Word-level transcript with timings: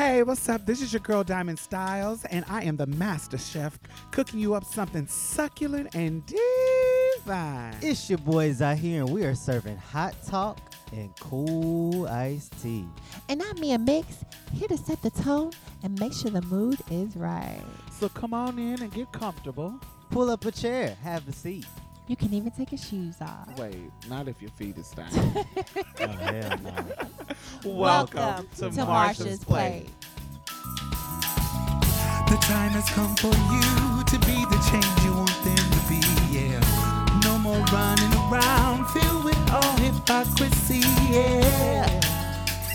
Hey, 0.00 0.22
what's 0.22 0.48
up? 0.48 0.64
This 0.64 0.80
is 0.80 0.94
your 0.94 1.00
girl 1.00 1.22
Diamond 1.22 1.58
Styles, 1.58 2.24
and 2.24 2.42
I 2.48 2.62
am 2.62 2.78
the 2.78 2.86
master 2.86 3.36
chef 3.36 3.78
cooking 4.12 4.40
you 4.40 4.54
up 4.54 4.64
something 4.64 5.06
succulent 5.06 5.94
and 5.94 6.24
divine. 6.24 7.76
It's 7.82 8.08
your 8.08 8.18
boys 8.20 8.62
out 8.62 8.78
here, 8.78 9.04
and 9.04 9.12
we 9.12 9.26
are 9.26 9.34
serving 9.34 9.76
hot 9.76 10.14
talk 10.26 10.58
and 10.92 11.14
cool 11.20 12.08
iced 12.08 12.58
tea. 12.62 12.86
And 13.28 13.42
I'm 13.42 13.60
Mia 13.60 13.78
Mix, 13.78 14.24
here 14.54 14.68
to 14.68 14.78
set 14.78 15.02
the 15.02 15.10
tone 15.10 15.50
and 15.82 16.00
make 16.00 16.14
sure 16.14 16.30
the 16.30 16.40
mood 16.46 16.80
is 16.90 17.14
right. 17.14 17.60
So 17.92 18.08
come 18.08 18.32
on 18.32 18.58
in 18.58 18.80
and 18.80 18.90
get 18.90 19.12
comfortable. 19.12 19.78
Pull 20.08 20.30
up 20.30 20.46
a 20.46 20.50
chair, 20.50 20.96
have 21.02 21.28
a 21.28 21.32
seat. 21.32 21.66
You 22.10 22.16
can 22.16 22.34
even 22.34 22.50
take 22.50 22.72
your 22.72 22.80
shoes 22.80 23.14
off. 23.20 23.56
Wait, 23.56 23.76
not 24.08 24.26
if 24.26 24.42
your 24.42 24.50
feet 24.50 24.76
is 24.76 24.90
down. 24.96 25.06
Oh, 25.14 26.08
hell 26.08 26.58
no. 26.64 26.74
Welcome, 27.64 28.48
to, 28.56 28.70
Marsha's 28.70 29.44
Plate. 29.44 29.86
The 32.26 32.36
time 32.42 32.72
has 32.72 32.90
come 32.90 33.14
for 33.14 33.28
you 33.28 34.02
to 34.02 34.18
be 34.26 34.44
the 34.50 34.58
change 34.72 35.04
you 35.04 35.12
want 35.14 35.38
them 35.46 35.54
to 35.54 35.80
be, 35.86 36.02
yeah. 36.34 36.58
No 37.22 37.38
more 37.38 37.62
running 37.70 38.12
around 38.26 38.88
filled 38.88 39.26
with 39.26 39.50
all 39.52 39.76
hypocrisy, 39.76 40.80
yeah. 41.14 41.86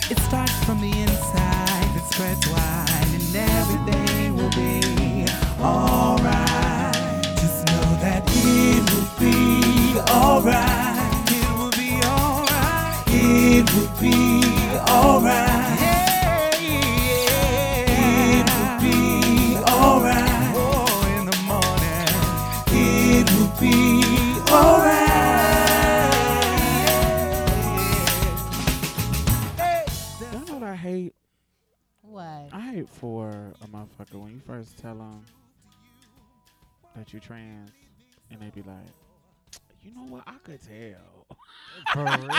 It 0.09 0.17
starts 0.20 0.63
from 0.63 0.80
the 0.80 0.97
inside, 0.97 1.91
it 1.94 2.05
spreads 2.13 2.47
wide, 2.47 3.11
and 3.11 3.36
everything 3.36 4.38
will 4.38 4.49
be 4.52 5.27
alright. 5.61 6.45
Be 9.20 10.00
alright. 10.09 11.32
It 11.32 11.50
will 11.58 11.72
be 11.72 12.02
alright. 12.04 13.04
It 13.08 13.66
will 13.73 13.91
be 14.00 14.16
alright. 14.90 15.80
It 17.88 18.45
will 18.50 18.78
be 18.81 18.97
alright. 19.67 20.56
In 21.17 21.25
the 21.25 21.38
morning. 21.45 22.12
It 22.72 23.25
will 23.34 23.53
be 23.59 23.75
alright. 24.52 25.03
You 30.31 30.40
know 30.40 30.53
what 30.53 30.64
I 30.64 30.75
hate? 30.75 31.14
What? 32.02 32.50
I 32.52 32.59
hate 32.72 32.90
for 32.90 33.30
a 33.62 33.67
motherfucker 33.67 34.17
when 34.22 34.31
you 34.34 34.42
first 34.45 34.78
tell 34.78 34.95
them 34.95 35.25
that 36.95 37.14
you 37.14 37.19
trans, 37.19 37.72
and 38.31 38.42
they 38.42 38.50
be 38.50 38.62
like, 38.62 38.78
you 39.81 39.94
know 39.94 40.06
what? 40.09 40.23
I 40.26 40.36
could 40.44 40.59
tell. 40.62 41.38
For 41.94 42.04
real. 42.04 42.30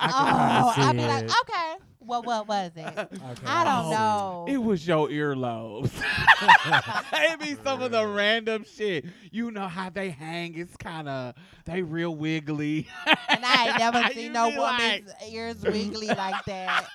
oh, 0.00 0.72
I'd 0.76 0.92
be 0.96 1.02
like, 1.02 1.24
okay. 1.42 1.74
Well, 2.00 2.22
what 2.22 2.48
was 2.48 2.70
it? 2.74 2.86
Okay, 2.86 3.16
I 3.44 3.64
don't 3.64 3.84
see 3.84 3.90
know. 3.90 4.46
It 4.48 4.56
was 4.56 4.86
your 4.86 5.08
earlobes. 5.08 5.90
it 7.12 7.40
be 7.40 7.56
some 7.62 7.82
of 7.82 7.90
the 7.90 8.06
random 8.06 8.64
shit. 8.64 9.04
You 9.30 9.50
know 9.50 9.68
how 9.68 9.90
they 9.90 10.08
hang. 10.08 10.56
It's 10.56 10.76
kind 10.76 11.06
of 11.08 11.34
they 11.66 11.82
real 11.82 12.16
wiggly. 12.16 12.86
and 13.28 13.44
I 13.44 13.68
ain't 13.68 13.78
never 13.78 14.00
You 14.00 14.14
seen 14.14 14.32
no 14.32 14.50
be 14.50 14.56
woman's 14.56 15.12
ears 15.30 15.62
wiggly 15.62 16.06
like 16.06 16.44
that. 16.46 16.86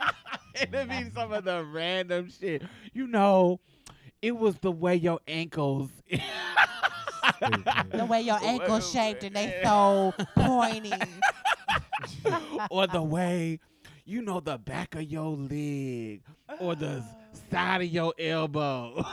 and 0.59 0.73
it 0.73 0.89
be 0.89 1.11
some 1.13 1.31
of 1.31 1.43
the 1.43 1.63
random 1.63 2.31
shit. 2.31 2.63
You 2.93 3.05
know, 3.05 3.59
it 4.21 4.35
was 4.35 4.57
the 4.59 4.71
way 4.71 4.95
your 4.95 5.19
ankles. 5.27 5.89
The 7.91 8.05
way 8.05 8.21
your 8.21 8.39
ankles 8.41 8.91
shaped 8.91 9.23
and 9.23 9.35
they 9.35 9.59
so 9.63 10.13
pointy. 10.35 10.93
or 12.69 12.87
the 12.87 13.01
way, 13.01 13.59
you 14.05 14.21
know, 14.21 14.39
the 14.39 14.57
back 14.57 14.95
of 14.95 15.03
your 15.03 15.35
leg 15.35 16.21
or 16.59 16.75
the 16.75 17.03
side 17.51 17.81
of 17.81 17.87
your 17.87 18.13
elbow 18.17 19.05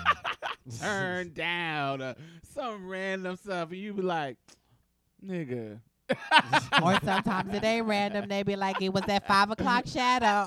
turned 0.80 1.34
down 1.34 2.02
or 2.02 2.14
some 2.54 2.88
random 2.88 3.36
stuff. 3.36 3.70
And 3.70 3.78
you 3.78 3.92
be 3.94 4.02
like, 4.02 4.36
nigga. 5.24 5.80
or 6.82 6.98
sometimes 7.02 7.54
it 7.54 7.64
ain't 7.64 7.86
random. 7.86 8.28
They 8.28 8.42
be 8.42 8.56
like, 8.56 8.80
it 8.82 8.92
was 8.92 9.04
that 9.06 9.26
five 9.26 9.50
o'clock 9.50 9.86
shadow. 9.86 10.46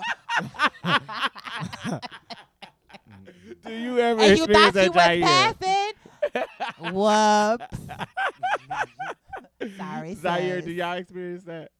Do 3.65 3.73
you 3.73 3.99
ever 3.99 4.21
and 4.21 4.37
you 4.37 4.45
thought 4.45 4.75
you 4.75 4.91
that, 4.91 4.93
was 4.93 5.29
passing? 5.29 5.86
Whoops. 6.91 7.77
Sorry, 9.77 10.15
Zaire, 10.15 10.61
do 10.61 10.71
y'all 10.71 10.97
experience 10.97 11.43
that? 11.43 11.71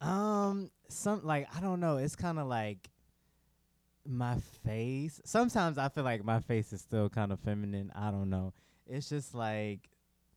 Um, 0.00 0.70
some 0.88 1.24
like 1.24 1.48
I 1.56 1.60
don't 1.60 1.80
know. 1.80 1.96
It's 1.96 2.16
kind 2.16 2.38
of 2.38 2.46
like 2.46 2.88
my 4.06 4.36
face. 4.64 5.20
Sometimes 5.24 5.78
I 5.78 5.88
feel 5.88 6.04
like 6.04 6.24
my 6.24 6.40
face 6.40 6.72
is 6.72 6.80
still 6.80 7.08
kind 7.08 7.32
of 7.32 7.40
feminine. 7.40 7.92
I 7.94 8.10
don't 8.10 8.30
know. 8.30 8.52
It's 8.86 9.08
just 9.08 9.34
like 9.34 9.88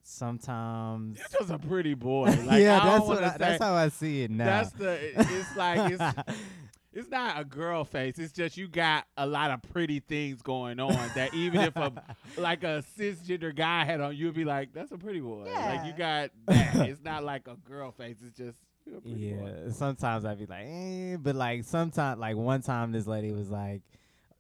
sometimes. 0.04 1.20
You're 1.20 1.40
just 1.40 1.52
a 1.52 1.60
pretty 1.60 1.94
boy. 1.94 2.26
Like, 2.46 2.62
yeah, 2.62 2.82
I 2.82 2.86
that's 2.86 3.06
what. 3.06 3.24
I, 3.24 3.38
that's 3.38 3.64
how 3.64 3.74
I 3.74 3.90
see 3.90 4.24
it 4.24 4.32
now. 4.32 4.46
That's 4.46 4.72
the. 4.72 4.98
It's 5.20 5.56
like 5.56 5.92
it's. 5.92 6.04
It's 6.92 7.10
not 7.10 7.40
a 7.40 7.44
girl 7.44 7.84
face. 7.84 8.18
It's 8.18 8.34
just 8.34 8.58
you 8.58 8.68
got 8.68 9.06
a 9.16 9.28
lot 9.28 9.52
of 9.52 9.62
pretty 9.62 10.00
things 10.00 10.42
going 10.42 10.80
on 10.80 11.12
that 11.16 11.34
even 11.36 11.62
if 11.62 11.76
a 11.76 11.92
like 12.38 12.64
a 12.64 12.84
cisgender 12.98 13.56
guy 13.56 13.86
had 13.86 14.02
on, 14.02 14.16
you'd 14.16 14.34
be 14.34 14.44
like, 14.46 14.74
"That's 14.74 14.92
a 14.92 14.98
pretty 14.98 15.20
boy." 15.20 15.48
Like 15.54 15.86
you 15.86 15.94
got 15.94 16.32
that. 16.48 16.90
it's 16.90 17.04
not 17.04 17.24
like 17.24 17.48
a 17.48 17.56
girl 17.56 17.92
face. 17.92 18.18
It's 18.26 18.36
just 18.36 18.58
you're 18.86 18.98
a 18.98 19.02
pretty 19.02 19.34
boy. 19.34 19.54
Yeah, 19.66 19.72
sometimes 19.72 20.26
I'd 20.26 20.40
be 20.40 20.48
like, 20.48 20.66
eh, 20.68 21.18
but 21.18 21.36
like 21.36 21.64
sometimes, 21.64 22.20
like 22.20 22.36
one 22.36 22.62
time, 22.62 22.92
this 22.92 23.06
lady 23.06 23.32
was 23.32 23.52
like, 23.52 23.84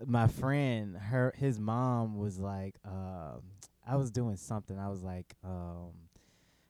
my 0.05 0.27
friend, 0.27 0.97
her, 0.97 1.33
his 1.38 1.59
mom 1.59 2.17
was 2.17 2.39
like, 2.39 2.75
um, 2.83 3.41
I 3.85 3.95
was 3.95 4.09
doing 4.11 4.38
something. 4.38 4.77
I 4.79 4.89
was 4.89 5.03
like, 5.03 5.35
um, 5.43 5.91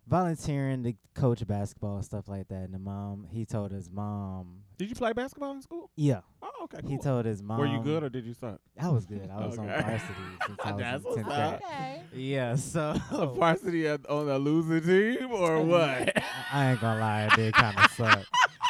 volunteering 0.08 0.84
to 0.84 0.94
coach 1.14 1.46
basketball 1.48 1.98
and 1.98 2.06
stuff 2.06 2.28
like 2.28 2.48
that. 2.50 2.64
And 2.64 2.74
the 2.74 2.80
mom, 2.80 3.28
he 3.30 3.46
told 3.46 3.72
his 3.72 3.90
mom, 3.90 4.64
Did 4.80 4.88
you 4.90 4.96
play 4.96 5.12
basketball 5.12 5.52
in 5.52 5.62
school? 5.62 5.92
yeah, 5.98 6.22
Oh, 6.42 6.50
okay. 6.64 6.78
he 6.88 6.98
told 6.98 7.26
his 7.26 7.44
mom. 7.44 7.60
Were 7.60 7.66
you 7.66 7.82
good 7.84 8.02
or 8.02 8.08
did 8.10 8.26
you 8.26 8.34
suck? 8.34 8.62
I 8.82 8.88
was 8.88 9.06
good. 9.06 9.30
I 9.30 9.46
was 9.46 9.60
on 9.60 9.68
varsity 9.68 10.14
since 10.48 10.58
I 10.64 10.72
was 10.72 10.80
That's 10.80 11.06
in 11.06 11.14
tenth 11.16 11.28
grade. 11.28 11.54
Okay. 11.66 12.02
Yeah, 12.14 12.56
so 12.56 12.96
A 13.12 13.26
varsity 13.28 13.90
on 13.90 14.00
a 14.08 14.38
losing 14.38 14.82
team 14.82 15.34
or 15.34 15.62
what? 15.66 16.14
I 16.54 16.72
ain't 16.72 16.80
gonna 16.80 16.98
lie, 16.98 17.24
it 17.26 17.36
did 17.36 17.54
kind 17.56 17.78
of 17.78 17.92
suck. 17.92 18.26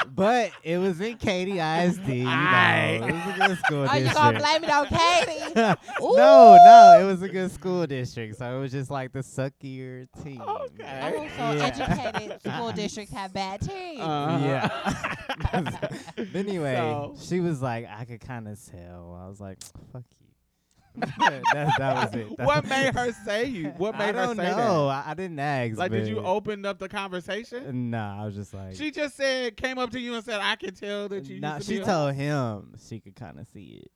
But 0.08 0.52
it 0.64 0.78
was 0.78 1.00
in 1.02 1.18
Katy 1.18 1.60
ISD. 1.60 2.08
You 2.08 2.24
know, 2.26 3.00
it 3.02 3.02
was 3.02 3.36
a 3.36 3.48
good 3.48 3.58
school 3.60 3.84
district. 3.84 3.90
Are 3.90 3.98
you 3.98 4.04
district. 4.04 4.16
gonna 4.16 4.40
blame 4.40 4.64
it 4.64 4.70
on 4.72 4.86
Katy? 4.88 5.54
no, 6.00 6.58
no, 6.64 6.98
it 7.02 7.04
was 7.06 7.22
a 7.22 7.30
good 7.30 7.52
school 7.52 7.86
district, 7.86 8.38
so 8.38 8.58
it 8.58 8.60
was 8.60 8.72
just 8.72 8.90
like 8.90 9.12
the 9.12 9.20
suckier 9.20 10.08
team. 10.24 10.42
Okay. 10.42 11.14
Oh, 11.16 11.28
so 11.38 11.52
Yeah. 11.58 11.66
educated 11.66 12.42
school 12.54 12.72
districts 12.72 13.14
have 13.14 13.34
bad 13.34 13.62
teams. 13.62 14.00
Uh-huh. 14.02 14.46
Yeah. 14.46 15.06
but 16.16 16.36
anyway, 16.36 16.76
So- 16.76 17.16
she 17.22 17.40
was 17.40 17.62
like, 17.62 17.88
I 17.90 18.06
could 18.06 18.22
kind 18.22 18.48
of 18.48 18.58
tell. 18.66 19.20
I 19.22 19.28
was 19.28 19.40
like, 19.42 19.58
fuck 19.92 20.04
you. 20.22 20.28
that, 21.20 21.74
that 21.78 21.96
was 21.96 22.16
it. 22.16 22.38
That 22.38 22.46
what 22.48 22.64
was- 22.64 22.70
made 22.70 22.94
her 22.96 23.12
say 23.26 23.46
you? 23.46 23.70
What 23.78 23.98
made 23.98 24.10
I 24.10 24.12
don't 24.26 24.38
her 24.38 24.44
say 24.44 24.52
know. 24.58 24.88
I, 24.88 25.04
I 25.08 25.14
didn't 25.14 25.40
ask. 25.40 25.78
Like, 25.78 25.92
did 25.92 26.08
you 26.08 26.16
but- 26.16 26.26
open 26.26 26.66
up 26.66 26.80
the 26.80 26.90
conversation? 26.90 27.66
Uh, 27.66 27.72
nah, 27.74 28.22
I 28.24 28.26
was 28.26 28.36
just 28.36 28.54
like. 28.54 28.76
She 28.76 28.92
just 28.92 29.16
said, 29.16 29.56
came 29.56 29.78
up 29.78 29.92
to 29.92 30.00
you 30.00 30.16
and 30.16 30.24
said, 30.24 30.40
"I 30.42 30.56
can 30.56 30.74
tell 30.74 31.08
that 31.10 31.26
you." 31.26 31.40
nah, 31.40 31.56
used 31.56 31.68
to 31.68 31.74
she 31.74 31.78
be 31.80 31.84
a-" 31.84 31.86
told 31.86 32.16
him 32.16 32.74
she 32.88 33.00
could 33.00 33.16
kind 33.16 33.40
of 33.40 33.48
see 33.54 33.82
it. 33.84 33.92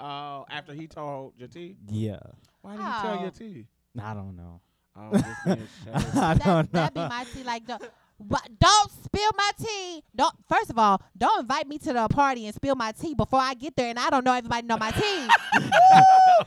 Oh, 0.00 0.44
after 0.50 0.72
he 0.74 0.86
told 0.86 1.34
your 1.36 1.48
T. 1.48 1.76
Yeah. 1.88 2.18
Why 2.62 2.72
did 2.72 2.80
he 2.80 2.84
tell 2.86 3.16
How? 3.16 3.20
your 3.22 3.30
T? 3.30 3.66
I 4.00 4.14
don't 4.14 4.36
know. 4.36 4.60
Oh, 4.96 5.10
just 5.12 5.44
being 5.44 5.56
shady. 5.84 5.96
I 5.96 6.34
that, 6.34 6.44
don't 6.44 6.72
know. 6.74 6.80
That'd 6.80 6.94
be 6.94 7.00
my 7.00 7.24
tea. 7.32 7.42
Like, 7.44 7.66
don't, 7.66 7.80
but 7.80 7.92
don't 8.26 8.90
spill 9.04 9.30
my 9.36 9.50
tea. 9.58 10.02
Don't. 10.14 10.34
First 10.48 10.70
of 10.70 10.78
all, 10.78 11.00
don't 11.16 11.40
invite 11.40 11.68
me 11.68 11.78
to 11.78 11.92
the 11.92 12.08
party 12.08 12.46
and 12.46 12.54
spill 12.54 12.74
my 12.74 12.92
tea 12.92 13.14
before 13.14 13.40
I 13.40 13.54
get 13.54 13.76
there, 13.76 13.90
and 13.90 13.98
I 13.98 14.10
don't 14.10 14.24
know 14.24 14.32
everybody 14.32 14.66
know 14.66 14.76
my 14.76 14.90
tea. 14.90 15.28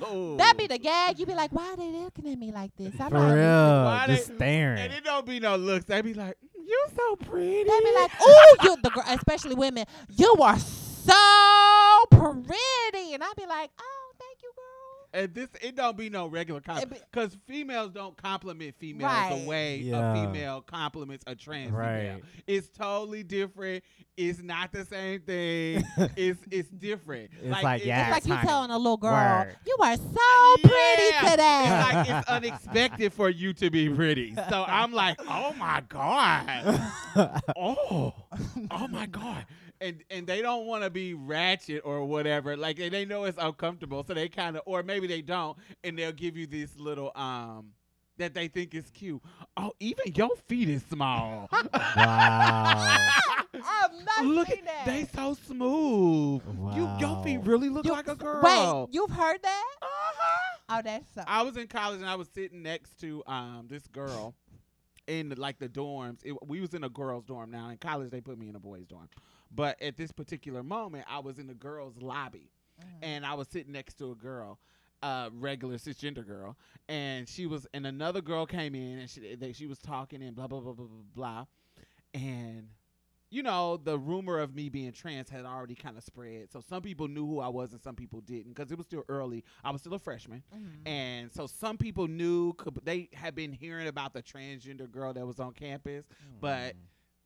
Oh. 0.04 0.36
That'd 0.38 0.58
be 0.58 0.68
the 0.68 0.78
gag. 0.80 1.20
You'd 1.20 1.28
be 1.28 1.36
like, 1.36 1.52
why 1.52 1.68
are 1.70 1.76
they 1.76 1.90
looking 1.92 2.32
at 2.32 2.40
me 2.40 2.52
like 2.52 2.72
this? 2.78 2.94
I'm 3.00 3.12
For 3.12 3.20
like, 3.20 3.36
real. 3.36 3.84
Why 3.84 4.06
Just 4.08 4.30
they- 4.30 4.36
staring. 4.36 4.80
And 4.80 4.94
it 4.94 5.04
don't 5.04 5.26
be 5.26 5.40
no 5.40 5.58
looks. 5.58 5.86
They 5.86 6.02
be 6.02 6.14
like, 6.14 6.38
"Mm, 6.58 6.66
"You 6.68 6.86
so 6.96 7.16
pretty." 7.18 7.64
They 7.64 7.80
be 7.80 7.94
like, 7.96 8.12
oh, 8.22 8.56
you 8.64 8.78
the 8.82 8.90
girl, 8.90 9.04
especially 9.10 9.56
women, 9.56 9.86
you 10.10 10.34
are 10.42 10.58
so 10.58 12.06
pretty," 12.10 13.14
and 13.14 13.24
I'd 13.24 13.36
be 13.36 13.46
like, 13.46 13.70
"Oh, 13.80 14.12
thank 14.18 14.42
you, 14.42 14.52
girl." 14.56 14.81
And 15.14 15.34
this, 15.34 15.50
it 15.62 15.76
don't 15.76 15.98
be 15.98 16.10
no 16.10 16.28
regular 16.28 16.62
compliment 16.62 17.04
because 17.12 17.38
females 17.46 17.92
don't 17.92 18.16
compliment 18.16 18.76
females 18.80 19.12
Right. 19.12 19.42
the 19.42 19.48
way 19.50 19.78
Yeah. 19.78 20.14
a 20.14 20.16
female 20.16 20.62
compliments 20.62 21.24
a 21.28 21.36
trans 21.36 21.72
female. 21.72 22.22
It's 22.48 22.70
totally 22.70 23.24
different. 23.24 23.84
It's 24.16 24.42
not 24.42 24.72
the 24.72 24.86
same 24.86 25.20
thing. 25.22 25.84
it's 26.16 26.40
it's 26.50 26.70
different. 26.70 27.32
It's 27.42 27.64
like, 27.64 27.82
it- 27.82 27.88
yeah. 27.88 28.04
It's 28.08 28.12
like 28.12 28.26
you 28.28 28.36
honey. 28.36 28.48
telling 28.48 28.72
a 28.72 28.78
little 28.78 28.98
girl, 28.98 29.12
Word. 29.12 29.56
"You 29.66 29.78
are 29.82 29.96
so 29.98 30.58
pretty 30.62 31.30
today." 31.32 31.64
It's 31.66 31.94
like 31.94 32.10
it's 32.20 32.28
unexpected 32.30 33.14
for 33.14 33.30
you 33.30 33.52
to 33.54 33.70
be 33.70 33.90
pretty. 33.90 34.34
So 34.50 34.64
I'm 34.68 34.94
like, 34.94 35.20
oh 35.28 35.54
my 35.58 35.82
god, 35.90 36.82
oh, 37.58 38.14
oh 38.72 38.88
my 38.90 39.08
god. 39.08 39.46
And 39.82 40.04
and 40.10 40.26
they 40.28 40.42
don't 40.42 40.66
want 40.66 40.84
to 40.84 40.90
be 40.90 41.14
ratchet 41.14 41.82
or 41.84 42.06
whatever. 42.06 42.56
Like 42.56 42.80
and 42.80 42.94
they 42.94 43.04
know 43.06 43.26
it's 43.26 43.38
uncomfortable, 43.42 44.04
so 44.08 44.14
they 44.14 44.30
kind 44.30 44.56
of, 44.56 44.64
or 44.66 44.84
maybe 44.84 45.08
they 45.08 45.22
don't, 45.22 45.58
and 45.84 45.98
they'll 45.98 46.12
give 46.14 46.38
you 46.38 46.48
this 46.48 46.78
little 46.78 47.12
um 47.16 47.74
that 48.18 48.34
they 48.36 48.48
think 48.48 48.76
is 48.76 48.90
cute. 48.92 49.22
Oh, 49.58 49.74
even 49.80 50.14
your 50.16 50.30
feet 50.48 50.70
is 50.70 50.84
small. 50.90 51.50
Wow. 51.96 53.08
I'm 53.54 54.06
not 54.06 54.26
look, 54.26 54.50
at, 54.50 54.64
that. 54.66 54.86
they 54.86 55.06
so 55.14 55.34
smooth. 55.46 56.42
You 56.76 56.90
your 57.00 57.22
feet 57.24 57.40
really 57.44 57.70
look 57.70 57.86
You- 57.86 57.92
like 57.92 58.08
a 58.08 58.16
girl. 58.16 58.42
Wait, 58.42 58.94
you've 58.94 59.12
heard 59.12 59.42
that? 59.44 59.66
Uh-huh. 59.82 60.58
Oh, 60.70 60.82
that's 60.84 61.14
so. 61.14 61.24
I 61.28 61.42
was 61.44 61.58
in 61.58 61.68
college 61.68 62.00
and 62.00 62.10
I 62.10 62.16
was 62.16 62.30
sitting 62.34 62.64
next 62.64 63.00
to 63.02 63.24
um 63.28 63.66
this 63.70 63.88
girl 63.88 64.36
in 65.08 65.30
the, 65.30 65.36
like 65.40 65.60
the 65.60 65.68
dorms. 65.68 66.20
It, 66.24 66.34
we 66.48 66.62
was 66.62 66.74
in 66.74 66.84
a 66.84 66.90
girls' 66.90 67.26
dorm. 67.26 67.52
Now 67.52 67.70
in 67.70 67.78
college 67.78 68.10
they 68.10 68.22
put 68.22 68.38
me 68.38 68.48
in 68.50 68.56
a 68.56 68.60
boys' 68.60 68.86
dorm, 68.88 69.10
but 69.54 69.82
at 69.82 69.98
this 69.98 70.12
particular 70.12 70.64
moment 70.64 71.06
I 71.10 71.20
was 71.20 71.38
in 71.40 71.48
the 71.48 71.54
girls' 71.54 71.98
lobby 72.02 72.52
and 73.02 73.26
I 73.26 73.34
was 73.36 73.48
sitting 73.48 73.72
next 73.74 73.96
to 74.00 74.12
a 74.12 74.16
girl, 74.16 74.58
uh, 75.04 75.30
regular 75.34 75.76
cisgender 75.78 76.26
girl, 76.26 76.58
and 76.90 77.28
she 77.30 77.46
was 77.46 77.68
and 77.74 77.86
another 77.86 78.22
girl 78.22 78.46
came 78.46 78.74
in 78.76 79.00
and 79.00 79.10
she 79.10 79.36
they, 79.36 79.54
she 79.54 79.68
was 79.68 79.80
talking 79.80 80.22
and 80.24 80.36
blah 80.36 80.48
blah 80.48 80.60
blah 80.62 80.74
blah 80.74 80.86
blah 80.88 81.04
blah, 81.14 81.46
and. 82.14 82.68
You 83.34 83.44
know, 83.44 83.78
the 83.78 83.98
rumor 83.98 84.40
of 84.40 84.54
me 84.54 84.68
being 84.68 84.92
trans 84.92 85.30
had 85.30 85.46
already 85.46 85.74
kind 85.74 85.96
of 85.98 86.04
spread. 86.04 86.52
So 86.52 86.60
some 86.60 86.82
people 86.82 87.08
knew 87.08 87.26
who 87.26 87.40
I 87.40 87.48
was 87.48 87.72
and 87.72 87.82
some 87.82 87.96
people 87.96 88.20
didn't 88.20 88.54
because 88.54 88.74
it 88.74 88.78
was 88.78 88.86
still 88.88 89.06
early. 89.08 89.46
I 89.64 89.72
was 89.72 89.80
still 89.80 89.94
a 89.94 90.00
freshman. 90.00 90.44
Mhm. 90.54 90.86
And 90.86 91.32
so 91.32 91.48
some 91.48 91.78
people 91.78 92.10
knew, 92.10 92.54
they 92.84 93.08
had 93.14 93.34
been 93.34 93.54
hearing 93.54 93.88
about 93.88 94.12
the 94.12 94.22
transgender 94.22 94.92
girl 94.92 95.14
that 95.14 95.26
was 95.26 95.40
on 95.40 95.54
campus, 95.54 96.06
but 96.42 96.76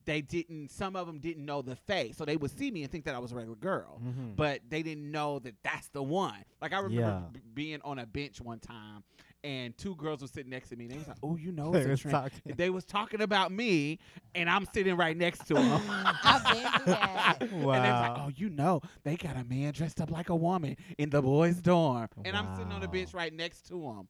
they 0.06 0.22
didn't, 0.22 0.70
some 0.72 0.96
of 0.96 1.08
them 1.08 1.20
didn't 1.20 1.46
know 1.46 1.62
the 1.62 1.76
face. 1.76 2.18
So 2.18 2.26
they 2.26 2.38
would 2.38 2.58
see 2.58 2.72
me 2.72 2.84
and 2.84 2.92
think 2.92 3.06
that 3.06 3.16
I 3.16 3.20
was 3.20 3.32
a 3.32 3.36
regular 3.36 3.56
girl, 3.58 4.00
Mhm. 4.04 4.36
but 4.36 4.62
they 4.70 4.84
didn't 4.84 5.10
know 5.12 5.40
that 5.40 5.56
that's 5.64 5.88
the 5.90 6.04
one. 6.04 6.44
Like 6.62 6.74
I 6.74 6.78
remember 6.80 7.02
Yeah. 7.02 7.24
b- 7.32 7.40
being 7.54 7.82
on 7.84 8.00
a 8.00 8.06
bench 8.06 8.40
one 8.42 8.60
time 8.60 9.04
and 9.44 9.78
two 9.78 9.96
girls 9.96 10.22
were 10.22 10.28
sitting 10.28 10.50
next 10.50 10.70
to 10.70 10.76
me 10.76 10.86
and 10.86 10.94
they 10.94 10.98
was 10.98 11.08
like, 11.08 11.18
oh, 11.22 11.36
you 11.36 11.52
know, 11.52 11.72
They 11.72 11.80
it's 11.80 11.88
a 11.88 11.90
was 11.92 12.02
talking- 12.14 12.54
They 12.56 12.70
was 12.70 12.86
talking 12.86 13.22
about 13.22 13.52
me 13.52 14.00
and 14.34 14.50
I'm 14.50 14.66
sitting 14.74 14.96
right 14.98 15.16
next 15.16 15.46
to 15.48 15.54
them. 15.56 15.82
I've 15.90 16.44
been 16.46 16.72
through 16.72 16.86
that. 16.94 17.38
And 17.42 17.52
they 17.52 17.56
was 17.58 17.70
like, 18.10 18.18
oh, 18.20 18.32
you 18.36 18.50
know, 18.50 18.82
they 19.04 19.16
got 19.18 19.36
a 19.38 19.44
man 19.44 19.74
dressed 19.74 20.00
up 20.02 20.10
like 20.12 20.30
a 20.30 20.36
woman 20.36 20.78
in 20.98 21.10
the 21.10 21.22
boys' 21.22 21.62
dorm. 21.62 22.08
And 22.24 22.36
I'm 22.36 22.56
sitting 22.56 22.72
on 22.72 22.82
the 22.82 22.88
bench 22.88 23.14
right 23.14 23.34
next 23.34 23.68
to 23.68 23.82
him. 23.82 24.08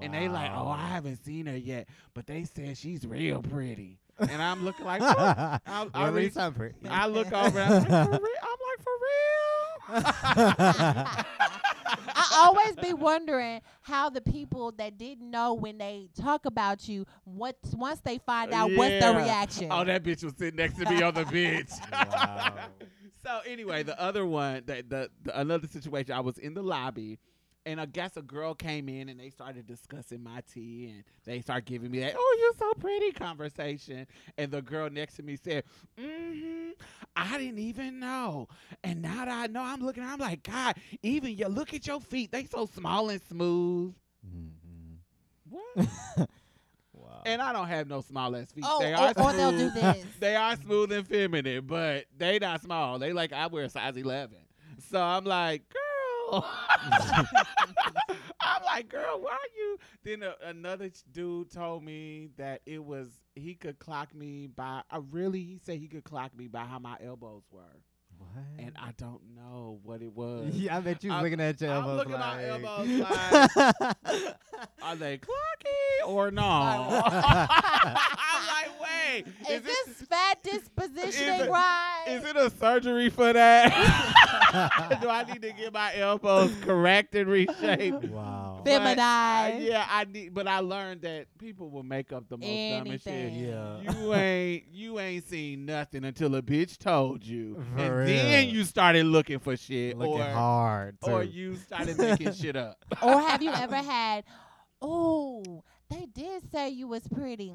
And 0.00 0.12
they 0.12 0.28
like, 0.28 0.50
oh, 0.52 0.68
I 0.68 0.86
haven't 0.88 1.24
seen 1.24 1.46
her 1.46 1.56
yet, 1.56 1.88
but 2.14 2.26
they 2.26 2.44
said 2.44 2.76
she's 2.76 3.06
real 3.06 3.42
pretty. 3.42 4.00
And 4.18 4.40
I'm 4.42 4.64
looking 4.64 4.84
like, 4.86 5.00
"What?" 5.00 5.16
I, 5.18 5.60
I, 5.94 6.06
Really 6.08 6.22
reach- 6.24 6.32
sound 6.34 6.56
pretty. 6.56 6.74
I 6.88 7.06
look 7.06 7.32
over, 7.32 7.58
and 7.58 7.86
I'm 7.92 8.10
like, 8.10 8.20
for 8.20 8.20
real? 8.20 8.30
I'm 8.42 8.58
like, 8.68 8.82
for 8.84 10.04
real? 10.04 11.24
I 12.16 12.28
always 12.46 12.76
be 12.76 12.92
wondering 12.92 13.60
how 13.82 14.10
the 14.10 14.20
people 14.20 14.72
that 14.78 14.98
didn't 14.98 15.30
know 15.30 15.54
when 15.54 15.78
they 15.78 16.08
talk 16.20 16.46
about 16.46 16.88
you, 16.88 17.06
what 17.24 17.56
once 17.74 18.00
they 18.00 18.18
find 18.18 18.52
out, 18.52 18.70
what's 18.72 18.92
Yeah. 18.92 19.12
the 19.12 19.18
reaction? 19.18 19.68
Oh, 19.70 19.84
that 19.84 20.02
bitch 20.02 20.24
was 20.24 20.34
sitting 20.38 20.56
next 20.56 20.78
to 20.78 20.88
me 20.88 21.02
on 21.02 21.14
the 21.14 21.24
bench. 21.24 21.70
Wow. 21.92 22.54
so 23.24 23.40
anyway, 23.46 23.82
the 23.82 24.00
other 24.00 24.24
one, 24.26 24.62
the, 24.66 24.84
the, 24.88 25.10
the 25.22 25.38
another 25.40 25.66
situation, 25.68 26.12
I 26.12 26.20
was 26.20 26.38
in 26.38 26.54
the 26.54 26.62
lobby, 26.62 27.18
and 27.66 27.80
I 27.80 27.86
guess 27.86 28.16
a 28.16 28.22
girl 28.22 28.54
came 28.54 28.88
in 28.88 29.08
and 29.08 29.18
they 29.18 29.30
started 29.30 29.66
discussing 29.66 30.22
my 30.22 30.42
tea, 30.52 30.90
and 30.94 31.04
they 31.24 31.40
started 31.40 31.64
giving 31.64 31.90
me 31.90 32.00
that 32.00 32.14
"Oh, 32.16 32.36
you're 32.40 32.58
so 32.58 32.72
pretty" 32.80 33.12
conversation. 33.12 34.06
And 34.38 34.50
the 34.50 34.62
girl 34.62 34.90
next 34.90 35.14
to 35.16 35.22
me 35.22 35.36
said, 35.36 35.64
"Mm-hmm, 35.98 36.70
I 37.16 37.38
didn't 37.38 37.58
even 37.58 37.98
know, 38.00 38.48
and 38.82 39.02
now 39.02 39.24
that 39.24 39.28
I 39.28 39.46
know, 39.46 39.62
I'm 39.62 39.80
looking, 39.84 40.02
I'm 40.02 40.18
like, 40.18 40.42
God, 40.42 40.76
even 41.02 41.36
you 41.36 41.46
look 41.48 41.72
at 41.74 41.86
your 41.86 42.00
feet, 42.00 42.32
they 42.32 42.44
so 42.44 42.66
small 42.66 43.08
and 43.10 43.20
smooth." 43.22 43.94
Mhm. 44.26 44.98
What? 45.48 46.28
Wow. 46.96 47.22
and 47.26 47.42
I 47.42 47.52
don't 47.52 47.66
have 47.66 47.88
no 47.88 48.00
small 48.02 48.34
ass 48.36 48.52
feet. 48.52 48.64
oh, 48.66 48.78
they 48.80 48.92
or, 48.92 48.96
are 48.98 49.12
or 49.16 49.32
they'll 49.32 49.50
do 49.50 49.68
smooth. 49.70 49.74
this. 49.74 50.06
They 50.20 50.36
are 50.36 50.56
smooth 50.56 50.92
and 50.92 51.06
feminine, 51.06 51.66
but 51.66 52.06
they 52.16 52.38
not 52.38 52.62
small. 52.62 52.98
They 53.00 53.12
like 53.12 53.32
I 53.32 53.48
wear 53.48 53.64
a 53.64 53.68
size 53.68 53.96
eleven. 53.96 54.38
So 54.90 55.00
I'm 55.00 55.24
like, 55.24 55.68
girl. 55.68 55.80
I'm 58.40 58.62
like, 58.64 58.88
girl, 58.88 59.20
why 59.20 59.32
are 59.32 59.54
you? 59.56 59.78
Then 60.04 60.22
a, 60.22 60.34
another 60.44 60.90
dude 61.12 61.50
told 61.50 61.84
me 61.84 62.30
that 62.36 62.62
it 62.66 62.84
was 62.84 63.08
he 63.34 63.54
could 63.54 63.78
clock 63.78 64.14
me 64.14 64.46
by. 64.48 64.82
I 64.90 65.00
really 65.10 65.40
he 65.40 65.58
said 65.64 65.78
he 65.78 65.88
could 65.88 66.04
clock 66.04 66.36
me 66.36 66.48
by 66.48 66.64
how 66.64 66.78
my 66.78 66.96
elbows 67.04 67.44
were, 67.50 67.62
what? 68.18 68.28
and 68.58 68.72
I 68.80 68.92
don't 68.96 69.20
know 69.36 69.78
what 69.82 70.00
it 70.02 70.12
was. 70.12 70.50
yeah, 70.54 70.76
I 70.76 70.80
bet 70.80 71.02
you 71.04 71.10
was 71.10 71.16
I'm- 71.16 71.24
looking 71.24 71.40
at 71.40 71.60
your 71.60 71.70
I'm 71.70 71.76
elbows 71.84 71.98
looking 71.98 72.14
at 72.14 72.60
my 72.62 72.84
like. 72.98 73.50
Are 74.82 74.96
they 74.96 75.18
clocky 75.18 76.06
or 76.06 76.30
no? 76.30 76.42
I'm 76.44 78.46
like, 78.46 78.80
wait, 78.80 79.24
Is 79.50 79.62
this 79.62 80.02
fat 80.08 80.42
dispositioning 80.44 81.46
it- 81.46 81.50
right? 81.50 82.04
Is 82.08 82.24
it 82.24 82.36
a 82.36 82.50
surgery 82.50 83.10
for 83.10 83.32
that? 83.32 83.70
Do 85.00 85.08
I 85.08 85.24
need 85.24 85.42
to 85.42 85.52
get 85.52 85.72
my 85.72 85.94
elbows 85.96 86.52
correct 86.62 87.14
and 87.14 87.28
reshaped? 87.28 88.04
wow. 88.04 88.60
But, 88.64 88.70
uh, 88.70 88.78
Feminized. 88.78 89.64
yeah, 89.64 89.86
I 89.90 90.04
need, 90.04 90.32
but 90.34 90.46
I 90.48 90.60
learned 90.60 91.02
that 91.02 91.26
people 91.38 91.70
will 91.70 91.82
make 91.82 92.12
up 92.12 92.28
the 92.28 92.38
most 92.38 92.48
dumbest 92.48 93.04
shit. 93.04 93.32
Yeah. 93.32 93.80
You 93.92 94.14
ain't, 94.14 94.64
you 94.72 94.98
ain't 95.00 95.26
seen 95.28 95.66
nothing 95.66 96.04
until 96.04 96.34
a 96.34 96.42
bitch 96.42 96.78
told 96.78 97.24
you, 97.24 97.62
For 97.76 98.03
and 98.06 98.32
then 98.32 98.48
you 98.48 98.64
started 98.64 99.06
looking 99.06 99.38
for 99.38 99.56
shit, 99.56 99.96
Looking 99.96 100.20
or 100.20 100.24
hard. 100.24 100.96
or 101.02 101.22
you 101.22 101.56
started 101.56 101.98
making 101.98 102.32
shit 102.34 102.56
up. 102.56 102.76
or 103.02 103.20
have 103.20 103.42
you 103.42 103.50
ever 103.52 103.76
had, 103.76 104.24
oh, 104.82 105.62
they 105.90 106.06
did 106.12 106.42
say 106.50 106.70
you 106.70 106.88
was 106.88 107.06
pretty. 107.08 107.54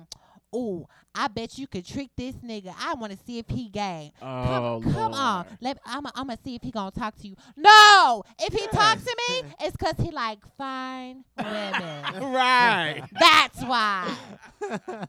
Oh, 0.51 0.87
I 1.13 1.27
bet 1.27 1.59
you 1.59 1.67
could 1.67 1.85
trick 1.85 2.09
this 2.17 2.33
nigga. 2.37 2.73
I 2.79 2.95
want 2.95 3.11
to 3.11 3.19
see 3.23 3.37
if 3.37 3.47
he 3.49 3.69
gay. 3.69 4.11
Oh, 4.19 4.81
Come, 4.83 4.93
come 4.93 5.13
on. 5.13 5.45
Let 5.61 5.77
I'm 5.85 6.07
I'm 6.07 6.25
gonna 6.25 6.39
see 6.43 6.55
if 6.55 6.63
he 6.63 6.71
gonna 6.71 6.89
talk 6.89 7.15
to 7.19 7.27
you. 7.27 7.35
No, 7.55 8.23
if 8.39 8.51
he 8.51 8.65
talks 8.75 9.03
to 9.03 9.15
me, 9.29 9.43
it's 9.61 9.77
cause 9.77 9.93
he 10.01 10.09
like 10.09 10.39
fine 10.57 11.23
women. 11.37 11.73
right. 12.33 13.03
That's 13.19 13.61
why. 13.63 14.11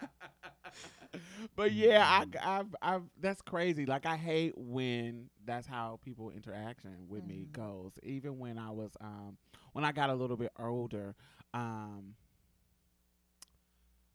but 1.57 1.73
yeah, 1.73 2.05
I, 2.07 2.59
I've, 2.61 2.75
I've, 2.81 3.03
that's 3.21 3.43
crazy. 3.43 3.87
Like 3.87 4.07
I 4.07 4.17
hate 4.17 4.55
when 4.57 5.29
that's 5.45 5.67
how 5.67 5.99
people 6.05 6.31
interaction 6.31 7.07
with 7.09 7.25
me 7.27 7.47
Mhm. 7.49 7.53
goes. 7.53 7.93
Even 8.03 8.39
when 8.39 8.59
I 8.59 8.71
was, 8.71 8.93
um, 9.01 9.37
when 9.73 9.85
I 9.85 9.93
got 9.93 10.11
a 10.11 10.15
little 10.15 10.37
bit 10.37 10.53
older, 10.59 11.15
um, 11.55 12.15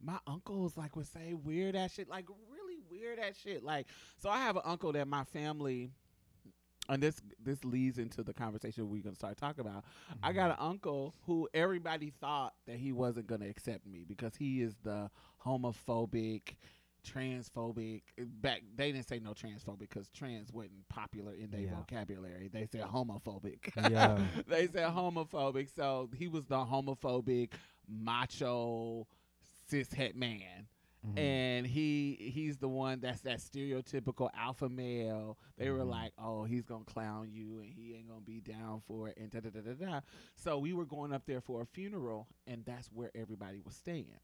my 0.01 0.17
uncles 0.27 0.77
like 0.77 0.95
would 0.95 1.07
say 1.07 1.33
weird 1.33 1.75
ass 1.75 1.93
shit, 1.93 2.09
like 2.09 2.25
really 2.51 2.77
weird 2.89 3.19
ass 3.19 3.35
shit. 3.37 3.63
Like, 3.63 3.87
so 4.17 4.29
I 4.29 4.39
have 4.39 4.55
an 4.55 4.61
uncle 4.65 4.91
that 4.93 5.07
my 5.07 5.23
family, 5.23 5.89
and 6.87 7.01
this 7.01 7.21
this 7.43 7.63
leads 7.65 7.97
into 7.97 8.21
the 8.23 8.33
conversation 8.33 8.89
we're 8.89 9.01
gonna 9.01 9.15
start 9.15 9.37
talking 9.37 9.61
about. 9.65 9.83
I 10.21 10.31
got 10.33 10.51
an 10.51 10.57
uncle 10.59 11.15
who 11.25 11.47
everybody 11.53 12.11
thought 12.21 12.53
that 12.67 12.77
he 12.77 12.91
wasn't 12.91 13.27
gonna 13.27 13.47
accept 13.47 13.87
me 13.87 14.03
because 14.07 14.35
he 14.35 14.61
is 14.61 14.75
the 14.83 15.09
homophobic, 15.43 16.55
transphobic. 17.05 18.01
Back 18.17 18.63
they 18.75 18.91
didn't 18.91 19.07
say 19.07 19.19
no 19.19 19.31
transphobic 19.31 19.79
because 19.79 20.09
trans 20.09 20.51
wasn't 20.51 20.87
popular 20.89 21.33
in 21.33 21.49
their 21.51 21.61
Yeah. 21.61 21.75
vocabulary. 21.77 22.49
They 22.51 22.65
said 22.65 22.81
homophobic. 22.81 23.71
Yeah. 23.91 24.19
they 24.47 24.67
said 24.67 24.89
homophobic. 24.91 25.69
So 25.75 26.09
he 26.15 26.27
was 26.27 26.45
the 26.45 26.57
homophobic, 26.57 27.51
macho, 27.87 29.07
cis 29.67 29.91
het 29.93 30.15
man 30.15 30.67
Mhm. 31.05 31.19
and 31.19 31.67
he 31.67 32.15
he's 32.33 32.57
the 32.57 32.67
one 32.67 32.99
that's 32.99 33.21
that 33.21 33.37
stereotypical 33.37 34.29
alpha 34.33 34.67
male. 34.67 35.37
They 35.55 35.69
were 35.69 35.83
Mhm. 35.85 35.89
like, 35.89 36.13
"Oh, 36.17 36.45
he's 36.45 36.65
gonna 36.65 36.83
clown 36.85 37.31
you, 37.31 37.59
and 37.59 37.71
he 37.71 37.93
ain't 37.93 38.07
gonna 38.07 38.21
be 38.21 38.41
down 38.41 38.81
for 38.87 39.09
it," 39.09 39.17
and 39.17 39.29
da 39.29 39.39
da 39.41 39.51
da 39.51 39.61
da 39.61 39.73
da. 39.73 40.01
So 40.35 40.57
we 40.57 40.73
were 40.73 40.85
going 40.85 41.13
up 41.13 41.25
there 41.27 41.41
for 41.41 41.61
a 41.61 41.65
funeral, 41.67 42.27
and 42.47 42.65
that's 42.65 42.91
where 42.91 43.11
everybody 43.15 43.59
was 43.59 43.75
staying. 43.75 44.19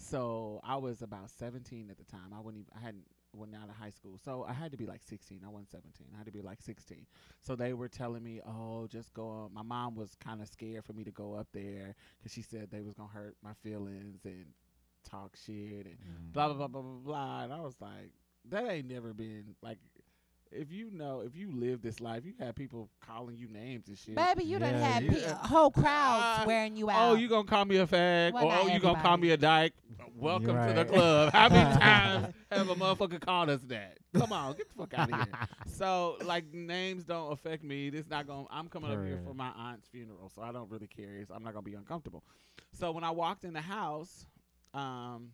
So 0.00 0.60
I 0.64 0.76
was 0.76 1.02
about 1.02 1.30
17 1.30 1.90
at 1.90 1.98
the 1.98 2.04
time. 2.04 2.32
I 2.34 2.40
wouldn't 2.40 2.62
even, 2.66 2.72
I 2.76 2.84
hadn't 2.84 3.04
went 3.32 3.54
out 3.54 3.68
of 3.68 3.76
high 3.76 3.90
school, 3.90 4.18
so 4.24 4.44
I 4.48 4.52
had 4.52 4.72
to 4.72 4.76
be 4.76 4.86
like 4.86 5.02
16. 5.02 5.42
I 5.44 5.48
wasn't 5.48 5.70
17. 5.70 6.08
I 6.14 6.16
had 6.16 6.26
to 6.26 6.32
be 6.32 6.40
like 6.40 6.60
16. 6.62 7.06
So 7.40 7.54
they 7.54 7.74
were 7.74 7.88
telling 7.88 8.22
me, 8.24 8.40
"Oh, 8.44 8.86
just 8.88 9.14
go." 9.14 9.28
On. 9.28 9.54
My 9.54 9.62
mom 9.62 9.94
was 9.94 10.16
kind 10.16 10.40
of 10.42 10.48
scared 10.48 10.84
for 10.84 10.94
me 10.94 11.04
to 11.04 11.12
go 11.12 11.34
up 11.34 11.46
there 11.52 11.94
because 12.18 12.32
she 12.32 12.42
said 12.42 12.70
they 12.70 12.80
was 12.80 12.94
gonna 12.94 13.08
hurt 13.12 13.36
my 13.42 13.52
feelings 13.62 14.24
and 14.24 14.46
talk 15.04 15.36
shit 15.36 15.86
and 15.86 15.96
Mhm. 15.98 16.32
blah 16.32 16.48
blah 16.48 16.56
blah 16.56 16.66
blah 16.68 16.82
blah 16.82 17.00
blah. 17.02 17.42
And 17.44 17.52
I 17.52 17.60
was 17.60 17.80
like, 17.80 18.12
that 18.46 18.68
ain't 18.68 18.88
never 18.88 19.12
been 19.14 19.54
like 19.62 19.78
if 20.52 20.72
you 20.72 20.90
know, 20.90 21.20
if 21.20 21.36
you 21.36 21.50
live 21.52 21.80
this 21.82 22.00
life, 22.00 22.24
you 22.24 22.32
have 22.40 22.54
people 22.54 22.88
calling 23.06 23.36
you 23.36 23.48
names 23.48 23.86
and 23.88 23.96
shit. 23.96 24.16
Baby, 24.16 24.44
you 24.44 24.58
done 24.58 24.74
Yeah, 24.74 24.80
had 24.92 25.04
you- 25.04 25.10
pe- 25.12 25.28
whole 25.48 25.70
crowds 25.70 26.40
Uh, 26.40 26.44
swearing 26.44 26.76
you 26.76 26.90
out. 26.90 26.96
Oh, 26.96 27.12
out. 27.12 27.20
you 27.20 27.28
gonna 27.28 27.46
call 27.46 27.64
me 27.64 27.76
a 27.76 27.86
fag? 27.86 28.32
Well, 28.32 28.46
or 28.46 28.48
not 28.52 28.64
oh, 28.64 28.66
you 28.68 28.80
gonna 28.80 29.00
call 29.00 29.16
me 29.16 29.30
a 29.30 29.36
dyke? 29.36 29.74
Welcome 30.16 30.56
to 30.68 30.72
the 30.74 30.84
club. 30.84 31.32
How 31.32 31.48
many 31.48 31.70
times 31.78 32.34
have 32.50 32.68
a 32.68 32.74
motherfucker 32.74 33.20
called 33.20 33.48
us 33.50 33.60
that? 33.68 33.98
Come 34.14 34.32
on, 34.32 34.54
get 34.56 34.68
the 34.68 34.74
fuck 34.74 34.92
out 34.94 35.10
of 35.12 35.16
here. 35.16 35.38
So 35.68 36.18
like 36.24 36.52
names 36.52 37.04
don't 37.04 37.32
affect 37.32 37.62
me. 37.64 37.88
This 37.90 38.06
not 38.10 38.26
going 38.26 38.46
to 38.46 38.52
I'm 38.52 38.68
coming 38.68 38.90
up 38.90 39.02
here 39.04 39.20
for 39.24 39.32
my 39.34 39.48
aunt's 39.56 39.86
funeral, 39.88 40.30
so 40.34 40.42
I 40.42 40.52
don't 40.52 40.70
really 40.70 40.88
care. 40.88 41.14
It's- 41.16 41.30
I'm 41.34 41.42
not 41.42 41.54
gonna 41.54 41.62
be 41.62 41.74
uncomfortable. 41.74 42.22
So 42.72 42.92
when 42.92 43.02
I 43.04 43.10
walked 43.12 43.44
in 43.44 43.52
the 43.54 43.60
house, 43.62 44.26
um 44.74 45.30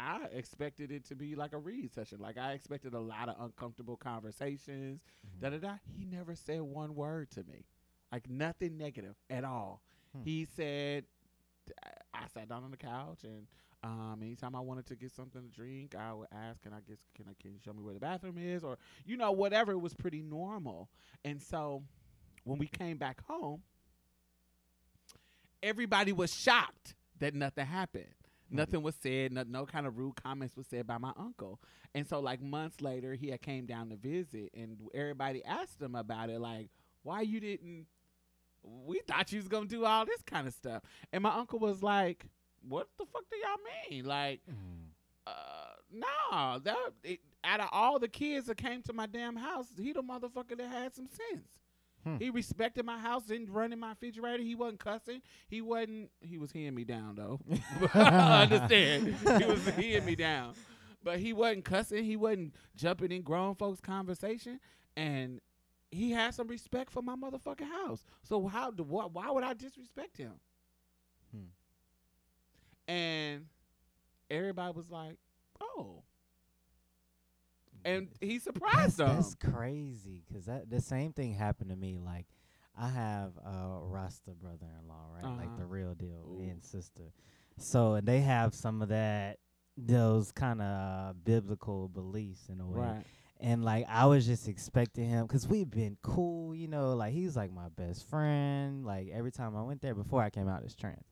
I 0.00 0.26
expected 0.32 0.90
it 0.90 1.04
to 1.06 1.14
be 1.14 1.34
like 1.34 1.52
a 1.52 1.58
read 1.58 1.92
session. 1.92 2.18
Like 2.20 2.38
I 2.38 2.52
expected 2.52 2.94
a 2.94 3.00
lot 3.00 3.28
of 3.28 3.36
uncomfortable 3.40 3.96
conversations. 3.96 5.00
Mm-hmm. 5.26 5.40
Da 5.40 5.50
da 5.50 5.58
da. 5.58 5.74
He 5.96 6.04
never 6.04 6.34
said 6.34 6.62
one 6.62 6.94
word 6.94 7.30
to 7.32 7.44
me, 7.44 7.66
like 8.10 8.28
nothing 8.28 8.78
negative 8.78 9.16
at 9.28 9.44
all. 9.44 9.82
Hmm. 10.16 10.22
He 10.22 10.46
said, 10.56 11.04
I 12.14 12.26
sat 12.32 12.48
down 12.48 12.64
on 12.64 12.70
the 12.70 12.76
couch 12.76 13.24
and 13.24 13.46
um, 13.82 14.20
anytime 14.22 14.54
I 14.54 14.60
wanted 14.60 14.86
to 14.86 14.96
get 14.96 15.10
something 15.12 15.40
to 15.42 15.48
drink, 15.48 15.94
I 15.98 16.12
would 16.12 16.28
ask, 16.32 16.60
"Can 16.62 16.72
I 16.74 16.80
get? 16.86 16.98
Can 17.14 17.24
I? 17.28 17.32
Can 17.40 17.52
you 17.52 17.58
show 17.64 17.72
me 17.72 17.82
where 17.82 17.94
the 17.94 18.00
bathroom 18.00 18.36
is?" 18.38 18.62
Or 18.62 18.76
you 19.06 19.16
know, 19.16 19.32
whatever. 19.32 19.72
It 19.72 19.78
was 19.78 19.94
pretty 19.94 20.20
normal. 20.20 20.90
And 21.24 21.40
so, 21.40 21.82
when 22.44 22.58
we 22.58 22.66
came 22.66 22.98
back 22.98 23.24
home, 23.26 23.62
everybody 25.62 26.12
was 26.12 26.34
shocked 26.34 26.94
that 27.20 27.34
nothing 27.34 27.64
happened. 27.64 28.14
Nothing 28.50 28.82
was 28.82 28.94
said. 28.96 29.32
No, 29.32 29.44
no 29.46 29.66
kind 29.66 29.86
of 29.86 29.98
rude 29.98 30.16
comments 30.22 30.56
was 30.56 30.66
said 30.66 30.86
by 30.86 30.98
my 30.98 31.12
uncle. 31.16 31.60
And 31.94 32.06
so, 32.06 32.20
like 32.20 32.40
months 32.42 32.80
later, 32.80 33.14
he 33.14 33.28
had 33.30 33.42
came 33.42 33.66
down 33.66 33.90
to 33.90 33.96
visit, 33.96 34.50
and 34.54 34.78
everybody 34.94 35.44
asked 35.44 35.80
him 35.80 35.94
about 35.94 36.30
it, 36.30 36.40
like, 36.40 36.70
"Why 37.02 37.20
you 37.22 37.40
didn't? 37.40 37.86
We 38.62 39.00
thought 39.06 39.32
you 39.32 39.38
was 39.38 39.48
gonna 39.48 39.66
do 39.66 39.84
all 39.84 40.04
this 40.04 40.22
kind 40.22 40.46
of 40.46 40.54
stuff." 40.54 40.82
And 41.12 41.22
my 41.22 41.34
uncle 41.34 41.58
was 41.58 41.82
like, 41.82 42.26
"What 42.60 42.88
the 42.98 43.06
fuck 43.06 43.24
do 43.30 43.36
y'all 43.36 43.90
mean? 43.90 44.04
Like, 44.04 44.40
Mm. 44.46 44.90
uh, 45.26 45.74
nah, 45.90 46.58
that 46.58 46.76
it, 47.02 47.20
out 47.44 47.60
of 47.60 47.68
all 47.72 47.98
the 47.98 48.08
kids 48.08 48.46
that 48.46 48.56
came 48.56 48.82
to 48.82 48.92
my 48.92 49.06
damn 49.06 49.36
house, 49.36 49.68
he 49.76 49.92
the 49.92 50.02
motherfucker 50.02 50.56
that 50.58 50.68
had 50.68 50.94
some 50.94 51.06
sense. 51.06 51.48
Hmm. 52.04 52.16
He 52.16 52.30
respected 52.30 52.84
my 52.84 52.98
house, 52.98 53.24
didn't 53.24 53.52
run 53.52 53.72
in 53.72 53.78
my 53.78 53.90
refrigerator. 53.90 54.42
He 54.42 54.54
wasn't 54.54 54.80
cussing. 54.80 55.20
He 55.48 55.60
wasn't. 55.60 56.10
He 56.20 56.38
was 56.38 56.50
hearing 56.50 56.74
me 56.74 56.84
down 56.84 57.16
though. 57.16 57.40
I 57.94 58.42
understand. 58.42 59.14
He 59.16 59.44
was 59.44 59.68
hearing 59.70 60.04
me 60.06 60.16
down, 60.16 60.54
but 61.02 61.18
he 61.18 61.32
wasn't 61.32 61.64
cussing. 61.64 62.04
He 62.04 62.16
wasn't 62.16 62.54
jumping 62.74 63.12
in 63.12 63.22
grown 63.22 63.54
folks' 63.54 63.80
conversation, 63.80 64.60
and 64.96 65.40
he 65.90 66.10
had 66.10 66.34
some 66.34 66.48
respect 66.48 66.90
for 66.90 67.02
my 67.02 67.16
motherfucking 67.16 67.68
house. 67.68 68.04
So 68.22 68.46
how? 68.46 68.70
do 68.70 68.82
Why, 68.82 69.04
why 69.04 69.30
would 69.30 69.44
I 69.44 69.52
disrespect 69.54 70.16
him? 70.16 70.32
Hmm. 71.32 72.92
And 72.92 73.46
everybody 74.30 74.72
was 74.74 74.90
like, 74.90 75.16
"Oh." 75.60 76.02
And 77.84 78.08
he 78.20 78.38
That's, 78.38 78.44
surprised 78.44 78.96
them. 78.98 79.16
that's 79.16 79.34
crazy 79.34 80.22
because 80.28 80.46
that 80.46 80.68
the 80.70 80.80
same 80.80 81.12
thing 81.12 81.34
happened 81.34 81.70
to 81.70 81.76
me. 81.76 81.98
Like 81.98 82.26
I 82.78 82.88
have 82.88 83.32
a 83.44 83.78
Rasta 83.82 84.30
brother-in-law, 84.32 85.06
right? 85.14 85.24
Like 85.36 85.56
the 85.56 85.62
Uh-huh. 85.64 85.72
real 85.74 85.94
deal 85.94 86.24
Ooh. 86.28 86.42
and 86.42 86.64
sister. 86.64 87.12
So 87.58 87.94
and 87.94 88.06
they 88.06 88.20
have 88.20 88.54
some 88.54 88.82
of 88.82 88.88
that 88.88 89.38
those 89.76 90.30
kind 90.32 90.60
of 90.60 91.24
biblical 91.24 91.88
beliefs 91.88 92.48
in 92.48 92.60
a 92.60 92.66
way. 92.66 92.80
Right. 92.80 93.04
And 93.42 93.64
like 93.64 93.86
I 93.88 94.04
was 94.06 94.26
just 94.26 94.48
expecting 94.48 95.08
him 95.08 95.26
because 95.26 95.48
we've 95.48 95.70
been 95.70 95.96
cool, 96.02 96.54
you 96.54 96.68
know. 96.68 96.92
Like 96.94 97.14
he's 97.14 97.36
like 97.36 97.50
my 97.50 97.68
best 97.70 98.06
friend. 98.10 98.84
Like 98.84 99.08
every 99.12 99.30
time 99.32 99.56
I 99.56 99.62
went 99.62 99.80
there 99.80 99.94
before 99.94 100.22
I 100.22 100.28
came 100.28 100.46
out 100.48 100.62
as 100.64 100.74
trans, 100.74 101.06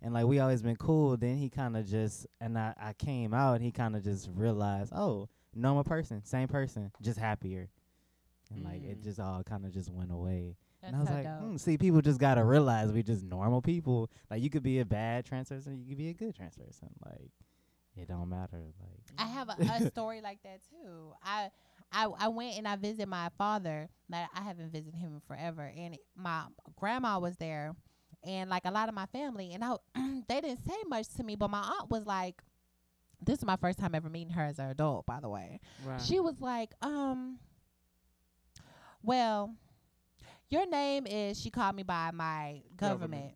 and 0.00 0.14
like 0.14 0.24
we 0.24 0.38
always 0.38 0.62
been 0.62 0.76
cool. 0.76 1.18
Then 1.18 1.36
he 1.36 1.50
kind 1.50 1.76
of 1.76 1.86
just 1.86 2.26
and 2.40 2.58
I 2.58 2.72
I 2.80 2.92
came 2.94 3.34
out. 3.34 3.60
He 3.60 3.70
kind 3.70 3.94
of 3.96 4.02
just 4.02 4.30
realized, 4.34 4.92
oh, 4.94 5.28
normal 5.56 5.84
person, 5.84 6.24
same 6.24 6.48
person, 6.48 6.90
just 7.02 7.18
happier, 7.18 7.68
and 8.50 8.64
like 8.64 8.82
it 8.82 9.00
Mm. 9.00 9.04
just 9.04 9.20
all 9.20 9.42
kind 9.42 9.64
of 9.64 9.72
just 9.72 9.90
went 9.90 10.10
away. 10.12 10.56
That's 10.80 10.92
and 10.92 10.96
I 10.96 11.00
was 11.00 11.10
like, 11.10 11.26
hmm, 11.38 11.56
see, 11.56 11.78
people 11.78 12.00
just 12.02 12.20
gotta 12.20 12.44
realize 12.44 12.92
we 12.92 13.02
just 13.02 13.22
normal 13.24 13.62
people. 13.62 14.10
Like 14.30 14.42
you 14.42 14.50
could 14.50 14.62
be 14.62 14.80
a 14.80 14.84
bad 14.84 15.24
trans 15.24 15.48
person, 15.48 15.78
you 15.78 15.88
could 15.88 15.98
be 15.98 16.08
a 16.10 16.14
good 16.14 16.34
trans 16.34 16.56
person. 16.56 16.88
Like 17.04 17.30
it 17.96 18.08
don't 18.08 18.28
matter. 18.28 18.60
Like 18.80 19.00
I 19.18 19.26
have 19.26 19.48
a, 19.48 19.56
a 19.84 19.90
story 19.90 20.20
like 20.20 20.42
that 20.42 20.60
too. 20.68 21.12
I, 21.22 21.50
I 21.92 22.06
I 22.06 22.28
went 22.28 22.58
and 22.58 22.66
I 22.68 22.76
visited 22.76 23.08
my 23.08 23.30
father. 23.38 23.88
Like 24.10 24.26
I 24.34 24.42
haven't 24.42 24.72
visited 24.72 24.94
him 24.94 25.14
in 25.14 25.20
forever, 25.20 25.72
and 25.76 25.96
my 26.16 26.42
grandma 26.76 27.18
was 27.18 27.36
there, 27.36 27.74
and 28.24 28.50
like 28.50 28.64
a 28.64 28.70
lot 28.70 28.88
of 28.88 28.94
my 28.94 29.06
family, 29.06 29.52
and 29.54 29.64
I 29.64 29.76
they 30.28 30.40
didn't 30.40 30.66
say 30.66 30.76
much 30.88 31.08
to 31.16 31.22
me, 31.22 31.36
but 31.36 31.48
my 31.50 31.60
aunt 31.60 31.90
was 31.90 32.04
like, 32.06 32.42
"This 33.24 33.38
is 33.38 33.44
my 33.44 33.56
first 33.56 33.78
time 33.78 33.94
ever 33.94 34.08
meeting 34.08 34.32
her 34.34 34.42
as 34.42 34.58
an 34.58 34.70
adult, 34.70 35.06
by 35.06 35.20
the 35.20 35.28
way." 35.28 35.60
Right. 35.84 36.00
She 36.00 36.20
was 36.20 36.40
like, 36.40 36.72
um, 36.82 37.38
well, 39.02 39.54
your 40.50 40.66
name 40.66 41.06
is, 41.06 41.40
she 41.40 41.50
called 41.50 41.76
me 41.76 41.82
by 41.82 42.10
my 42.12 42.62
government. 42.76 43.12
Government. 43.12 43.34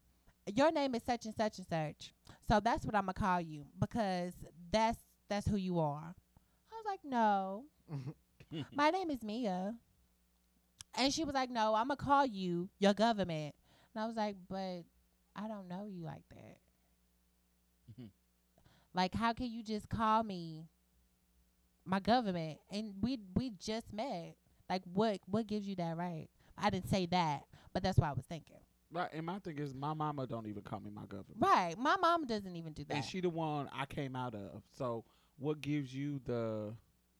Your 0.55 0.73
name 0.73 0.95
is 0.95 1.03
such 1.03 1.27
and 1.27 1.35
such 1.35 1.59
and 1.59 1.67
such. 1.67 2.15
So 2.49 2.61
that's 2.61 2.87
what 2.87 2.95
I'm 2.95 3.05
going 3.05 3.15
to 3.15 3.21
call 3.21 3.41
you 3.41 3.67
because 3.79 4.33
that's 4.73 4.99
that's 5.29 5.47
who 5.47 5.57
you 5.57 5.79
are. 5.79 6.15
I 6.73 6.75
was 6.75 6.85
like, 6.87 7.01
no, 7.05 7.65
my 8.75 8.91
name 8.91 9.11
is 9.11 9.23
Mia. 9.23 9.75
And 10.97 11.13
she 11.13 11.25
was 11.25 11.35
like, 11.35 11.51
no, 11.51 11.75
I'm 11.75 11.89
going 11.89 11.99
to 11.99 12.05
call 12.05 12.25
you 12.25 12.71
your 12.79 12.95
government. 12.95 13.55
And 13.95 14.03
I 14.03 14.07
was 14.07 14.17
like, 14.17 14.37
but 14.49 14.85
I 15.37 15.47
don't 15.49 15.69
know 15.69 15.85
you 15.87 16.03
like 16.03 16.23
that. 16.31 16.57
Like, 18.95 19.15
how 19.15 19.33
can 19.33 19.47
you 19.51 19.63
just 19.63 19.89
call 19.89 20.23
me 20.25 20.69
my 21.85 22.01
government 22.01 22.59
and 22.71 22.93
we 23.01 23.19
we 23.35 23.51
just 23.59 23.93
met 23.95 24.37
like 24.69 24.83
what 24.93 25.19
what 25.27 25.47
gives 25.47 25.67
you 25.67 25.75
that 25.75 25.97
right 25.97 26.29
i 26.59 26.69
didn't 26.69 26.89
say 26.89 27.07
that 27.07 27.45
but 27.73 27.83
that's 27.83 27.97
what 27.99 28.09
i 28.09 28.13
was 28.13 28.27
thinking 28.27 28.59
Right. 28.91 29.11
And 29.13 29.27
my 29.27 29.39
thing 29.39 29.59
is, 29.59 29.75
my 29.75 29.93
mama 29.93 30.27
don't 30.27 30.47
even 30.47 30.63
call 30.63 30.81
me 30.81 30.91
my 30.91 31.03
government. 31.03 31.37
right 31.37 31.75
my 31.79 31.97
mom 31.97 32.25
doesn't 32.27 32.57
even 32.57 32.73
do 32.73 32.85
that 32.89 32.95
And 32.97 33.05
she 33.05 33.21
the 33.21 33.29
one 33.29 33.69
I 33.71 33.85
came 33.85 34.17
out 34.17 34.35
of. 34.35 34.63
So 34.79 35.05
what 35.39 35.61
gives 35.61 35.95
you 35.95 36.21
the 36.25 36.73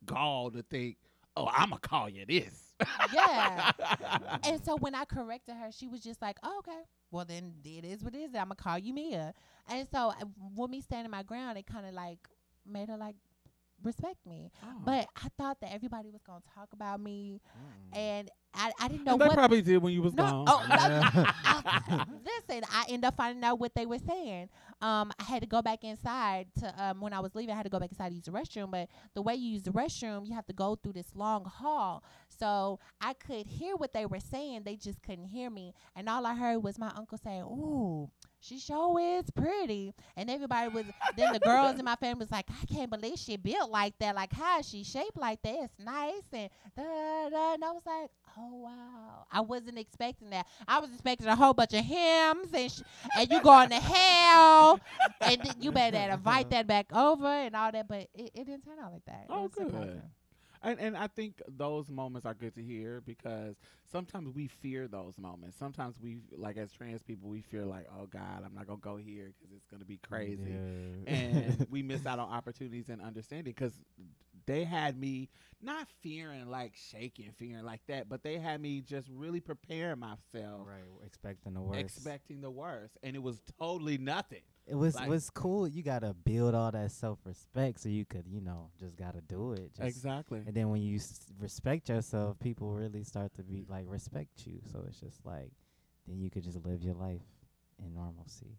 gall 0.07 0.51
to 0.51 0.63
think, 0.63 0.97
oh, 1.37 1.47
I'ma 1.53 1.77
call 1.77 2.09
you 2.09 2.25
this? 2.27 2.73
Yeah. 3.13 3.71
and 4.45 4.65
so 4.65 4.77
when 4.79 4.95
i 4.95 5.05
corrected 5.05 5.57
her 5.57 5.71
she 5.71 5.89
was 5.89 6.01
just 6.01 6.23
like 6.23 6.39
oh, 6.43 6.59
okay 6.61 6.81
well 7.11 7.25
then 7.25 7.55
it 7.65 7.85
is 7.85 8.03
what 8.03 8.15
it 8.15 8.19
is 8.19 8.35
i'm 8.35 8.45
gonna 8.45 8.55
call 8.55 8.79
you 8.79 8.93
mia. 8.93 9.33
And 9.71 9.87
so 9.91 10.09
uh, 10.11 10.25
with 10.57 10.71
me 10.71 10.81
standing 10.81 11.11
my 11.11 11.23
ground 11.23 11.59
it 11.59 11.67
kind 11.67 11.87
of 11.87 11.95
like 11.95 12.19
made 12.67 12.89
her 12.89 12.97
like 12.97 13.17
respect 13.83 14.25
me 14.27 14.51
Oh. 14.63 14.69
but 14.85 15.07
i 15.17 15.29
thought 15.39 15.61
that 15.61 15.73
everybody 15.73 16.11
was 16.11 16.23
gonna 16.23 16.43
talk 16.55 16.69
about 16.73 17.01
me 17.01 17.41
mm. 17.57 17.99
and 17.99 18.31
i, 18.55 18.73
I 18.81 18.89
didn't 18.89 19.05
know 19.05 19.13
And 19.13 19.21
they 19.21 19.27
what 19.27 19.35
probably 19.35 19.63
did 19.63 19.79
when 19.83 19.93
you 19.93 20.03
was 20.03 20.15
No, 20.15 20.25
gone. 20.25 20.45
oh, 20.49 20.67
no, 20.69 20.77
I, 21.45 22.07
listen, 22.25 22.65
I 22.71 22.85
end 22.89 23.05
up 23.05 23.17
finding 23.17 23.45
out 23.45 23.59
what 23.59 23.75
they 23.75 23.87
were 23.87 23.99
saying. 23.99 24.49
Um, 24.81 25.13
I 25.19 25.25
had 25.25 25.41
to 25.43 25.47
go 25.47 25.61
back 25.63 25.85
inside 25.85 26.47
to 26.61 26.75
um 26.83 27.01
when 27.01 27.13
I 27.13 27.21
was 27.21 27.35
leaving. 27.35 27.53
I 27.53 27.57
had 27.57 27.65
to 27.65 27.69
go 27.71 27.79
back 27.79 27.91
inside 27.91 28.09
to 28.11 28.15
use 28.15 28.25
the 28.25 28.31
restroom. 28.33 28.71
But 28.71 28.89
the 29.15 29.23
way 29.23 29.35
you 29.35 29.51
use 29.51 29.63
the 29.63 29.71
restroom, 29.73 30.27
you 30.27 30.35
have 30.35 30.47
to 30.47 30.53
go 30.53 30.77
through 30.77 30.93
this 30.95 31.15
long 31.15 31.45
hall. 31.45 32.03
So 32.29 32.79
I 33.01 33.13
could 33.15 33.47
hear 33.47 33.77
what 33.77 33.93
they 33.93 34.07
were 34.07 34.21
saying. 34.21 34.63
They 34.65 34.77
just 34.77 35.03
couldn't 35.03 35.27
hear 35.27 35.51
me. 35.51 35.75
And 35.95 36.09
all 36.09 36.27
I 36.27 36.35
heard 36.35 36.63
was 36.63 36.79
my 36.79 36.91
uncle 36.97 37.19
saying, 37.19 37.43
"Ooh." 37.43 38.11
She 38.41 38.59
sure 38.59 39.01
is 39.01 39.31
pretty, 39.31 39.95
and 40.17 40.31
everybody 40.31 40.69
was. 40.69 40.85
then 41.17 41.33
the 41.33 41.41
girls 41.41 41.79
in 41.79 41.85
my 41.85 41.97
family 41.97 42.21
was 42.21 42.31
like, 42.31 42.47
"I 42.51 42.65
can't 42.67 42.91
believe 42.91 43.19
she 43.19 43.37
built 43.37 43.71
like 43.71 43.99
that. 43.99 44.15
Like, 44.15 44.33
how 44.33 44.61
is 44.61 44.69
she 44.69 44.85
shaped 44.85 45.17
like 45.17 45.43
that? 45.43 45.57
It's 45.65 45.79
nice." 45.79 46.23
And 46.33 46.49
da 46.77 46.83
da. 46.83 47.29
da. 47.31 47.55
And 47.55 47.65
I 47.65 47.71
was 47.73 47.83
like, 47.85 48.11
"Oh 48.39 48.55
wow!" 48.55 49.27
I 49.31 49.41
wasn't 49.41 49.79
expecting 49.79 50.31
that. 50.31 50.47
I 50.67 50.79
was 50.79 50.91
expecting 50.93 51.27
a 51.27 51.37
whole 51.37 51.53
bunch 51.53 51.75
of 51.75 51.85
hymns 51.85 52.49
and 52.55 52.71
sh- 52.71 52.83
and 53.17 53.31
you 53.31 53.41
going 53.43 53.71
to 53.71 53.81
hell, 53.81 54.81
and 55.21 55.41
you 55.61 55.73
better 55.73 55.97
invite 56.13 56.51
that 56.51 56.67
back 56.67 56.93
over 56.95 57.27
and 57.27 57.57
all 57.57 57.73
that. 57.73 57.89
But 57.89 58.09
it, 58.15 58.31
it 58.35 58.45
didn't 58.47 58.65
turn 58.65 58.79
out 58.81 58.93
like 58.93 59.05
that. 59.07 59.27
Oh, 59.29 59.49
good. 59.49 59.67
surprising. 59.67 60.03
And, 60.71 60.81
and 60.81 60.97
I 60.97 61.07
think 61.07 61.41
those 61.49 61.91
moments 61.91 62.27
are 62.27 62.35
good 62.35 62.55
to 62.57 62.63
hear 62.63 63.01
because 63.01 63.57
sometimes 63.91 64.35
we 64.35 64.49
fear 64.49 64.87
those 64.89 65.19
moments. 65.19 65.57
Sometimes 65.59 65.97
we, 66.01 66.19
like 66.37 66.57
as 66.57 66.73
trans 66.73 67.03
people, 67.03 67.29
we 67.31 67.41
fear 67.41 67.65
like, 67.65 67.87
oh 67.99 68.07
God, 68.07 68.43
I'm 68.45 68.55
not 68.55 68.67
gonna 68.67 68.79
go 68.81 68.97
here 68.97 69.33
because 69.39 69.55
it's 69.57 69.67
gonna 69.67 69.85
be 69.85 69.99
crazy, 69.99 70.59
Yeah. 71.07 71.13
and 71.15 71.67
we 71.71 71.83
miss 71.83 72.05
out 72.07 72.19
on 72.19 72.31
opportunities 72.31 72.89
and 72.89 73.01
understanding. 73.01 73.53
Because 73.57 73.73
they 74.47 74.65
had 74.65 74.99
me 74.99 75.29
not 75.63 75.89
fearing 76.03 76.47
like 76.49 76.75
shaking, 76.77 77.31
fearing 77.37 77.65
like 77.65 77.81
that, 77.89 78.09
but 78.09 78.23
they 78.23 78.39
had 78.39 78.61
me 78.61 78.81
just 78.81 79.09
really 79.11 79.41
preparing 79.41 79.99
myself, 79.99 80.67
Right, 80.67 80.85
expecting 81.05 81.55
the 81.55 81.61
worst. 81.63 81.81
expecting 81.81 82.41
the 82.41 82.51
worst, 82.51 82.97
and 83.03 83.17
it 83.17 83.23
was 83.23 83.41
totally 83.59 83.99
nothing. 83.99 84.43
It 84.69 84.75
was 84.75 84.95
like- 84.95 85.09
was 85.09 85.31
cool. 85.31 85.67
You 85.69 85.83
gotta 85.83 86.15
build 86.15 86.55
all 86.55 86.71
that 86.71 86.91
self 86.93 87.19
respect 87.25 87.81
so 87.81 87.89
you 87.89 88.05
could, 88.05 88.27
you 88.27 88.41
know, 88.41 88.71
just 88.79 88.97
gotta 88.97 89.21
do 89.23 89.53
it. 89.53 89.73
Just, 89.75 89.89
exactly. 89.89 90.41
And 90.47 90.55
then 90.55 90.69
when 90.71 90.83
you 90.83 90.97
s- 90.97 91.27
respect 91.39 91.89
yourself, 91.89 92.39
people 92.39 92.73
really 92.75 93.03
start 93.05 93.35
to 93.35 93.43
be 93.43 93.65
like 93.69 93.85
respect 93.89 94.47
you. 94.47 94.61
So 94.71 94.85
it's 94.87 95.01
just 95.01 95.25
like 95.25 95.53
then 96.07 96.19
you 96.19 96.31
could 96.31 96.43
just 96.45 96.65
live 96.65 96.83
your 96.83 96.95
life 96.95 97.23
in 97.79 97.95
normalcy. 97.95 98.59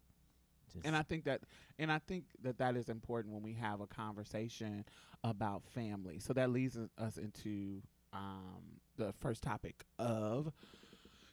Just 0.72 0.86
And 0.86 0.96
I 0.96 1.02
think 1.02 1.24
that, 1.24 1.42
and 1.80 1.92
I 1.92 1.98
think 1.98 2.26
that 2.44 2.60
that 2.60 2.76
is 2.76 2.90
important 2.90 3.34
when 3.34 3.42
we 3.42 3.54
have 3.54 3.82
a 3.82 3.88
conversation 3.88 4.86
about 5.24 5.64
family. 5.66 6.20
So 6.20 6.34
that 6.34 6.52
leads 6.52 6.78
us- 6.78 6.90
us 6.98 7.18
into 7.18 7.82
um, 8.14 8.80
the 8.98 9.14
first 9.14 9.42
topic 9.44 9.84
of 10.00 10.52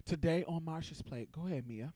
today 0.04 0.44
on 0.44 0.62
Marsha's 0.62 1.02
plate. 1.02 1.30
Go 1.32 1.46
ahead, 1.46 1.66
Mia. 1.66 1.92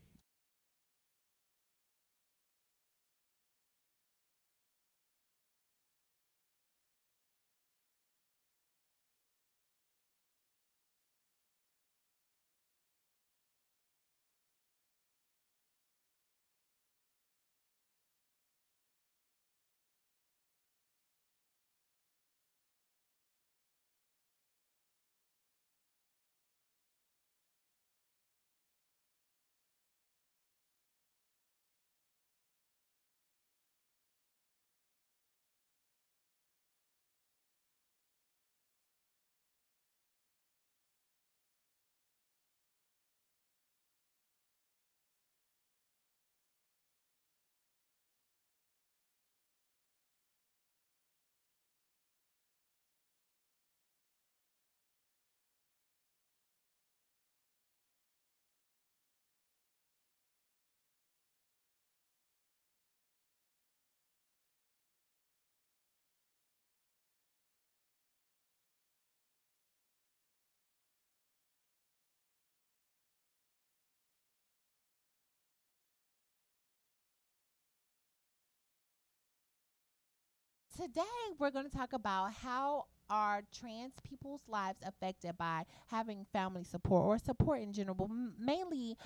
Today, 80.81 81.03
we're 81.39 81.51
going 81.51 81.69
to 81.69 81.77
talk 81.77 81.93
about 81.93 82.33
how 82.33 82.87
are 83.11 83.43
trans 83.53 83.93
people's 84.03 84.41
lives 84.49 84.79
affected 84.83 85.37
by 85.37 85.67
having 85.89 86.25
family 86.33 86.65
support 86.65 87.05
or 87.05 87.19
support 87.19 87.61
in 87.61 87.75
general, 87.75 88.09
m- 88.09 88.33
mainly, 88.39 88.97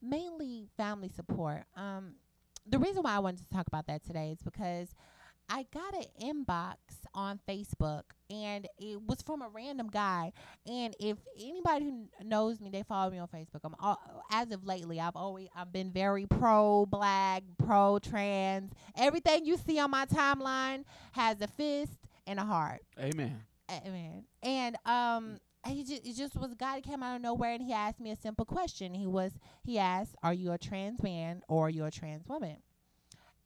mainly 0.00 0.68
family 0.78 1.10
support. 1.10 1.64
Um, 1.76 2.14
the 2.66 2.78
reason 2.78 3.02
why 3.02 3.12
I 3.12 3.18
wanted 3.18 3.40
to 3.40 3.48
talk 3.54 3.66
about 3.66 3.86
that 3.88 4.02
today 4.06 4.30
is 4.30 4.38
because 4.42 4.94
I 5.48 5.66
got 5.72 5.94
an 5.94 6.04
inbox 6.20 6.76
on 7.14 7.40
Facebook 7.48 8.02
and 8.30 8.66
it 8.78 9.00
was 9.02 9.22
from 9.22 9.42
a 9.42 9.48
random 9.48 9.88
guy. 9.88 10.32
And 10.66 10.94
if 11.00 11.16
anybody 11.38 11.86
who 11.86 12.08
knows 12.22 12.60
me, 12.60 12.70
they 12.70 12.82
follow 12.82 13.10
me 13.10 13.18
on 13.18 13.28
Facebook. 13.28 13.60
I'm 13.64 13.74
all, 13.80 13.98
as 14.30 14.50
of 14.52 14.64
lately, 14.64 15.00
I've 15.00 15.16
always 15.16 15.48
I've 15.56 15.72
been 15.72 15.90
very 15.90 16.26
pro 16.26 16.86
black, 16.86 17.42
pro 17.58 17.98
trans. 17.98 18.72
Everything 18.96 19.46
you 19.46 19.56
see 19.56 19.78
on 19.78 19.90
my 19.90 20.04
timeline 20.06 20.84
has 21.12 21.40
a 21.40 21.48
fist 21.48 21.98
and 22.26 22.38
a 22.38 22.44
heart. 22.44 22.82
Amen. 23.00 23.40
Amen. 23.70 24.24
And 24.42 24.76
um 24.84 25.38
he 25.66 25.84
just 25.84 26.06
it 26.06 26.14
just 26.14 26.36
was 26.36 26.52
a 26.52 26.56
guy 26.56 26.76
that 26.76 26.84
came 26.84 27.02
out 27.02 27.16
of 27.16 27.22
nowhere 27.22 27.52
and 27.54 27.62
he 27.62 27.72
asked 27.72 28.00
me 28.00 28.10
a 28.10 28.16
simple 28.16 28.44
question. 28.44 28.94
He 28.94 29.06
was 29.06 29.32
he 29.64 29.78
asked, 29.78 30.14
Are 30.22 30.34
you 30.34 30.52
a 30.52 30.58
trans 30.58 31.02
man 31.02 31.42
or 31.48 31.66
are 31.66 31.70
you 31.70 31.84
a 31.84 31.90
trans 31.90 32.26
woman? 32.26 32.58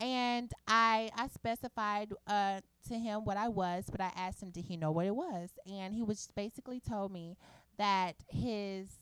And 0.03 0.51
I 0.67 1.11
I 1.17 1.29
specified 1.29 2.13
uh 2.27 2.61
to 2.89 2.99
him 2.99 3.25
what 3.25 3.37
I 3.37 3.47
was, 3.49 3.85
but 3.89 4.01
I 4.01 4.11
asked 4.17 4.43
him 4.43 4.51
did 4.51 4.65
he 4.65 4.77
know 4.77 4.91
what 4.91 5.07
it 5.07 5.15
was? 5.15 5.51
And 5.65 5.95
he 5.95 6.03
was 6.03 6.29
basically 6.35 6.81
told 6.81 7.13
me 7.13 7.37
that 7.79 8.17
his 8.29 8.99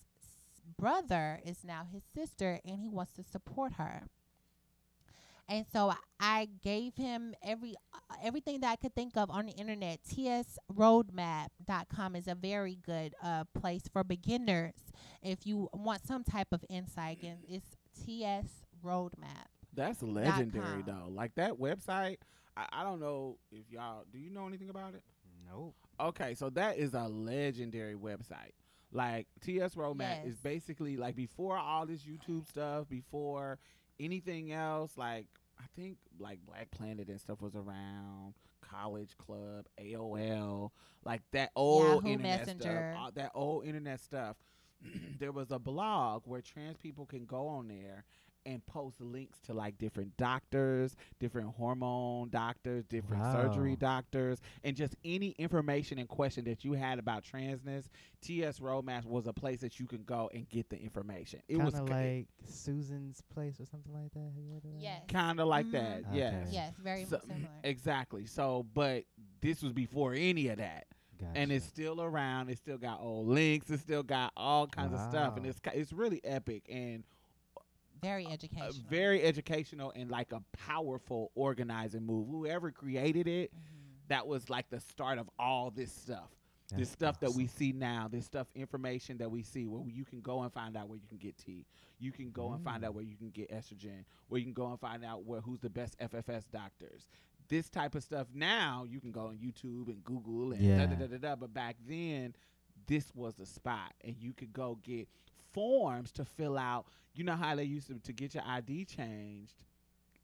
brother 0.79 1.41
is 1.45 1.65
now 1.65 1.87
his 1.91 2.03
sister 2.15 2.61
and 2.67 2.79
he 2.79 2.89
wants 2.89 3.15
to 3.15 3.23
support 3.23 3.73
her. 3.75 4.03
And 5.49 5.67
so 5.73 5.95
I 6.21 6.49
gave 6.63 6.97
him 6.97 7.35
every 7.43 7.77
uh, 7.95 8.17
everything 8.23 8.61
that 8.61 8.71
I 8.71 8.77
could 8.77 8.95
think 8.95 9.17
of 9.17 9.31
on 9.31 9.47
the 9.47 9.53
internet. 9.53 10.01
tsroadmap.com 10.05 12.15
is 12.15 12.29
a 12.29 12.35
very 12.35 12.77
good 12.85 13.15
uh, 13.23 13.45
place 13.59 13.85
for 13.91 14.05
beginners 14.05 14.75
if 15.23 15.47
you 15.47 15.71
want 15.73 16.07
some 16.07 16.25
type 16.25 16.49
of 16.53 16.63
insight. 16.69 17.23
And 17.23 17.39
it's 17.49 17.75
TS 18.05 18.67
Roadmap. 18.85 19.60
That's 19.75 20.03
legendary 20.03 20.83
com. 20.83 20.85
though. 20.87 21.13
Like 21.13 21.35
that 21.37 21.55
website. 21.59 22.19
I, 22.57 22.67
I 22.73 22.85
don't 22.85 23.01
know 23.01 23.39
if 23.53 23.71
y'all 23.71 24.05
do 24.13 24.19
you 24.19 24.31
know 24.31 24.47
anything 24.47 24.71
about 24.71 24.95
it? 24.95 25.03
nope. 25.51 25.75
Okay, 26.01 26.35
so 26.35 26.51
that 26.51 26.79
is 26.79 26.95
a 26.95 27.09
legendary 27.09 27.95
website. 27.95 28.53
Like 28.93 29.29
TS 29.41 29.75
Roadmap 29.75 30.27
is 30.27 30.37
basically 30.37 30.97
like 30.97 31.15
before 31.15 31.57
all 31.57 31.87
this 31.87 32.03
YouTube 32.03 32.49
stuff, 32.49 32.89
before 32.89 33.59
anything 34.01 34.53
else. 34.53 34.93
Like 34.97 35.27
I 35.59 35.65
think 35.77 35.99
like 36.19 36.39
Black 36.47 36.71
Planet 36.71 37.09
and 37.09 37.21
stuff 37.21 37.41
was 37.41 37.55
around, 37.55 38.35
College 38.63 39.17
Club, 39.17 39.67
AOL, 39.81 40.71
like 41.05 41.23
that 41.33 41.51
old 41.55 41.85
Yahoo 41.85 42.09
internet 42.09 42.41
Messenger. 42.41 42.63
stuff. 42.93 43.01
all 43.01 43.11
that 43.15 43.31
old 43.35 43.65
internet 43.65 44.01
stuff. 44.01 44.37
there 45.19 45.33
was 45.33 45.51
a 45.51 45.59
blog 45.59 46.23
where 46.25 46.41
trans 46.41 46.79
people 46.79 47.07
can 47.07 47.27
go 47.27 47.47
on 47.47 47.69
there 47.69 48.05
and 48.47 48.65
post 48.67 49.01
links 49.01 49.39
to 49.47 49.53
like 49.55 49.77
different 49.79 50.17
doctors, 50.17 50.97
different 51.19 51.55
hormone 51.57 52.29
doctors, 52.31 52.85
different 52.87 53.23
surgery 53.33 53.77
doctors, 53.77 54.41
and 54.65 54.77
just 54.77 54.95
any 55.05 55.31
information 55.39 55.99
and 55.99 56.09
question 56.09 56.45
that 56.45 56.65
you 56.65 56.73
had 56.73 56.99
about 56.99 57.23
transness. 57.25 57.85
TS 58.23 58.59
Roadmaps 58.61 59.05
was 59.07 59.27
a 59.27 59.33
place 59.33 59.61
that 59.61 59.81
you 59.81 59.87
can 59.87 60.03
go 60.05 60.31
and 60.35 60.49
get 60.49 60.69
the 60.69 60.79
information. 60.79 61.41
It 61.49 61.57
was 61.59 61.75
Kind 61.75 61.89
of 61.89 61.97
ki- 61.97 62.17
like 62.19 62.27
Susan's 62.47 63.23
place 63.33 63.59
or 63.61 63.67
something 63.67 63.93
like 63.95 64.13
that. 64.13 64.21
Have 64.21 64.37
you 64.37 64.51
heard 64.53 64.65
of 64.65 64.73
that? 64.75 64.81
Yes. 64.83 65.03
kind 65.09 65.41
of 65.41 65.49
like 65.49 65.67
Mhm. 65.67 65.73
that. 65.73 65.99
Okay. 66.09 66.17
Yes. 66.19 66.49
Yes, 66.53 66.75
very 66.77 67.05
So- 67.05 67.21
similar. 67.27 67.49
Exactly. 67.65 68.27
So, 68.27 68.67
but 68.75 69.05
this 69.41 69.63
was 69.63 69.73
before 69.73 70.13
any 70.15 70.49
of 70.49 70.59
that, 70.59 70.87
Gotcha. 71.19 71.33
and 71.39 71.51
it's 71.53 71.65
still 71.65 72.03
around. 72.03 72.51
It 72.51 72.59
still 72.59 72.79
got 72.79 73.01
old 73.01 73.29
links. 73.29 73.71
It 73.71 73.81
still 73.81 74.03
got 74.03 74.33
all 74.37 74.67
kinds 74.67 74.93
of 74.95 75.01
stuff, 75.11 75.37
and 75.37 75.47
it's 75.47 75.61
it's 75.75 75.93
really 75.93 76.23
epic 76.25 76.65
and 76.71 77.05
very 78.01 78.27
uh, 78.27 78.31
educational. 78.31 78.73
very 78.89 79.23
educational 79.23 79.93
and 79.97 80.11
like 80.11 80.33
a 80.33 80.43
powerful 80.53 81.31
organizing 81.35 82.05
move. 82.05 82.29
Whoever 82.29 82.71
created 82.71 83.27
it, 83.29 83.53
Mhm. 83.55 84.09
that 84.09 84.27
was 84.27 84.49
like 84.51 84.69
the 84.71 84.81
start 84.81 85.19
of 85.19 85.29
all 85.39 85.71
this 85.71 85.93
stuff. 85.93 86.31
this 86.77 86.91
That's 86.91 86.93
stuff 86.93 87.21
that 87.21 87.33
we 87.33 87.49
see 87.49 87.73
now, 87.73 88.07
this 88.07 88.25
stuff, 88.27 88.47
information 88.55 89.19
that 89.19 89.29
we 89.29 89.43
see, 89.43 89.67
where 89.67 89.83
you 89.89 90.05
can 90.05 90.21
go 90.21 90.43
and 90.43 90.53
find 90.53 90.77
out 90.77 90.89
where 90.89 90.99
you 91.01 91.09
can 91.09 91.19
get 91.19 91.37
tea, 91.37 91.67
you 91.99 92.13
can 92.13 92.31
go 92.31 92.53
and 92.53 92.63
find 92.63 92.85
Mm. 92.85 92.87
out 92.87 92.95
where 92.95 93.03
you 93.03 93.17
can 93.17 93.31
get 93.31 93.51
estrogen, 93.51 94.05
where 94.29 94.39
you 94.39 94.45
can 94.45 94.53
go 94.53 94.69
and 94.71 94.79
find 94.79 95.05
out 95.05 95.25
where 95.25 95.41
who's 95.41 95.59
the 95.59 95.69
best 95.69 95.97
FFS 95.99 96.47
doctors. 96.47 97.09
This 97.49 97.69
type 97.69 97.97
of 97.97 98.05
stuff 98.05 98.29
now 98.33 98.85
you 98.85 99.01
can 99.01 99.11
go 99.11 99.27
on 99.27 99.39
YouTube 99.39 99.89
and 99.89 100.05
Google 100.05 100.53
and 100.53 100.63
da 100.79 100.87
da 100.87 100.95
da 100.95 101.07
da 101.09 101.19
da. 101.19 101.35
But 101.35 101.53
back 101.53 101.75
then, 101.89 102.37
this 102.87 103.13
was 103.17 103.35
the 103.35 103.47
spot, 103.47 103.93
and 104.03 104.17
you 104.23 104.33
could 104.33 104.53
go 104.53 104.77
get 104.85 105.09
forms 105.53 106.13
to 106.13 106.25
fill 106.25 106.57
out. 106.59 106.87
You 107.15 107.25
know 107.25 107.37
how 107.37 107.55
they 107.57 107.65
used 107.65 107.89
to 107.89 107.99
to 107.99 108.13
get 108.13 108.35
your 108.35 108.45
ID 108.47 108.85
changed. 108.85 109.65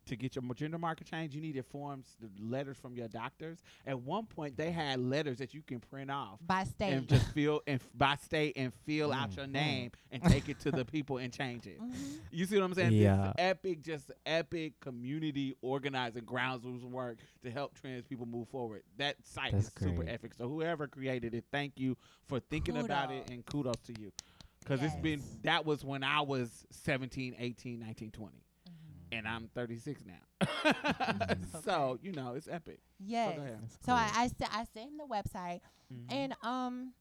to 0.06 0.14
get 0.14 0.36
your 0.36 0.44
gender 0.54 0.78
marker 0.78 1.02
changed, 1.02 1.34
you 1.34 1.40
needed 1.40 1.66
forms, 1.66 2.14
the 2.20 2.30
letters 2.40 2.76
from 2.76 2.94
your 2.94 3.08
doctors. 3.08 3.58
At 3.84 3.98
one 4.02 4.24
point, 4.26 4.56
they 4.56 4.70
had 4.70 5.00
letters 5.00 5.38
that 5.38 5.52
you 5.52 5.62
can 5.66 5.80
print 5.80 6.12
off 6.12 6.38
by 6.46 6.62
state. 6.62 6.92
and 6.92 7.08
just 7.08 7.26
fill 7.32 7.60
and 7.66 7.80
f- 7.80 7.88
by 7.92 8.14
state 8.14 8.52
and 8.54 8.72
fill 8.84 9.12
out 9.12 9.30
Mm, 9.30 9.36
your 9.36 9.46
mm. 9.46 9.50
name 9.50 9.90
and 10.12 10.22
take 10.22 10.48
it 10.48 10.60
to 10.60 10.70
the 10.70 10.84
people 10.84 11.18
and 11.18 11.32
change 11.32 11.66
it. 11.66 11.80
Mhm. 11.82 12.20
You 12.30 12.44
see 12.46 12.54
what 12.56 12.62
I'm 12.66 12.74
saying? 12.74 12.92
Yeah. 12.92 13.16
This 13.16 13.34
epic, 13.38 13.82
just 13.82 14.12
epic 14.24 14.78
community 14.78 15.56
organizing 15.60 16.22
grounds 16.24 16.64
rules 16.64 16.84
work 16.84 17.18
to 17.42 17.50
help 17.50 17.74
trans 17.74 18.04
people 18.06 18.26
move 18.26 18.46
forward. 18.46 18.84
That 18.98 19.16
site 19.26 19.54
That's 19.54 19.66
is 19.66 19.72
super 19.76 20.04
epic. 20.06 20.34
So 20.34 20.48
whoever 20.48 20.86
created 20.86 21.34
it, 21.34 21.46
thank 21.50 21.80
you 21.80 21.96
for 22.28 22.38
thinking 22.38 22.76
about 22.76 23.10
it 23.10 23.28
and 23.28 23.44
kudos 23.44 23.80
to 23.86 24.00
you. 24.00 24.12
Because 24.66 24.82
it's 24.82 24.96
been 24.96 25.22
that 25.42 25.64
was 25.64 25.84
when 25.84 26.02
I 26.02 26.20
was 26.22 26.66
17, 26.70 27.36
18, 27.38 27.80
19, 27.80 28.10
20. 28.10 28.44
Mhm. 28.68 28.72
And 29.12 29.28
I'm 29.28 29.48
36 29.54 30.02
now. 30.06 30.46
Mhm. 31.08 31.46
so, 31.64 31.98
you 32.02 32.12
know, 32.12 32.34
it's 32.34 32.48
epic. 32.48 32.80
Yes. 32.98 33.38
ahead. 33.38 33.58
That's 33.62 33.76
So 33.84 33.92
I 33.92 34.10
cool. 34.12 34.12
I, 34.14 34.30
I 34.50 34.64
sent 34.64 34.90
him 34.90 34.98
the 34.98 35.06
website 35.06 35.60
Mm-hmm. 35.92 36.10
and 36.14 36.34
um 36.42 36.92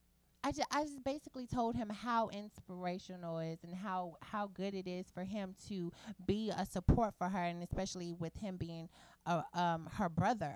I 0.43 0.51
just, 0.51 0.67
I 0.71 0.83
just 0.83 1.03
basically 1.03 1.47
told 1.47 1.75
him 1.75 1.89
how 1.89 2.29
inspirational 2.29 3.39
it 3.39 3.53
is 3.53 3.59
and 3.63 3.75
how 3.75 4.17
how 4.21 4.47
good 4.47 4.73
it 4.75 4.87
is 4.87 5.07
for 5.13 5.23
him 5.23 5.55
to 5.69 5.91
be 6.25 6.51
a 6.55 6.65
support 6.65 7.13
for 7.17 7.29
her 7.29 7.39
and 7.43 7.63
especially 7.63 8.13
with 8.13 8.35
him 8.37 8.57
being 8.57 8.89
uh, 9.25 9.41
um 9.53 9.89
her 9.93 10.09
brother 10.09 10.55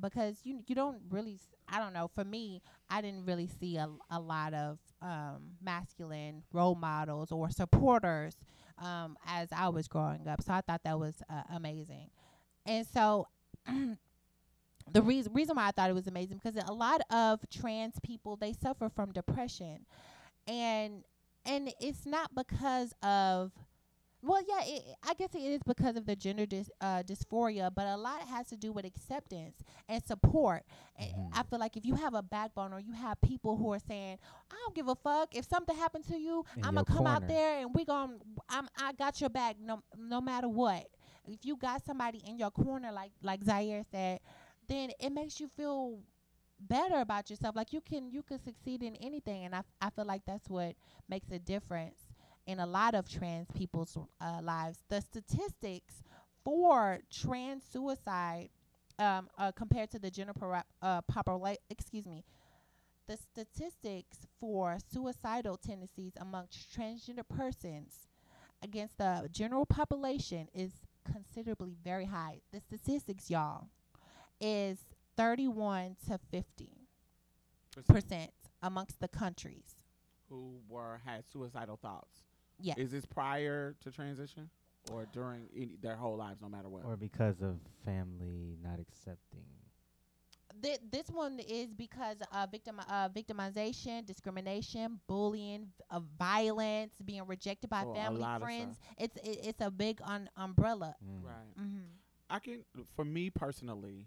because 0.00 0.38
you 0.44 0.60
you 0.66 0.74
don't 0.74 0.98
really 1.10 1.38
I 1.68 1.78
don't 1.78 1.92
know 1.92 2.08
for 2.14 2.24
me 2.24 2.62
I 2.90 3.00
didn't 3.00 3.26
really 3.26 3.48
see 3.60 3.76
a, 3.76 3.88
a 4.10 4.20
lot 4.20 4.54
of 4.54 4.78
um 5.02 5.52
masculine 5.62 6.42
role 6.52 6.74
models 6.74 7.30
or 7.32 7.50
supporters 7.50 8.36
um 8.78 9.16
as 9.26 9.48
I 9.52 9.68
was 9.68 9.88
growing 9.88 10.26
up. 10.28 10.42
So 10.42 10.52
I 10.52 10.60
thought 10.62 10.82
that 10.84 10.98
was 10.98 11.22
uh, 11.30 11.42
amazing. 11.54 12.10
And 12.66 12.86
so 12.86 13.28
the 13.66 15.02
reason 15.02 15.32
reason 15.32 15.56
why 15.56 15.68
I 15.68 15.70
thought 15.70 15.90
it 15.90 15.94
was 15.94 16.06
amazing 16.06 16.40
because 16.42 16.62
a 16.66 16.72
lot 16.72 17.00
of 17.10 17.40
trans 17.50 17.94
people 18.02 18.36
they 18.36 18.52
suffer 18.52 18.88
from 18.88 19.12
depression, 19.12 19.86
and 20.46 21.04
and 21.44 21.72
it's 21.80 22.06
not 22.06 22.34
because 22.34 22.94
of 23.02 23.52
well 24.24 24.42
yeah 24.48 24.60
it, 24.64 24.82
I 25.02 25.14
guess 25.14 25.34
it 25.34 25.40
is 25.42 25.60
because 25.66 25.96
of 25.96 26.06
the 26.06 26.16
gender 26.16 26.46
dys, 26.46 26.68
uh, 26.80 27.02
dysphoria, 27.02 27.70
but 27.74 27.86
a 27.86 27.96
lot 27.96 28.20
has 28.22 28.48
to 28.48 28.56
do 28.56 28.72
with 28.72 28.84
acceptance 28.84 29.56
and 29.88 30.02
support. 30.04 30.64
And 30.96 31.10
Mhm. 31.14 31.32
I 31.32 31.42
feel 31.44 31.58
like 31.58 31.76
if 31.76 31.84
you 31.84 31.94
have 31.96 32.14
a 32.14 32.22
backbone 32.22 32.72
or 32.72 32.80
you 32.80 32.92
have 32.92 33.20
people 33.22 33.56
who 33.56 33.72
are 33.72 33.78
saying 33.80 34.18
I 34.50 34.54
don't 34.64 34.74
give 34.74 34.88
a 34.88 34.94
fuck 34.96 35.34
if 35.34 35.46
something 35.46 35.76
happened 35.76 36.06
to 36.08 36.16
you, 36.18 36.44
In 36.56 36.62
I'm 36.62 36.74
gonna 36.74 36.84
come 36.84 37.06
out 37.06 37.26
there 37.26 37.60
and 37.60 37.74
we 37.74 37.84
gonna, 37.84 38.16
I'm 38.48 38.68
I 38.78 38.92
got 38.92 39.20
your 39.20 39.30
back 39.30 39.56
no 39.60 39.80
no 39.96 40.20
matter 40.20 40.48
what. 40.48 40.86
If 41.26 41.44
you 41.44 41.56
got 41.56 41.84
somebody 41.84 42.22
in 42.26 42.38
your 42.38 42.50
corner 42.50 42.92
like 42.92 43.12
like 43.22 43.44
Zaire 43.44 43.82
said, 43.90 44.20
then 44.68 44.90
it 45.00 45.10
makes 45.12 45.40
you 45.40 45.48
feel 45.48 46.00
better 46.60 46.96
about 47.00 47.30
yourself. 47.30 47.56
Like 47.56 47.72
you 47.72 47.80
can 47.80 48.10
you 48.10 48.22
can 48.22 48.38
succeed 48.42 48.82
in 48.82 48.96
anything, 48.96 49.44
and 49.44 49.54
I 49.54 49.62
I 49.80 49.90
feel 49.90 50.04
like 50.06 50.22
that's 50.26 50.48
what 50.48 50.74
makes 51.08 51.30
a 51.30 51.38
difference 51.38 52.03
in 52.46 52.60
a 52.60 52.66
lot 52.66 52.94
of 52.94 53.08
trans 53.08 53.48
people's 53.54 53.96
uh, 54.20 54.40
lives. 54.42 54.78
The 54.88 55.00
statistics 55.00 56.02
for 56.44 57.00
trans 57.10 57.64
suicide 57.64 58.50
um, 58.98 59.28
uh, 59.38 59.52
compared 59.52 59.90
to 59.90 59.98
the 59.98 60.10
general 60.10 60.62
uh, 60.82 61.00
population, 61.02 61.60
excuse 61.70 62.06
me, 62.06 62.24
the 63.06 63.16
statistics 63.16 64.26
for 64.40 64.78
suicidal 64.90 65.56
tendencies 65.56 66.12
amongst 66.20 66.74
transgender 66.76 67.26
persons 67.28 68.08
against 68.62 68.96
the 68.98 69.28
general 69.30 69.66
population 69.66 70.48
is 70.54 70.70
considerably 71.04 71.74
very 71.84 72.06
high. 72.06 72.40
The 72.52 72.60
statistics, 72.60 73.30
y'all, 73.30 73.68
is 74.40 74.78
31 75.16 75.96
to 76.08 76.18
50 76.30 76.84
percent 77.82 78.30
amongst 78.62 79.00
the 79.00 79.08
countries. 79.08 79.76
Who 80.28 80.60
were 80.68 81.00
had 81.04 81.24
suicidal 81.30 81.76
thoughts. 81.76 82.22
Yes. 82.60 82.78
Is 82.78 82.90
this 82.90 83.04
prior 83.04 83.74
to 83.80 83.90
transition 83.90 84.48
or 84.90 85.06
during 85.12 85.48
any, 85.56 85.76
their 85.80 85.96
whole 85.96 86.16
lives, 86.16 86.40
no 86.40 86.48
matter 86.48 86.68
what? 86.68 86.84
or 86.84 86.96
because 86.96 87.40
of 87.40 87.56
family 87.84 88.56
not 88.62 88.78
accepting. 88.78 89.44
Th- 90.62 90.78
this 90.90 91.08
one 91.08 91.40
is 91.40 91.74
because 91.74 92.16
of 92.32 92.50
victim 92.50 92.80
uh, 92.88 93.08
victimization, 93.08 94.06
discrimination, 94.06 95.00
bullying, 95.08 95.68
uh, 95.90 96.00
violence, 96.18 96.94
being 97.04 97.26
rejected 97.26 97.68
by 97.68 97.82
So 97.82 97.90
a 97.90 97.94
family, 97.94 98.20
lot 98.20 98.40
friends. 98.40 98.78
It's 98.98 99.16
it, 99.16 99.38
it's 99.42 99.60
a 99.60 99.70
big 99.70 100.00
un- 100.04 100.30
umbrella. 100.36 100.94
Mm. 101.04 101.24
right. 101.26 101.60
Mm-hmm. 101.60 101.84
I 102.30 102.38
can, 102.38 102.64
for 102.96 103.04
me 103.04 103.30
personally, 103.30 104.06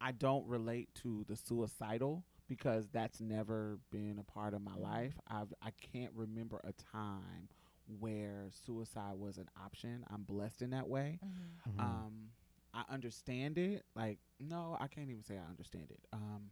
I 0.00 0.12
don't 0.12 0.46
relate 0.46 0.88
to 1.02 1.24
the 1.28 1.36
suicidal 1.36 2.24
because 2.48 2.88
that's 2.92 3.20
never 3.20 3.78
been 3.90 4.18
a 4.18 4.24
part 4.24 4.54
of 4.54 4.62
my 4.62 4.74
life. 4.74 5.14
I've 5.28 5.52
I 5.62 5.70
can't 5.92 6.12
remember 6.14 6.60
a 6.64 6.72
time 6.72 7.48
where 7.86 8.48
suicide 8.64 9.14
was 9.16 9.38
an 9.38 9.48
option. 9.62 10.04
I'm 10.10 10.22
blessed 10.22 10.62
in 10.62 10.70
that 10.70 10.88
way. 10.88 11.18
Mm-hmm. 11.24 11.70
Mhm. 11.70 11.78
Um, 11.80 12.30
I 12.74 12.84
understand 12.92 13.58
it. 13.58 13.84
Like, 13.94 14.18
no, 14.40 14.76
I 14.80 14.88
can't 14.88 15.10
even 15.10 15.22
say 15.24 15.36
I 15.38 15.48
understand 15.48 15.90
it. 15.90 16.00
Um, 16.12 16.50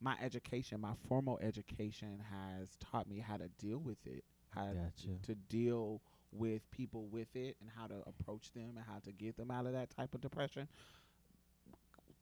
my 0.00 0.16
education, 0.22 0.80
my 0.80 0.94
formal 1.08 1.38
education, 1.42 2.22
has 2.30 2.76
taught 2.80 3.08
me 3.08 3.18
how 3.18 3.36
to 3.36 3.48
deal 3.58 3.78
with 3.78 3.98
it, 4.06 4.24
how 4.50 4.72
Gotcha. 4.72 5.18
to 5.22 5.34
deal 5.34 6.00
with 6.32 6.68
people 6.70 7.06
with 7.06 7.34
it, 7.34 7.56
and 7.60 7.70
how 7.76 7.86
to 7.86 8.02
approach 8.06 8.52
them, 8.52 8.76
and 8.76 8.84
how 8.86 8.98
to 9.04 9.12
get 9.12 9.36
them 9.36 9.50
out 9.50 9.66
of 9.66 9.72
that 9.72 9.90
type 9.90 10.14
of 10.14 10.20
depression. 10.20 10.68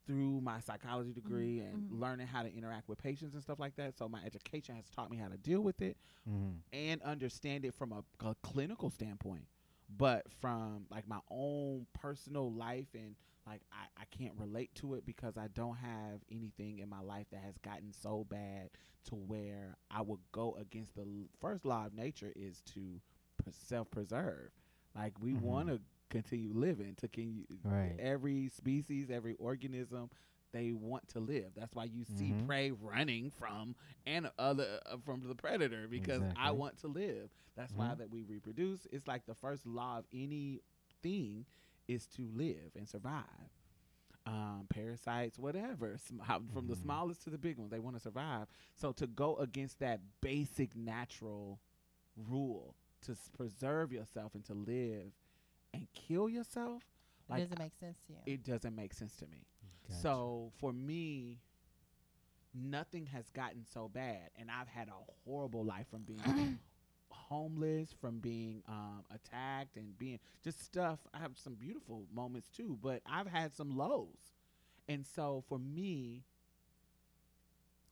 Through 0.09 0.41
my 0.43 0.61
psychology 0.61 1.13
degree 1.13 1.61
and 1.61 1.83
mhm. 1.83 1.91
learning 1.91 2.27
how 2.29 2.43
to 2.43 2.53
interact 2.53 2.89
with 2.89 2.99
patients 2.99 3.35
and 3.35 3.43
stuff 3.45 3.61
like 3.61 3.77
that, 3.77 3.97
so 3.97 4.09
my 4.09 4.23
education 4.25 4.77
has 4.77 4.87
taught 4.91 5.11
me 5.11 5.19
how 5.19 5.29
to 5.29 5.39
deal 5.39 5.63
with 5.63 5.83
it 5.83 5.97
Mhm. 6.27 6.63
and 6.73 7.03
understand 7.03 7.65
it 7.65 7.75
from 7.75 7.93
a, 7.93 8.05
a 8.27 8.35
clinical 8.43 8.91
standpoint 8.91 9.47
but 9.99 10.25
from 10.41 10.87
like 10.91 11.07
my 11.09 11.21
own 11.31 11.87
personal 11.95 12.53
life 12.53 12.89
and 12.95 13.17
like 13.47 13.63
I, 13.73 14.03
I 14.03 14.05
can't 14.17 14.35
relate 14.39 14.75
to 14.77 14.95
it 14.95 15.07
because 15.07 15.37
i 15.39 15.49
don't 15.55 15.77
have 15.77 16.21
anything 16.31 16.79
in 16.81 16.89
my 16.89 17.01
life 17.01 17.27
that 17.33 17.43
has 17.43 17.57
gotten 17.59 17.93
so 17.93 18.27
bad 18.29 18.71
to 19.07 19.15
where 19.17 19.77
i 19.91 20.03
would 20.03 20.21
go 20.33 20.57
against 20.61 20.95
the 20.95 21.03
l- 21.03 21.29
first 21.41 21.65
law 21.65 21.87
of 21.87 21.95
nature 21.95 22.33
is 22.37 22.63
to 22.75 23.01
pr- 23.43 23.51
self-preserve 23.51 24.51
like 24.95 25.15
we 25.21 25.33
Mhm. 25.33 25.43
want 25.43 25.69
to 25.69 25.81
continue 26.11 26.53
living 26.55 26.95
to 26.97 27.09
can 27.09 27.45
Right. 27.65 27.97
every 27.99 28.49
species 28.49 29.11
every 29.11 29.35
organism 29.35 30.11
they 30.53 30.73
want 30.73 31.07
to 31.09 31.21
live 31.21 31.53
that's 31.57 31.75
why 31.75 31.85
you 31.85 32.05
see 32.05 32.33
Mhm. 32.33 32.47
prey 32.47 32.71
running 32.71 33.31
from 33.31 33.75
and 34.07 34.31
other 34.39 34.81
uh, 34.87 34.97
from 35.05 35.23
the 35.27 35.35
predator 35.35 35.87
because 35.89 36.25
i 36.37 36.51
want 36.51 36.77
to 36.79 36.89
live 36.89 37.31
that's 37.57 37.75
why 37.75 37.95
Mhm. 37.95 37.99
that 37.99 38.11
we 38.11 38.23
reproduce 38.23 38.87
it's 38.93 39.07
like 39.07 39.25
the 39.27 39.35
first 39.35 39.67
law 39.67 39.99
of 39.99 40.07
any 40.13 40.61
thing 41.03 41.45
is 41.89 42.07
to 42.07 42.29
live 42.35 42.73
and 42.77 42.89
survive 42.89 43.25
um, 44.27 44.67
parasites 44.69 45.39
whatever 45.39 45.97
sm- 45.99 46.21
from 46.53 46.67
the 46.67 46.75
Mhm. 46.75 46.83
smallest 46.83 47.23
to 47.25 47.31
the 47.31 47.39
big 47.39 47.59
ones 47.59 47.71
they 47.71 47.79
want 47.79 47.97
to 47.97 48.01
survive 48.03 48.47
so 48.75 48.93
to 48.93 49.07
go 49.07 49.37
against 49.37 49.79
that 49.81 50.01
basic 50.21 50.75
natural 50.77 51.61
rule 52.17 52.75
to 53.03 53.13
s- 53.13 53.31
preserve 53.37 53.93
yourself 53.93 54.35
and 54.35 54.45
to 54.45 54.55
live 54.55 55.13
and 55.75 55.87
kill 55.95 56.29
yourself 56.29 56.83
it 57.31 57.37
doesn't 57.41 57.59
make 57.59 57.75
sense 57.79 57.99
to 58.07 58.13
you. 58.15 58.19
it 58.27 58.43
doesn't 58.45 58.75
make 58.75 58.93
sense 58.95 59.15
to 59.17 59.27
me 59.27 59.45
Gotcha. 59.89 60.01
so 60.01 60.53
for 60.61 60.73
me, 60.73 61.39
nothing 62.55 63.07
has 63.07 63.31
gotten 63.31 63.65
so 63.65 63.89
bad, 63.89 64.31
and 64.39 64.51
I've 64.51 64.69
had 64.69 64.89
a 64.89 64.93
horrible 65.25 65.65
life 65.65 65.87
from 65.91 66.03
being 66.03 66.59
homeless, 67.11 67.91
from 68.01 68.19
being 68.19 68.63
um, 68.69 69.05
attacked, 69.15 69.77
and 69.77 69.97
being 69.99 70.19
just 70.45 70.63
stuff. 70.63 70.99
I 71.15 71.19
have 71.19 71.33
some 71.37 71.55
beautiful 71.55 72.05
moments 72.15 72.49
too, 72.49 72.79
but 72.83 73.01
I've 73.07 73.27
had 73.29 73.55
some 73.55 73.77
lows, 73.77 74.35
and 74.89 75.07
so 75.07 75.43
for 75.49 75.59
me, 75.59 76.25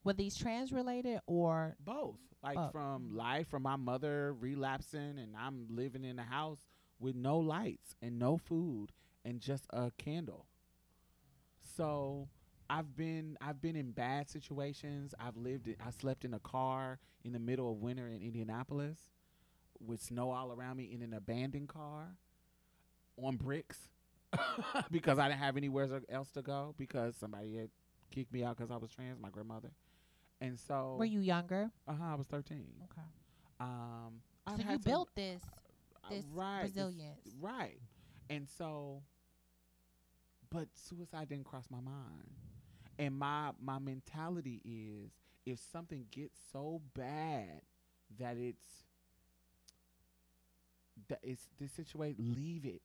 Were 0.04 0.12
these 0.12 0.36
trans 0.36 0.72
related 0.72 1.20
or 1.26 1.76
both 1.80 2.18
like 2.42 2.58
Oh. 2.58 2.68
from 2.70 3.16
life, 3.16 3.48
from 3.48 3.62
my 3.62 3.76
mother 3.76 4.34
relapsing, 4.34 5.18
and 5.18 5.34
I'm 5.36 5.66
living 5.70 6.04
in 6.04 6.18
a 6.18 6.22
house 6.24 6.60
with 6.98 7.14
no 7.14 7.38
lights 7.38 7.94
and 8.02 8.18
no 8.18 8.36
food 8.36 8.92
and 9.24 9.40
just 9.40 9.66
a 9.70 9.90
candle. 9.98 10.46
So 11.76 12.28
I've 12.70 12.96
been 12.96 13.36
I've 13.40 13.60
been 13.60 13.76
in 13.76 13.90
bad 13.92 14.28
situations. 14.28 15.14
I've 15.18 15.36
lived 15.36 15.68
in, 15.68 15.76
I 15.84 15.90
slept 15.90 16.24
in 16.24 16.34
a 16.34 16.38
car 16.38 16.98
in 17.24 17.32
the 17.32 17.38
middle 17.38 17.70
of 17.70 17.78
winter 17.78 18.08
in 18.08 18.22
Indianapolis 18.22 18.98
with 19.84 20.00
snow 20.02 20.30
all 20.30 20.52
around 20.52 20.76
me 20.76 20.84
in 20.92 21.02
an 21.02 21.12
abandoned 21.12 21.68
car 21.68 22.16
on 23.22 23.36
bricks 23.36 23.78
because 24.90 25.18
I 25.18 25.28
didn't 25.28 25.40
have 25.40 25.56
anywhere 25.56 25.88
else 26.10 26.30
to 26.32 26.42
go 26.42 26.74
because 26.78 27.14
somebody 27.16 27.56
had 27.56 27.70
kicked 28.10 28.32
me 28.32 28.42
out 28.44 28.56
because 28.56 28.70
I 28.70 28.76
was 28.76 28.90
trans, 28.90 29.20
my 29.20 29.30
grandmother. 29.30 29.72
And 30.40 30.58
so 30.58 30.96
were 30.98 31.04
you 31.04 31.20
younger? 31.20 31.70
uh-huh, 31.88 32.04
I 32.04 32.14
was 32.14 32.26
13. 32.26 32.64
Okay. 32.84 33.06
Um, 33.60 34.20
I've 34.46 34.56
so 34.56 34.62
you 34.62 34.68
some- 34.72 34.78
built 34.82 35.08
this 35.14 35.42
this 36.08 36.24
right, 36.32 36.72
this- 36.74 36.86
resilience. 36.86 37.36
right. 37.40 37.80
And 38.28 38.48
so, 38.48 39.02
but 40.50 40.68
suicide 40.74 41.28
didn't 41.28 41.44
cross 41.44 41.66
my 41.70 41.80
mind. 41.80 42.30
And 42.98 43.14
my 43.18 43.52
my 43.60 43.78
mentality 43.78 44.60
is 44.64 45.12
if 45.44 45.58
something 45.58 46.06
gets 46.10 46.38
so 46.52 46.80
bad 46.94 47.62
that 48.18 48.36
it's 48.36 48.84
that 51.08 51.20
it's 51.22 51.48
this 51.58 51.72
situation, 51.72 52.16
leave 52.34 52.64
it. 52.64 52.82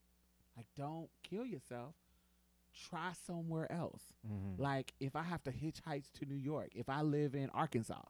Like 0.56 0.68
don't 0.76 1.10
kill 1.24 1.46
yourself. 1.46 1.96
Try 2.90 3.14
somewhere 3.14 3.72
else. 3.72 4.14
Mhm. 4.28 4.60
Like 4.60 4.94
if 5.00 5.16
I 5.16 5.24
have 5.24 5.44
to 5.44 5.52
hitchhike 5.52 6.12
to 6.14 6.26
New 6.26 6.36
York, 6.36 6.70
if 6.76 6.90
I 6.90 7.02
live 7.02 7.36
in 7.36 7.50
Arkansas 7.52 8.04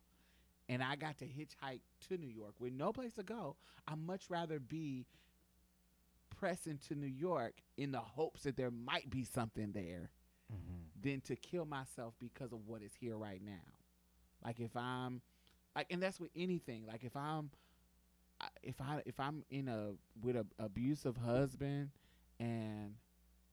and 0.71 0.81
I 0.81 0.95
got 0.95 1.17
to 1.19 1.25
hitchhike 1.25 1.81
to 2.07 2.17
New 2.17 2.29
York 2.29 2.53
with 2.59 2.71
no 2.73 2.93
place 2.93 3.13
to 3.15 3.23
go, 3.23 3.57
I'd 3.87 3.99
much 3.99 4.29
rather 4.29 4.59
be 4.59 5.05
pressing 6.37 6.79
to 6.87 6.95
New 6.95 7.07
York 7.07 7.53
in 7.77 7.91
the 7.91 7.99
hopes 7.99 8.43
that 8.43 8.55
there 8.55 8.71
might 8.71 9.09
be 9.09 9.23
something 9.23 9.73
there 9.73 10.09
Mhm. 10.51 10.85
than 11.01 11.21
to 11.21 11.35
kill 11.35 11.65
myself 11.65 12.15
because 12.19 12.51
of 12.53 12.67
what 12.67 12.81
is 12.81 12.95
here 12.95 13.17
right 13.17 13.41
now. 13.41 13.73
Like 14.43 14.59
if 14.59 14.75
I'm 14.75 15.21
like 15.75 15.87
and 15.91 16.01
that's 16.01 16.19
with 16.19 16.31
anything. 16.35 16.85
Like 16.85 17.03
if 17.03 17.15
I'm 17.15 17.51
if 18.63 18.79
I 18.81 19.03
if 19.05 19.19
I'm 19.19 19.43
in 19.49 19.67
a 19.67 19.95
with 20.21 20.35
a 20.35 20.47
abusive 20.57 21.17
husband 21.17 21.91
and 22.39 22.95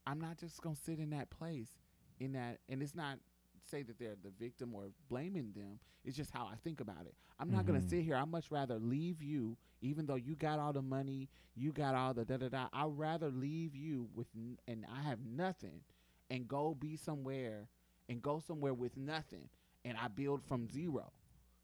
I'm 0.07 0.21
not 0.21 0.39
just 0.39 0.63
to 0.63 0.75
sit 0.75 0.99
in 0.99 1.11
that 1.11 1.31
place 1.31 1.77
in 2.21 2.33
that 2.33 2.61
and 2.69 2.83
it's 2.83 2.95
not 2.95 3.19
say 3.67 3.83
that 3.83 3.99
they're 3.99 4.17
the 4.23 4.31
victim 4.39 4.75
or 4.75 4.91
blaming 5.09 5.53
them. 5.53 5.79
It's 6.05 6.17
just 6.17 6.31
how 6.31 6.47
I 6.47 6.57
think 6.65 6.81
about 6.81 7.07
it. 7.07 7.15
I'm 7.39 7.51
not 7.51 7.67
going 7.67 7.79
Mhm. 7.79 7.83
to 7.83 7.89
sit 7.89 8.03
here. 8.05 8.17
I'd 8.17 8.29
much 8.29 8.51
rather 8.51 8.79
leave 8.79 9.23
you 9.23 9.57
even 9.81 10.07
though 10.07 10.17
you 10.17 10.35
got 10.35 10.59
all 10.59 10.73
the 10.73 10.83
money, 10.83 11.29
you 11.55 11.73
got 11.73 11.95
all 11.95 12.13
the 12.13 12.25
da 12.25 12.37
da 12.37 12.49
da. 12.49 12.69
I'd 12.73 12.99
rather 12.99 13.31
leave 13.31 13.75
you 13.77 14.09
with 14.15 14.27
n- 14.35 14.59
and 14.67 14.85
I 14.87 15.03
have 15.03 15.21
nothing 15.25 15.83
and 16.31 16.49
go 16.49 16.75
be 16.75 16.97
somewhere 16.97 17.69
and 18.09 18.21
go 18.23 18.41
somewhere 18.41 18.75
with 18.75 18.97
nothing 18.97 19.49
and 19.85 19.97
I 19.97 20.09
build 20.09 20.43
from 20.43 20.69
zero. 20.69 21.13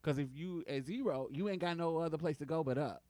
Cuz 0.03 0.19
if 0.19 0.29
you 0.33 0.63
at 0.69 0.85
zero, 0.85 1.29
you 1.33 1.49
ain't 1.49 1.61
got 1.61 1.77
no 1.77 1.97
other 1.99 2.19
place 2.19 2.37
to 2.39 2.45
go 2.47 2.63
but 2.63 2.79
up. 2.79 3.03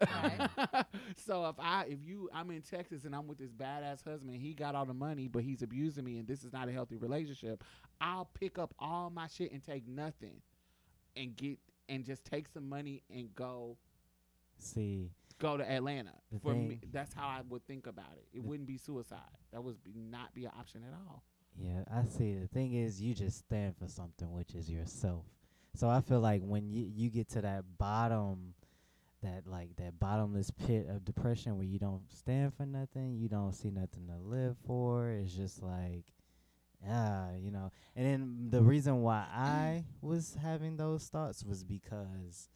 so 1.26 1.46
if 1.48 1.56
I 1.58 1.84
if 1.88 1.98
you 2.04 2.28
I'm 2.32 2.50
in 2.50 2.62
Texas 2.62 3.04
and 3.04 3.14
I'm 3.14 3.26
with 3.26 3.38
this 3.38 3.52
badass 3.52 4.04
husband, 4.04 4.34
he 4.36 4.54
got 4.54 4.74
all 4.74 4.86
the 4.86 4.94
money, 4.94 5.28
but 5.28 5.42
he's 5.42 5.62
abusing 5.62 6.04
me 6.04 6.18
and 6.18 6.26
this 6.26 6.44
is 6.44 6.52
not 6.52 6.68
a 6.68 6.72
healthy 6.72 6.96
relationship, 6.96 7.62
I'll 8.00 8.28
pick 8.38 8.58
up 8.58 8.74
all 8.78 9.10
my 9.10 9.26
shit 9.26 9.52
and 9.52 9.64
take 9.64 9.86
nothing 9.86 10.40
and 11.16 11.36
get 11.36 11.58
and 11.88 12.04
just 12.04 12.24
take 12.24 12.48
some 12.48 12.68
money 12.68 13.02
and 13.10 13.34
go 13.34 13.76
See, 14.58 15.10
go 15.38 15.56
to 15.56 15.68
Atlanta. 15.68 16.12
The 16.30 16.38
For 16.40 16.54
me, 16.54 16.80
that's 16.92 17.14
how 17.14 17.26
I 17.26 17.40
would 17.48 17.66
think 17.66 17.86
about 17.86 18.12
it. 18.16 18.26
It 18.32 18.42
wouldn't 18.44 18.68
be 18.68 18.76
suicide. 18.76 19.18
That 19.52 19.64
would 19.64 19.82
be 19.82 19.94
not 19.96 20.34
be 20.34 20.44
an 20.44 20.52
option 20.58 20.82
at 20.86 20.94
all. 21.08 21.22
yeah, 21.56 21.82
I 21.90 22.04
see. 22.06 22.34
The 22.34 22.46
thing 22.46 22.74
is, 22.74 23.00
you 23.00 23.14
just 23.14 23.38
stand 23.38 23.76
for 23.76 23.88
something, 23.88 24.30
which 24.32 24.54
is 24.54 24.70
yourself. 24.70 25.24
So 25.74 25.88
I 25.88 26.00
feel 26.00 26.20
like 26.20 26.42
when 26.42 26.68
you 26.70 26.86
you 26.92 27.10
get 27.10 27.28
to 27.30 27.42
that 27.42 27.64
bottom, 27.78 28.54
that 29.22 29.46
like 29.46 29.76
that 29.76 29.98
bottomless 29.98 30.50
pit 30.50 30.86
of 30.88 31.04
depression 31.04 31.56
where 31.56 31.66
you 31.66 31.78
don't 31.78 32.02
stand 32.12 32.54
for 32.54 32.66
nothing, 32.66 33.16
you 33.16 33.28
don't 33.28 33.52
see 33.52 33.70
nothing 33.70 34.06
to 34.08 34.16
live 34.16 34.56
for. 34.66 35.10
It's 35.10 35.34
just 35.34 35.62
like, 35.62 36.04
yeah, 36.84 37.36
you 37.36 37.50
know. 37.50 37.70
And 37.96 38.06
then 38.06 38.50
the 38.50 38.62
reason 38.62 39.02
why 39.02 39.26
I 39.32 39.84
was 40.02 40.36
having 40.40 40.76
those 40.76 41.06
thoughts 41.08 41.44
was 41.44 41.64
because 41.64 42.48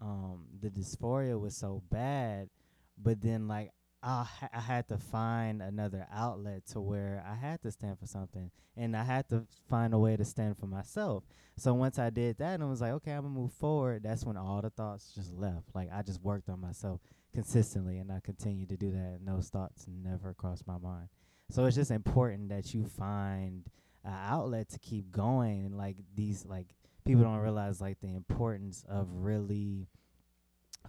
um 0.00 0.46
the 0.60 0.70
dysphoria 0.70 1.38
was 1.38 1.56
so 1.56 1.82
bad, 1.90 2.48
but 2.96 3.20
then 3.20 3.48
like 3.48 3.72
I 4.04 4.26
I 4.52 4.60
had 4.60 4.88
to 4.88 4.98
find 4.98 5.62
another 5.62 6.06
outlet 6.12 6.66
to 6.72 6.80
where 6.80 7.24
I 7.26 7.34
had 7.34 7.62
to 7.62 7.70
stand 7.70 7.98
for 7.98 8.06
something, 8.06 8.50
and 8.76 8.96
I 8.96 9.02
had 9.02 9.28
to 9.30 9.46
find 9.68 9.94
a 9.94 9.98
way 9.98 10.16
to 10.16 10.24
stand 10.24 10.58
for 10.58 10.66
myself. 10.66 11.24
So 11.56 11.72
once 11.74 11.98
I 11.98 12.10
did 12.10 12.38
that, 12.38 12.60
and 12.60 12.68
was 12.68 12.80
like, 12.80 12.92
okay, 12.92 13.12
I'm 13.12 13.22
gonna 13.22 13.34
move 13.34 13.52
forward. 13.52 14.02
That's 14.02 14.24
when 14.24 14.36
all 14.36 14.60
the 14.60 14.70
thoughts 14.70 15.12
just 15.14 15.32
left. 15.32 15.74
Like 15.74 15.88
I 15.92 16.02
just 16.02 16.20
worked 16.20 16.48
on 16.48 16.60
myself 16.60 17.00
consistently, 17.34 17.98
and 17.98 18.12
I 18.12 18.20
continued 18.20 18.68
to 18.68 18.76
do 18.76 18.90
that. 18.92 19.18
And 19.18 19.26
those 19.26 19.48
thoughts 19.48 19.86
never 19.88 20.34
crossed 20.34 20.66
my 20.66 20.78
mind. 20.78 21.08
So 21.50 21.64
it's 21.64 21.76
just 21.76 21.90
important 21.90 22.48
that 22.50 22.74
you 22.74 22.84
find 22.84 23.64
an 24.04 24.12
outlet 24.12 24.68
to 24.70 24.78
keep 24.78 25.10
going. 25.10 25.64
And 25.64 25.76
like 25.76 25.96
these, 26.14 26.44
like 26.44 26.74
people 27.04 27.22
don't 27.22 27.38
realize 27.38 27.80
like 27.80 28.00
the 28.00 28.14
importance 28.14 28.84
of 28.88 29.08
really 29.10 29.88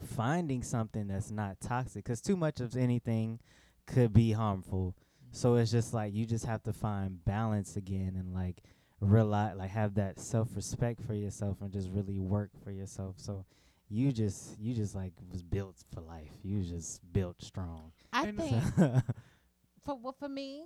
finding 0.03 0.63
something 0.63 1.07
that's 1.07 1.31
not 1.31 1.59
toxic 1.61 2.03
because 2.03 2.21
too 2.21 2.35
much 2.37 2.59
of 2.59 2.75
anything 2.75 3.39
could 3.87 4.13
be 4.13 4.31
harmful. 4.31 4.95
So 5.31 5.55
it's 5.55 5.71
just 5.71 5.93
like 5.93 6.13
you 6.13 6.25
just 6.25 6.45
have 6.45 6.63
to 6.63 6.73
find 6.73 7.23
balance 7.25 7.75
again 7.75 8.15
and 8.17 8.33
like 8.33 8.61
realize 9.01 9.55
like 9.57 9.69
have 9.71 9.95
that 9.95 10.19
self-respect 10.19 11.01
for 11.01 11.13
yourself 11.13 11.57
and 11.61 11.71
just 11.71 11.89
really 11.91 12.19
work 12.19 12.51
for 12.63 12.71
yourself. 12.71 13.15
So 13.17 13.45
you 13.89 14.11
just 14.11 14.57
you 14.59 14.73
just 14.73 14.95
like 14.95 15.13
was 15.31 15.43
built 15.43 15.75
for 15.93 16.01
life. 16.01 16.31
You 16.43 16.61
just 16.63 17.01
built 17.13 17.41
strong. 17.41 17.91
I 18.13 18.27
And- 18.27 18.37
think 18.37 18.63
for 19.83 19.95
well, 19.99 20.15
for 20.17 20.29
me, 20.29 20.65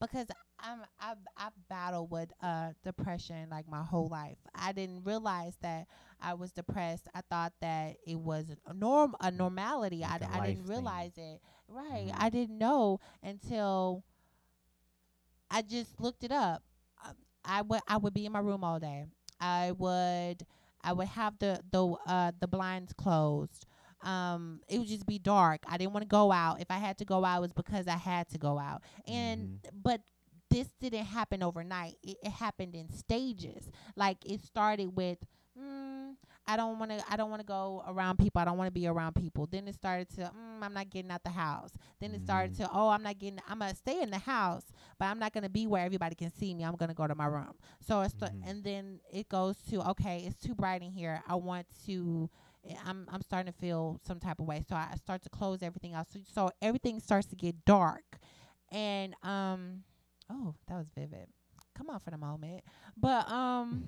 because 0.00 0.26
I'm 0.58 0.80
I 1.00 1.14
I 1.36 1.48
battled 1.68 2.10
with 2.10 2.30
uh 2.42 2.72
depression 2.84 3.48
like 3.50 3.68
my 3.68 3.82
whole 3.82 4.08
life. 4.08 4.38
I 4.54 4.72
didn't 4.72 5.04
realize 5.04 5.56
that 5.62 5.86
I 6.20 6.34
was 6.34 6.52
depressed. 6.52 7.08
I 7.14 7.20
thought 7.28 7.52
that 7.60 7.96
it 8.06 8.18
was 8.18 8.46
a 8.66 8.74
norm 8.74 9.14
a 9.20 9.30
normality. 9.30 10.04
Like 10.04 10.12
I 10.12 10.18
a 10.20 10.28
I 10.30 10.40
didn't 10.40 10.66
thing. 10.66 10.66
realize 10.66 11.12
it. 11.16 11.40
Right. 11.68 12.10
Mhm. 12.10 12.16
I 12.16 12.30
didn't 12.30 12.58
know 12.58 13.00
until 13.22 14.04
I 15.50 15.62
just 15.62 16.00
looked 16.00 16.24
it 16.24 16.32
up. 16.32 16.62
Um, 17.04 17.16
I 17.44 17.62
would 17.62 17.80
I 17.88 17.96
would 17.96 18.14
be 18.14 18.26
in 18.26 18.32
my 18.32 18.40
room 18.40 18.64
all 18.64 18.78
day. 18.78 19.04
I 19.40 19.72
would 19.72 20.44
I 20.82 20.92
would 20.92 21.08
have 21.08 21.38
the 21.38 21.60
the 21.70 21.86
uh 22.06 22.32
the 22.40 22.48
blinds 22.48 22.92
closed. 22.92 23.66
Um, 24.02 24.60
it 24.68 24.78
would 24.78 24.88
just 24.88 25.06
be 25.06 25.18
dark. 25.18 25.62
I 25.66 25.76
didn't 25.78 25.92
want 25.92 26.02
to 26.04 26.08
go 26.08 26.30
out. 26.32 26.60
If 26.60 26.70
I 26.70 26.78
had 26.78 26.98
to 26.98 27.04
go 27.04 27.24
out, 27.24 27.38
it 27.38 27.40
was 27.42 27.52
because 27.52 27.86
I 27.88 27.96
had 27.96 28.28
to 28.30 28.38
go 28.38 28.58
out. 28.58 28.82
And 29.06 29.60
but 29.82 30.00
this 30.50 30.68
didn't 30.80 31.06
happen 31.06 31.42
overnight. 31.42 31.96
It, 32.02 32.16
it 32.22 32.30
happened 32.30 32.74
in 32.76 32.90
stages. 32.92 33.68
Like 33.96 34.18
it 34.24 34.40
started 34.42 34.94
with, 34.96 35.18
mm, 35.60 36.14
I 36.46 36.56
don't 36.56 36.78
want 36.78 36.92
to. 36.92 37.02
I 37.10 37.16
don't 37.16 37.30
want 37.30 37.40
to 37.40 37.46
go 37.46 37.82
around 37.88 38.18
people. 38.18 38.40
I 38.40 38.44
don't 38.44 38.56
want 38.56 38.68
to 38.68 38.72
be 38.72 38.86
around 38.86 39.14
people. 39.16 39.46
Then 39.50 39.66
it 39.66 39.74
started 39.74 40.08
to, 40.10 40.20
mm, 40.22 40.62
I'm 40.62 40.72
not 40.72 40.88
getting 40.90 41.10
out 41.10 41.24
the 41.24 41.30
house. 41.30 41.72
Then 41.98 42.14
it 42.14 42.22
started 42.22 42.52
Mhm. 42.52 42.58
to, 42.58 42.70
oh, 42.72 42.88
I'm 42.90 43.02
not 43.02 43.18
getting. 43.18 43.40
I'm 43.48 43.58
gonna 43.58 43.74
stay 43.74 44.00
in 44.02 44.10
the 44.10 44.18
house, 44.18 44.62
but 44.98 45.06
I'm 45.06 45.18
not 45.18 45.32
gonna 45.32 45.48
be 45.48 45.66
where 45.66 45.84
everybody 45.84 46.14
can 46.14 46.30
see 46.30 46.54
me. 46.54 46.64
I'm 46.64 46.76
gonna 46.76 46.94
go 46.94 47.08
to 47.08 47.14
my 47.16 47.26
room. 47.26 47.54
So 47.80 48.02
it's 48.02 48.14
Mhm. 48.14 48.48
and 48.48 48.62
then 48.62 49.00
it 49.12 49.28
goes 49.28 49.56
to, 49.70 49.80
okay, 49.90 50.22
it's 50.26 50.36
too 50.36 50.54
bright 50.54 50.82
in 50.82 50.92
here. 50.92 51.22
I 51.26 51.34
want 51.34 51.66
to. 51.86 52.30
I'm 52.86 53.06
I'm 53.10 53.22
starting 53.22 53.52
to 53.52 53.58
feel 53.58 54.00
some 54.06 54.20
type 54.20 54.40
of 54.40 54.46
way. 54.46 54.64
So 54.68 54.74
I 54.74 54.94
start 54.96 55.22
to 55.22 55.28
close 55.30 55.62
everything 55.62 55.94
else. 55.94 56.08
So, 56.12 56.20
so 56.34 56.50
everything 56.62 57.00
starts 57.00 57.26
to 57.28 57.36
get 57.36 57.64
dark, 57.64 58.18
and 58.72 59.14
um, 59.22 59.84
oh, 60.30 60.54
that 60.68 60.76
was 60.76 60.88
vivid. 60.96 61.28
Come 61.76 61.90
on 61.90 62.00
for 62.00 62.10
the 62.10 62.18
moment, 62.18 62.62
but 62.96 63.30
um 63.30 63.84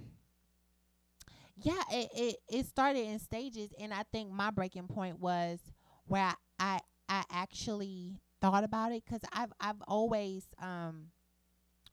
yeah, 1.57 1.83
it, 1.91 2.09
it 2.15 2.37
it 2.49 2.67
started 2.67 3.01
in 3.07 3.19
stages, 3.19 3.71
and 3.81 3.93
I 3.93 4.05
think 4.13 4.31
my 4.31 4.51
breaking 4.51 4.87
point 4.89 5.19
was 5.21 5.59
where 6.07 6.23
I 6.23 6.35
I, 6.59 6.81
I 7.09 7.25
actually 7.31 8.21
thought 8.41 8.63
about 8.65 8.93
it 8.93 9.03
because 9.05 9.23
I've 9.33 9.53
I've 9.61 9.83
always 9.89 10.45
um 10.63 11.09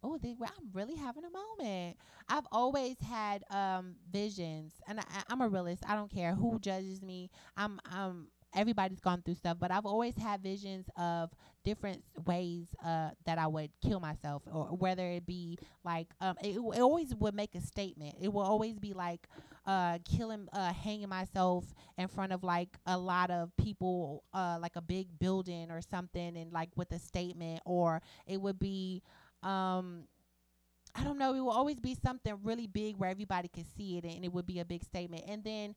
oh 0.05 0.19
I'm 0.23 0.69
really 0.73 0.95
having 0.95 1.23
a 1.25 1.29
moment. 1.29 1.97
I've 2.29 2.45
always 2.51 2.97
had 2.99 3.43
um 3.49 3.95
visions, 4.11 4.73
and 4.87 4.99
I, 4.99 5.03
I'm 5.29 5.41
a 5.41 5.47
realist. 5.49 5.83
I 5.87 5.95
don't 5.95 6.11
care 6.11 6.33
who 6.35 6.59
judges 6.59 7.01
me. 7.01 7.29
I'm 7.57 7.79
um 7.91 8.27
everybody's 8.55 9.01
gone 9.01 9.21
through 9.21 9.35
stuff, 9.35 9.57
but 9.59 9.71
I've 9.71 9.85
always 9.85 10.15
had 10.15 10.41
visions 10.41 10.85
of 10.97 11.31
different 11.63 12.03
ways 12.25 12.67
uh 12.85 13.09
that 13.25 13.37
I 13.37 13.47
would 13.47 13.71
kill 13.83 13.99
myself, 13.99 14.43
or 14.51 14.65
whether 14.67 15.05
it 15.07 15.25
be 15.25 15.57
like 15.83 16.07
um 16.21 16.35
it, 16.41 16.55
it 16.57 16.81
always 16.81 17.13
would 17.15 17.35
make 17.35 17.55
a 17.55 17.61
statement. 17.61 18.15
It 18.21 18.31
will 18.31 18.43
always 18.43 18.79
be 18.79 18.93
like 18.93 19.27
uh 19.65 19.97
killing 20.05 20.47
uh 20.53 20.71
hanging 20.73 21.09
myself 21.09 21.65
in 21.97 22.07
front 22.07 22.31
of 22.31 22.43
like 22.43 22.69
a 22.85 22.97
lot 22.97 23.31
of 23.31 23.55
people 23.57 24.23
uh 24.33 24.57
like 24.61 24.75
a 24.75 24.81
big 24.81 25.07
building 25.19 25.71
or 25.71 25.81
something 25.81 26.37
and 26.37 26.51
like 26.53 26.69
with 26.75 26.91
a 26.91 26.99
statement 26.99 27.61
or 27.65 28.01
it 28.27 28.39
would 28.39 28.59
be 28.59 29.01
um 29.45 30.07
I 30.95 31.03
don't 31.03 31.17
know, 31.17 31.33
it 31.35 31.41
will 31.41 31.51
always 31.51 31.79
be 31.79 31.95
something 31.95 32.35
really 32.43 32.67
big 32.67 32.97
where 32.97 33.09
everybody 33.09 33.49
can 33.49 33.65
see 33.77 33.97
it 33.97 34.05
and 34.05 34.23
it 34.23 34.31
would 34.33 34.45
be 34.45 34.59
a 34.59 34.65
big 34.65 34.83
statement. 34.83 35.23
And 35.27 35.43
then 35.43 35.75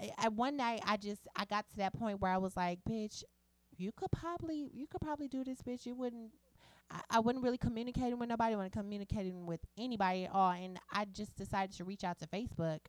I- 0.00 0.12
at 0.18 0.32
one 0.34 0.56
night 0.56 0.82
I 0.84 0.96
just 0.96 1.28
I 1.36 1.44
got 1.46 1.68
to 1.70 1.76
that 1.78 1.94
point 1.94 2.20
where 2.20 2.32
I 2.32 2.38
was 2.38 2.56
like, 2.56 2.80
bitch, 2.88 3.24
you 3.76 3.92
could 3.96 4.10
probably 4.12 4.70
you 4.74 4.86
could 4.88 5.00
probably 5.00 5.28
do 5.28 5.44
this, 5.44 5.62
bitch. 5.62 5.86
You 5.86 5.94
wouldn't 5.94 6.32
I, 6.90 7.00
I 7.10 7.20
wasn't 7.20 7.44
really 7.44 7.58
communicating 7.58 8.18
with 8.18 8.28
nobody, 8.28 8.54
I 8.54 8.56
wasn't 8.56 8.74
communicating 8.74 9.46
with 9.46 9.60
anybody 9.78 10.26
at 10.26 10.32
all. 10.32 10.52
And 10.52 10.78
I 10.92 11.06
just 11.06 11.36
decided 11.36 11.76
to 11.76 11.84
reach 11.84 12.04
out 12.04 12.18
to 12.20 12.26
Facebook 12.28 12.80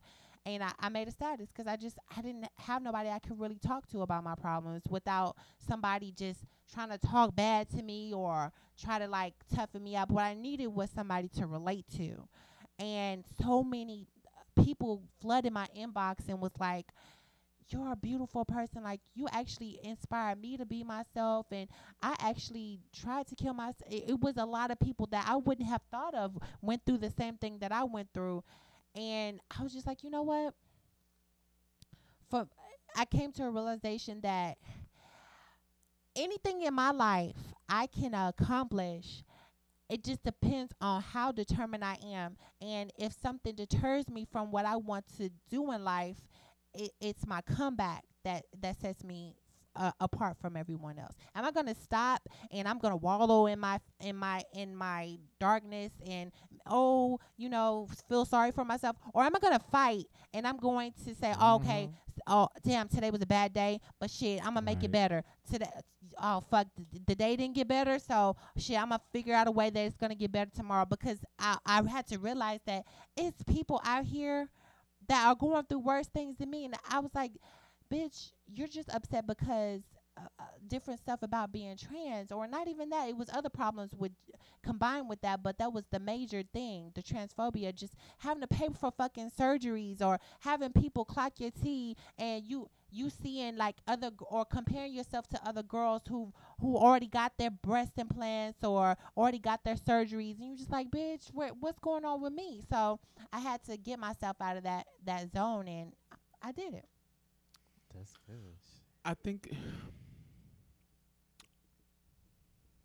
and 0.47 0.63
I, 0.63 0.71
I 0.79 0.89
made 0.89 1.07
a 1.07 1.11
status 1.11 1.49
because 1.53 1.67
I 1.67 1.75
just 1.75 1.97
I 2.15 2.21
didn't 2.21 2.47
have 2.55 2.81
nobody 2.81 3.09
I 3.09 3.19
could 3.19 3.39
really 3.39 3.59
talk 3.59 3.87
to 3.91 4.01
about 4.01 4.23
my 4.23 4.35
problems 4.35 4.83
without 4.89 5.35
somebody 5.67 6.13
just 6.15 6.39
trying 6.73 6.89
to 6.89 6.97
talk 6.97 7.35
bad 7.35 7.69
to 7.71 7.83
me 7.83 8.13
or 8.13 8.51
try 8.81 8.97
to 8.99 9.07
like 9.07 9.33
toughen 9.53 9.83
me 9.83 9.95
up. 9.97 10.09
What 10.09 10.23
I 10.23 10.33
needed 10.33 10.67
was 10.67 10.89
somebody 10.89 11.27
to 11.37 11.45
relate 11.45 11.85
to, 11.97 12.27
and 12.79 13.25
so 13.43 13.61
many 13.61 14.07
uh, 14.25 14.63
people 14.63 15.03
flooded 15.19 15.51
my 15.51 15.67
inbox 15.77 16.29
and 16.29 16.41
was 16.41 16.53
like 16.59 16.87
you're 17.69 17.91
a 17.91 17.97
beautiful 17.97 18.45
person. 18.45 18.81
Like 18.83 19.01
you 19.13 19.27
actually 19.33 19.77
inspired 19.83 20.39
me 20.39 20.55
to 20.55 20.65
be 20.65 20.85
myself. 20.85 21.47
And 21.51 21.67
i 22.01 22.15
actually 22.19 22.79
tried 22.93 23.27
to 23.27 23.35
kill 23.35 23.53
myself 23.53 23.91
it, 23.91 24.11
it 24.11 24.19
was 24.21 24.37
a 24.37 24.45
lot 24.45 24.71
of 24.71 24.79
people 24.79 25.07
that 25.11 25.25
i 25.27 25.35
wouldn't 25.35 25.67
have 25.67 25.81
thought 25.89 26.13
of 26.13 26.37
went 26.61 26.85
through 26.85 26.99
the 26.99 27.09
same 27.09 27.35
thing 27.37 27.57
that 27.59 27.71
i 27.71 27.83
went 27.83 28.07
through 28.13 28.43
and 28.97 29.39
i 29.57 29.63
was 29.63 29.73
just 29.73 29.87
like 29.87 30.03
you 30.03 30.09
know 30.09 30.23
what 30.23 30.53
for 32.29 32.47
i 32.95 33.05
came 33.05 33.31
to 33.31 33.43
a 33.43 33.49
realization 33.49 34.19
that 34.21 34.57
anything 36.15 36.61
in 36.61 36.73
my 36.73 36.91
life 36.91 37.37
i 37.69 37.87
can 37.87 38.13
accomplish 38.13 39.23
it 39.89 40.03
just 40.03 40.23
depends 40.23 40.73
on 40.81 41.01
how 41.01 41.31
determined 41.31 41.83
I 41.83 41.97
am. 42.05 42.35
And 42.61 42.91
if 42.97 43.13
something 43.13 43.55
deters 43.55 44.09
me 44.09 44.25
from 44.29 44.51
what 44.51 44.65
I 44.65 44.75
want 44.75 45.05
to 45.17 45.29
do 45.49 45.71
in 45.71 45.83
life, 45.83 46.17
it, 46.73 46.91
it's 46.99 47.25
my 47.25 47.41
comeback 47.41 48.03
that, 48.23 48.45
that 48.61 48.79
sets 48.81 49.03
me 49.03 49.35
uh, 49.77 49.91
apart 49.99 50.37
from 50.41 50.57
everyone 50.57 50.97
else. 50.99 51.15
Am 51.35 51.45
I 51.45 51.51
going 51.51 51.67
to 51.67 51.75
stop 51.75 52.21
and 52.51 52.67
I'm 52.67 52.79
going 52.79 52.91
to 52.91 52.97
wallow 52.97 53.45
in 53.47 53.59
my 53.59 53.79
in 54.01 54.15
my 54.15 54.43
in 54.53 54.75
my 54.75 55.17
darkness 55.39 55.91
and 56.05 56.31
oh, 56.65 57.19
you 57.37 57.49
know, 57.49 57.87
feel 58.09 58.25
sorry 58.25 58.51
for 58.51 58.65
myself 58.65 58.97
or 59.13 59.23
am 59.23 59.35
I 59.35 59.39
going 59.39 59.57
to 59.57 59.65
fight 59.71 60.05
and 60.33 60.47
I'm 60.47 60.57
going 60.57 60.93
to 61.05 61.15
say, 61.15 61.33
oh, 61.39 61.55
"Okay, 61.55 61.89
oh, 62.27 62.49
damn, 62.65 62.87
today 62.89 63.11
was 63.11 63.21
a 63.21 63.27
bad 63.27 63.53
day, 63.53 63.79
but 63.99 64.09
shit, 64.09 64.39
I'm 64.39 64.53
going 64.53 64.55
to 64.55 64.61
make 64.63 64.83
it 64.83 64.91
better." 64.91 65.23
Today 65.49 65.69
oh 66.19 66.41
fuck 66.49 66.67
the, 66.75 66.99
the 67.07 67.15
day 67.15 67.35
didn't 67.35 67.55
get 67.55 67.67
better 67.67 67.99
so 67.99 68.35
shit 68.57 68.79
i'm 68.79 68.89
gonna 68.89 69.01
figure 69.11 69.33
out 69.33 69.47
a 69.47 69.51
way 69.51 69.69
that 69.69 69.79
it's 69.81 69.95
gonna 69.95 70.15
get 70.15 70.31
better 70.31 70.49
tomorrow 70.55 70.85
because 70.85 71.19
i 71.39 71.57
i 71.65 71.81
had 71.87 72.07
to 72.07 72.17
realize 72.17 72.59
that 72.65 72.83
it's 73.15 73.43
people 73.43 73.79
out 73.85 74.05
here 74.05 74.49
that 75.07 75.27
are 75.27 75.35
going 75.35 75.63
through 75.65 75.79
worse 75.79 76.07
things 76.07 76.35
than 76.37 76.49
me 76.49 76.65
and 76.65 76.75
i 76.89 76.99
was 76.99 77.11
like 77.13 77.31
bitch 77.91 78.31
you're 78.47 78.67
just 78.67 78.89
upset 78.93 79.25
because 79.27 79.81
uh, 80.17 80.21
uh, 80.39 80.43
different 80.67 80.99
stuff 80.99 81.21
about 81.21 81.51
being 81.51 81.75
trans 81.77 82.31
or 82.31 82.47
not 82.47 82.67
even 82.67 82.89
that 82.89 83.07
it 83.07 83.15
was 83.15 83.29
other 83.33 83.49
problems 83.49 83.93
with 83.95 84.11
combined 84.63 85.07
with 85.09 85.21
that 85.21 85.43
but 85.43 85.57
that 85.57 85.71
was 85.71 85.85
the 85.91 85.99
major 85.99 86.43
thing 86.53 86.91
the 86.95 87.03
transphobia 87.03 87.73
just 87.73 87.93
having 88.19 88.41
to 88.41 88.47
pay 88.47 88.67
for 88.79 88.91
fucking 88.91 89.29
surgeries 89.37 90.01
or 90.01 90.19
having 90.39 90.71
people 90.71 91.05
clock 91.05 91.33
your 91.39 91.51
tea 91.51 91.95
and 92.17 92.43
you 92.45 92.67
you 92.89 93.09
seeing 93.09 93.57
like 93.57 93.75
other 93.87 94.09
g- 94.09 94.15
or 94.29 94.45
comparing 94.45 94.93
yourself 94.93 95.27
to 95.27 95.39
other 95.47 95.61
girls 95.63 96.01
who 96.07 96.33
who 96.59 96.77
already 96.77 97.07
got 97.07 97.33
their 97.37 97.51
breast 97.51 97.91
implants 97.97 98.63
or 98.63 98.97
already 99.15 99.39
got 99.39 99.63
their 99.63 99.75
surgeries 99.75 100.39
and 100.39 100.47
you're 100.49 100.57
just 100.57 100.71
like 100.71 100.89
bitch 100.89 101.27
what 101.33 101.51
what's 101.59 101.79
going 101.79 102.05
on 102.05 102.21
with 102.21 102.33
me? 102.33 102.61
So 102.69 102.99
i 103.33 103.39
had 103.39 103.63
to 103.65 103.77
get 103.77 103.99
myself 103.99 104.37
out 104.41 104.57
of 104.57 104.63
that 104.63 104.87
that 105.05 105.31
zone 105.31 105.67
and 105.67 105.93
i 106.41 106.51
did 106.51 106.73
it 106.73 106.85
That's 107.97 108.17
good. 108.27 108.55
I 109.05 109.13
think 109.15 109.49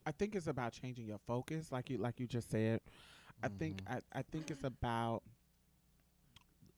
I 0.06 0.12
think 0.12 0.34
it's 0.34 0.46
about 0.48 0.72
changing 0.72 1.06
your 1.06 1.18
focus, 1.18 1.70
like 1.72 1.90
you 1.90 1.98
like 1.98 2.20
you 2.20 2.26
just 2.26 2.50
said. 2.50 2.80
I 3.42 3.48
think 3.48 3.82
Mhm. 3.82 3.86
I, 3.86 4.00
I 4.12 4.22
think 4.22 4.50
it's 4.50 4.64
about 4.64 5.22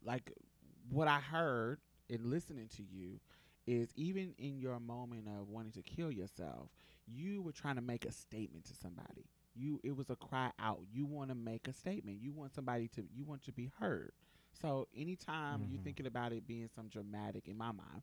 like 0.05 0.33
what 0.91 1.09
I 1.09 1.21
heard 1.21 1.79
in 2.09 2.31
listening 2.31 2.69
to 2.77 2.83
you 2.83 3.21
is 3.67 3.91
even 3.97 4.35
in 4.39 4.59
your 4.59 4.79
moment 4.81 5.27
of 5.29 5.49
wanting 5.49 5.73
to 5.73 5.83
kill 5.83 6.11
yourself, 6.11 6.69
you 7.07 7.43
were 7.43 7.53
trying 7.53 7.77
to 7.77 7.83
make 7.83 8.05
a 8.05 8.13
statement 8.13 8.65
to 8.67 8.75
somebody. 8.75 9.27
You 9.55 9.81
it 9.85 9.97
was 9.97 10.11
a 10.11 10.17
cry 10.17 10.51
out. 10.59 10.81
You 10.93 11.07
want 11.07 11.31
to 11.31 11.35
make 11.35 11.69
a 11.69 11.73
statement. 11.73 12.19
You 12.21 12.33
want 12.33 12.55
somebody 12.55 12.89
to 12.89 13.05
you 13.15 13.25
want 13.25 13.43
to 13.45 13.53
be 13.53 13.71
heard. 13.79 14.13
So 14.61 14.89
anytime 14.97 15.67
you're 15.69 15.79
Mhm. 15.79 15.85
thinking 15.85 16.07
about 16.07 16.33
it 16.33 16.47
being 16.47 16.69
some 16.75 16.89
dramatic 16.89 17.49
in 17.49 17.57
my 17.57 17.73
mind, 17.73 18.03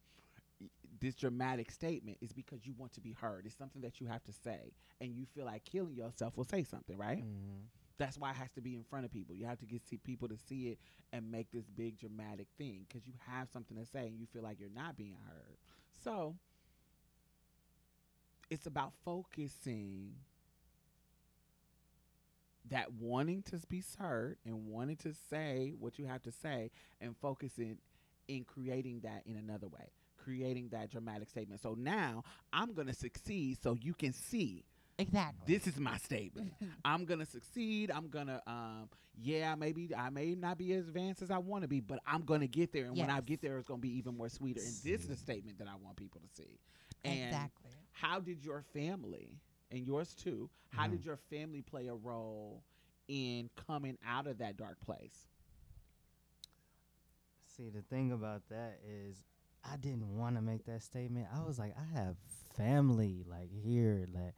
this 0.99 1.15
dramatic 1.15 1.71
statement 1.71 2.17
is 2.21 2.33
because 2.33 2.65
you 2.65 2.73
want 2.77 2.93
to 2.93 3.01
be 3.01 3.13
heard. 3.13 3.45
It's 3.45 3.55
something 3.55 3.81
that 3.81 3.99
you 3.99 4.07
have 4.07 4.23
to 4.25 4.33
say, 4.33 4.73
and 4.99 5.15
you 5.15 5.25
feel 5.25 5.45
like 5.45 5.63
killing 5.65 5.95
yourself 5.95 6.37
will 6.37 6.43
say 6.43 6.63
something, 6.63 6.97
right? 6.97 7.23
Mhm. 7.23 7.69
That's 7.97 8.17
why 8.17 8.31
it 8.31 8.35
has 8.37 8.51
to 8.53 8.61
be 8.61 8.75
in 8.75 8.83
front 8.83 9.05
of 9.05 9.11
people. 9.11 9.35
You 9.35 9.45
have 9.45 9.59
to 9.59 9.65
get 9.65 9.83
see 9.85 9.97
people 9.97 10.27
to 10.29 10.37
see 10.37 10.69
it 10.69 10.79
and 11.13 11.31
make 11.31 11.51
this 11.51 11.69
big 11.69 11.97
dramatic 11.99 12.47
thing 12.57 12.85
because 12.87 13.07
you 13.07 13.13
have 13.27 13.49
something 13.49 13.77
to 13.77 13.85
say 13.85 14.07
and 14.07 14.19
you 14.19 14.25
feel 14.27 14.43
like 14.43 14.59
you're 14.59 14.69
not 14.69 14.97
being 14.97 15.17
heard. 15.27 15.57
So 16.03 16.35
it's 18.49 18.65
about 18.65 18.93
focusing 19.05 20.15
that 22.69 22.93
wanting 22.93 23.41
to 23.43 23.57
be 23.67 23.83
heard 23.97 24.37
and 24.45 24.67
wanting 24.67 24.97
to 24.97 25.13
say 25.29 25.73
what 25.79 25.97
you 25.99 26.05
have 26.05 26.21
to 26.23 26.31
say 26.31 26.71
and 26.99 27.15
focusing 27.17 27.77
in 28.27 28.43
creating 28.43 29.01
that 29.01 29.23
in 29.25 29.35
another 29.35 29.67
way, 29.67 29.91
creating 30.17 30.69
that 30.69 30.91
dramatic 30.91 31.29
statement. 31.29 31.61
So 31.61 31.75
now 31.77 32.23
I'm 32.53 32.73
going 32.73 32.87
to 32.87 32.93
succeed 32.93 33.57
so 33.61 33.75
you 33.79 33.93
can 33.93 34.13
see 34.13 34.63
exactly 34.97 35.55
this 35.55 35.67
is 35.67 35.79
my 35.79 35.97
statement. 35.97 36.53
I'm 36.85 37.05
gonna 37.05 37.25
succeed. 37.25 37.91
I'm 37.91 38.07
gonna, 38.09 38.41
um, 38.45 38.89
yeah, 39.19 39.55
maybe 39.55 39.89
I 39.95 40.09
may 40.09 40.35
not 40.35 40.57
be 40.57 40.73
as 40.73 40.87
advanced 40.87 41.21
as 41.21 41.31
I 41.31 41.39
want 41.39 41.63
to 41.63 41.67
be, 41.67 41.79
but 41.79 41.99
I'm 42.05 42.21
gonna 42.21 42.47
get 42.47 42.71
there. 42.71 42.85
And 42.85 42.95
when 42.97 43.09
I 43.09 43.21
get 43.21 43.41
there, 43.41 43.57
it's 43.57 43.67
gonna 43.67 43.79
be 43.79 43.97
even 43.97 44.15
more 44.15 44.29
sweeter. 44.29 44.61
And 44.61 44.69
this 44.83 45.01
is 45.01 45.07
the 45.07 45.15
statement 45.15 45.57
that 45.59 45.67
I 45.67 45.75
want 45.83 45.97
people 45.97 46.21
to 46.21 46.27
see. 46.41 46.59
And 47.03 47.19
exactly 47.25 47.71
how 47.91 48.19
did 48.19 48.43
your 48.43 48.63
family 48.73 49.39
and 49.71 49.85
yours 49.85 50.13
too? 50.15 50.49
How 50.69 50.87
Mhm. 50.87 50.91
did 50.91 51.05
your 51.05 51.17
family 51.17 51.61
play 51.61 51.87
a 51.87 51.95
role 51.95 52.63
in 53.07 53.49
coming 53.67 53.97
out 54.05 54.27
of 54.27 54.37
that 54.39 54.57
dark 54.57 54.79
place? 54.81 55.27
See, 57.55 57.69
the 57.69 57.81
thing 57.81 58.11
about 58.11 58.47
that 58.49 58.79
is, 58.87 59.23
I 59.63 59.77
didn't 59.77 60.17
want 60.17 60.35
to 60.35 60.41
make 60.41 60.65
that 60.65 60.81
statement. 60.81 61.27
I 61.35 61.43
was 61.43 61.59
like, 61.59 61.75
I 61.77 61.97
have 61.99 62.15
family 62.55 63.23
like 63.29 63.49
here 63.51 64.07
that 64.13 64.33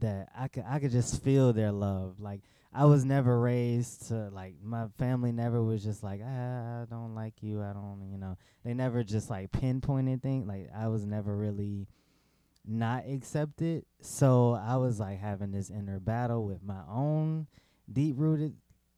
that 0.00 0.30
I 0.36 0.48
could 0.48 0.64
I 0.68 0.78
could 0.80 0.90
just 0.92 1.22
feel 1.22 1.52
their 1.52 1.72
love. 1.72 2.20
Like 2.20 2.42
I 2.72 2.84
was 2.86 3.04
never 3.04 3.40
raised 3.40 4.08
to 4.08 4.28
like 4.30 4.54
my 4.62 4.88
family 4.98 5.32
never 5.32 5.62
was 5.62 5.82
just 5.82 6.02
like 6.02 6.20
ah, 6.24 6.82
I 6.82 6.84
don't 6.90 7.14
like 7.14 7.42
you. 7.42 7.62
I 7.62 7.72
don't 7.72 8.08
you 8.10 8.18
know. 8.18 8.36
They 8.64 8.74
never 8.74 9.02
just 9.02 9.30
like 9.30 9.52
pinpointed 9.52 10.22
things. 10.22 10.46
Like 10.46 10.70
I 10.76 10.88
was 10.88 11.06
never 11.06 11.36
really 11.36 11.86
not 12.70 13.04
accept 13.08 13.62
it. 13.62 13.86
So 14.00 14.54
I 14.54 14.76
was 14.76 15.00
like 15.00 15.18
having 15.18 15.52
this 15.52 15.70
inner 15.70 16.00
battle 16.00 16.44
with 16.44 16.62
my 16.62 16.80
own 16.88 17.46
deep 17.92 18.14
rooted 18.18 18.54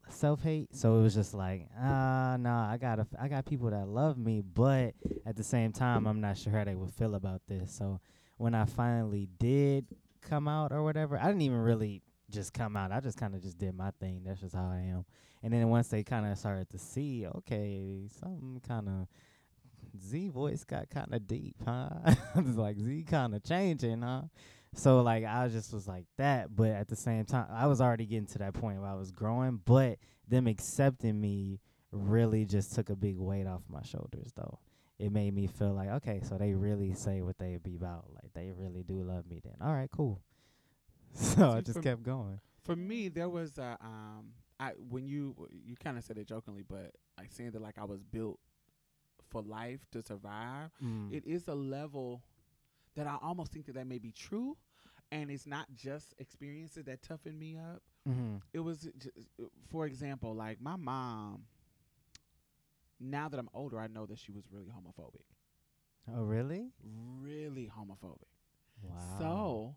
self 0.08 0.42
hate. 0.42 0.74
So 0.74 0.98
it 0.98 1.02
was 1.02 1.14
just 1.14 1.34
like, 1.34 1.68
ah, 1.80 2.36
nah, 2.38 2.70
I 2.70 2.76
got 2.76 3.00
I 3.20 3.28
got 3.28 3.46
people 3.46 3.70
that 3.70 3.88
love 3.88 4.18
me, 4.18 4.42
but 4.42 4.94
at 5.26 5.36
the 5.36 5.44
same 5.44 5.72
time, 5.72 6.06
I'm 6.06 6.20
not 6.20 6.36
sure 6.36 6.52
how 6.52 6.64
they 6.64 6.74
would 6.74 6.92
feel 6.92 7.14
about 7.14 7.42
this. 7.48 7.72
So 7.72 8.00
when 8.36 8.54
I 8.54 8.64
finally 8.64 9.28
did 9.38 9.86
come 10.20 10.48
out 10.48 10.72
or 10.72 10.82
whatever, 10.82 11.18
I 11.18 11.26
didn't 11.26 11.42
even 11.42 11.58
really 11.58 12.02
just 12.30 12.52
come 12.52 12.76
out. 12.76 12.92
I 12.92 13.00
just 13.00 13.18
kind 13.18 13.34
of 13.34 13.42
just 13.42 13.58
did 13.58 13.74
my 13.74 13.90
thing. 14.00 14.22
That's 14.24 14.40
just 14.40 14.54
how 14.54 14.70
I 14.70 14.88
am. 14.90 15.04
And 15.42 15.52
then 15.52 15.68
once 15.68 15.88
they 15.88 16.04
kind 16.04 16.26
of 16.26 16.38
started 16.38 16.70
to 16.70 16.78
see, 16.78 17.26
okay, 17.26 18.06
something 18.20 18.60
kind 18.66 18.88
of 18.88 19.08
Z 20.00 20.28
voice 20.28 20.64
got 20.64 20.90
kind 20.90 21.12
of 21.12 21.26
deep, 21.26 21.56
huh? 21.64 21.90
it's 22.36 22.56
like 22.56 22.78
Z 22.78 23.04
kind 23.08 23.34
of 23.34 23.42
changing, 23.44 24.02
huh? 24.02 24.22
So 24.74 25.02
like 25.02 25.24
I 25.24 25.48
just 25.48 25.72
was 25.72 25.86
like 25.86 26.06
that, 26.16 26.54
but 26.54 26.70
at 26.70 26.88
the 26.88 26.96
same 26.96 27.24
time, 27.24 27.46
I 27.50 27.66
was 27.66 27.80
already 27.80 28.06
getting 28.06 28.26
to 28.28 28.38
that 28.38 28.54
point 28.54 28.80
where 28.80 28.90
I 28.90 28.94
was 28.94 29.10
growing, 29.10 29.60
but 29.64 29.98
them 30.28 30.46
accepting 30.46 31.20
me 31.20 31.60
really 31.90 32.46
just 32.46 32.74
took 32.74 32.88
a 32.88 32.96
big 32.96 33.18
weight 33.18 33.46
off 33.46 33.62
my 33.68 33.82
shoulders 33.82 34.32
though. 34.34 34.58
It 34.98 35.12
made 35.12 35.34
me 35.34 35.46
feel 35.46 35.74
like, 35.74 35.88
okay, 35.88 36.20
so 36.22 36.38
they 36.38 36.54
really 36.54 36.94
say 36.94 37.22
what 37.22 37.36
they 37.38 37.58
be 37.62 37.76
about. 37.76 38.06
Like 38.14 38.32
they 38.34 38.52
really 38.56 38.82
do 38.82 39.02
love 39.02 39.26
me 39.28 39.40
then. 39.42 39.54
All 39.60 39.72
right, 39.72 39.90
cool. 39.90 40.20
So 41.14 41.50
I 41.50 41.60
just 41.60 41.82
kept 41.82 42.02
going. 42.02 42.40
For 42.64 42.74
me, 42.74 43.08
there 43.08 43.28
was 43.28 43.58
a 43.58 43.76
um, 43.82 44.32
I 44.58 44.70
when 44.88 45.06
you 45.06 45.34
you 45.50 45.76
kind 45.76 45.98
of 45.98 46.04
said 46.04 46.16
it 46.16 46.26
jokingly, 46.26 46.62
but 46.66 46.92
like 47.18 47.32
saying 47.32 47.50
that 47.50 47.60
like 47.60 47.76
I 47.78 47.84
was 47.84 48.02
built 48.02 48.38
for 49.32 49.42
life 49.42 49.80
to 49.92 50.02
survive. 50.02 50.70
Mm. 50.84 51.12
it 51.12 51.24
is 51.26 51.48
a 51.48 51.54
level 51.54 52.22
that 52.94 53.06
I 53.06 53.16
almost 53.22 53.52
think 53.52 53.66
that 53.66 53.74
that 53.74 53.86
may 53.86 53.98
be 53.98 54.12
true, 54.12 54.56
and 55.10 55.30
it's 55.30 55.46
not 55.46 55.66
just 55.74 56.14
experiences 56.18 56.84
that 56.84 57.02
toughen 57.02 57.38
me 57.38 57.56
up. 57.56 57.82
mm-hmm. 58.08 58.36
It 58.52 58.60
was, 58.60 58.88
for 59.70 59.86
example, 59.86 60.34
like 60.34 60.60
my 60.60 60.76
mom. 60.76 61.44
Now 63.00 63.28
that 63.28 63.40
I'm 63.40 63.48
older, 63.52 63.80
I 63.80 63.88
know 63.88 64.06
that 64.06 64.18
she 64.18 64.30
was 64.30 64.44
really 64.52 64.68
homophobic, 64.70 65.26
Oh 66.14 66.22
really? 66.22 66.70
really 67.20 67.68
homophobic. 67.76 68.30
Wow. 68.82 69.18
So, 69.18 69.76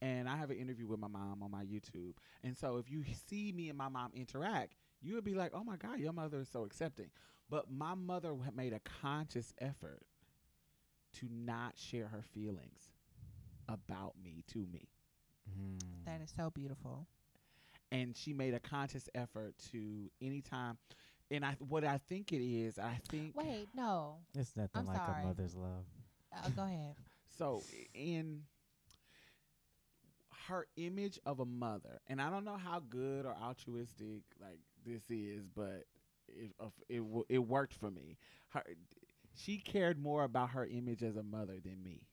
and 0.00 0.28
I 0.28 0.36
have 0.36 0.50
an 0.50 0.56
interview 0.56 0.88
with 0.88 0.98
my 0.98 1.06
mom 1.08 1.42
on 1.42 1.50
my 1.50 1.64
YouTube, 1.64 2.14
and 2.42 2.56
so 2.56 2.78
if 2.78 2.90
you 2.90 3.04
see 3.28 3.52
me 3.52 3.68
and 3.68 3.78
my 3.78 3.88
mom 3.88 4.10
interact, 4.14 4.74
you 5.00 5.14
would 5.14 5.24
be 5.24 5.34
like, 5.34 5.52
"Oh 5.54 5.62
my 5.64 5.76
God, 5.76 6.00
your 6.00 6.12
mother 6.12 6.40
is 6.40 6.48
so 6.48 6.64
accepting." 6.64 7.10
But 7.52 7.70
my 7.70 7.94
mother 7.94 8.34
made 8.56 8.72
a 8.72 8.80
conscious 9.02 9.52
effort 9.60 10.00
to 11.20 11.28
not 11.30 11.74
share 11.76 12.08
her 12.08 12.22
feelings 12.32 12.90
about 13.68 14.14
me 14.24 14.42
to 14.54 14.66
me. 14.72 14.88
Mm. 15.50 15.78
That 16.06 16.22
is 16.22 16.32
so 16.34 16.48
beautiful. 16.48 17.06
and 17.90 18.16
she 18.16 18.32
made 18.32 18.54
a 18.54 18.58
conscious 18.58 19.06
effort 19.14 19.54
to 19.70 20.10
anytime 20.22 20.78
and 21.30 21.44
I 21.44 21.56
what 21.68 21.84
I 21.84 21.98
think 22.08 22.32
it 22.32 22.42
is, 22.42 22.78
I 22.78 22.98
think 23.10 23.36
Wait, 23.36 23.68
no. 23.74 24.16
It's 24.34 24.56
nothing 24.56 24.70
I'm 24.74 24.86
like 24.86 24.96
sorry. 24.96 25.22
a 25.22 25.26
mother's 25.26 25.54
love. 25.54 25.84
Uh, 26.34 26.48
go 26.56 26.62
ahead. 26.62 26.94
so 27.38 27.62
in 27.92 28.44
her 30.48 30.66
image 30.76 31.18
of 31.26 31.40
a 31.40 31.44
mother, 31.46 32.00
and 32.08 32.20
I 32.20 32.30
don't 32.30 32.46
know 32.46 32.56
how 32.56 32.80
good 32.80 33.26
or 33.26 33.36
altruistic 33.42 34.22
like 34.40 34.60
this 34.86 35.02
is, 35.10 35.44
but 35.54 35.84
it 36.36 36.52
of- 36.58 36.72
it 36.88 37.02
it 37.28 37.38
worked 37.38 37.74
for 37.74 37.90
me. 37.90 38.16
Her 38.50 38.62
she 39.34 39.58
cared 39.58 39.98
more 39.98 40.24
about 40.24 40.50
her 40.50 40.66
image 40.66 41.02
as 41.02 41.16
a 41.16 41.22
mother 41.22 41.58
than 41.62 41.82
me. 41.82 42.06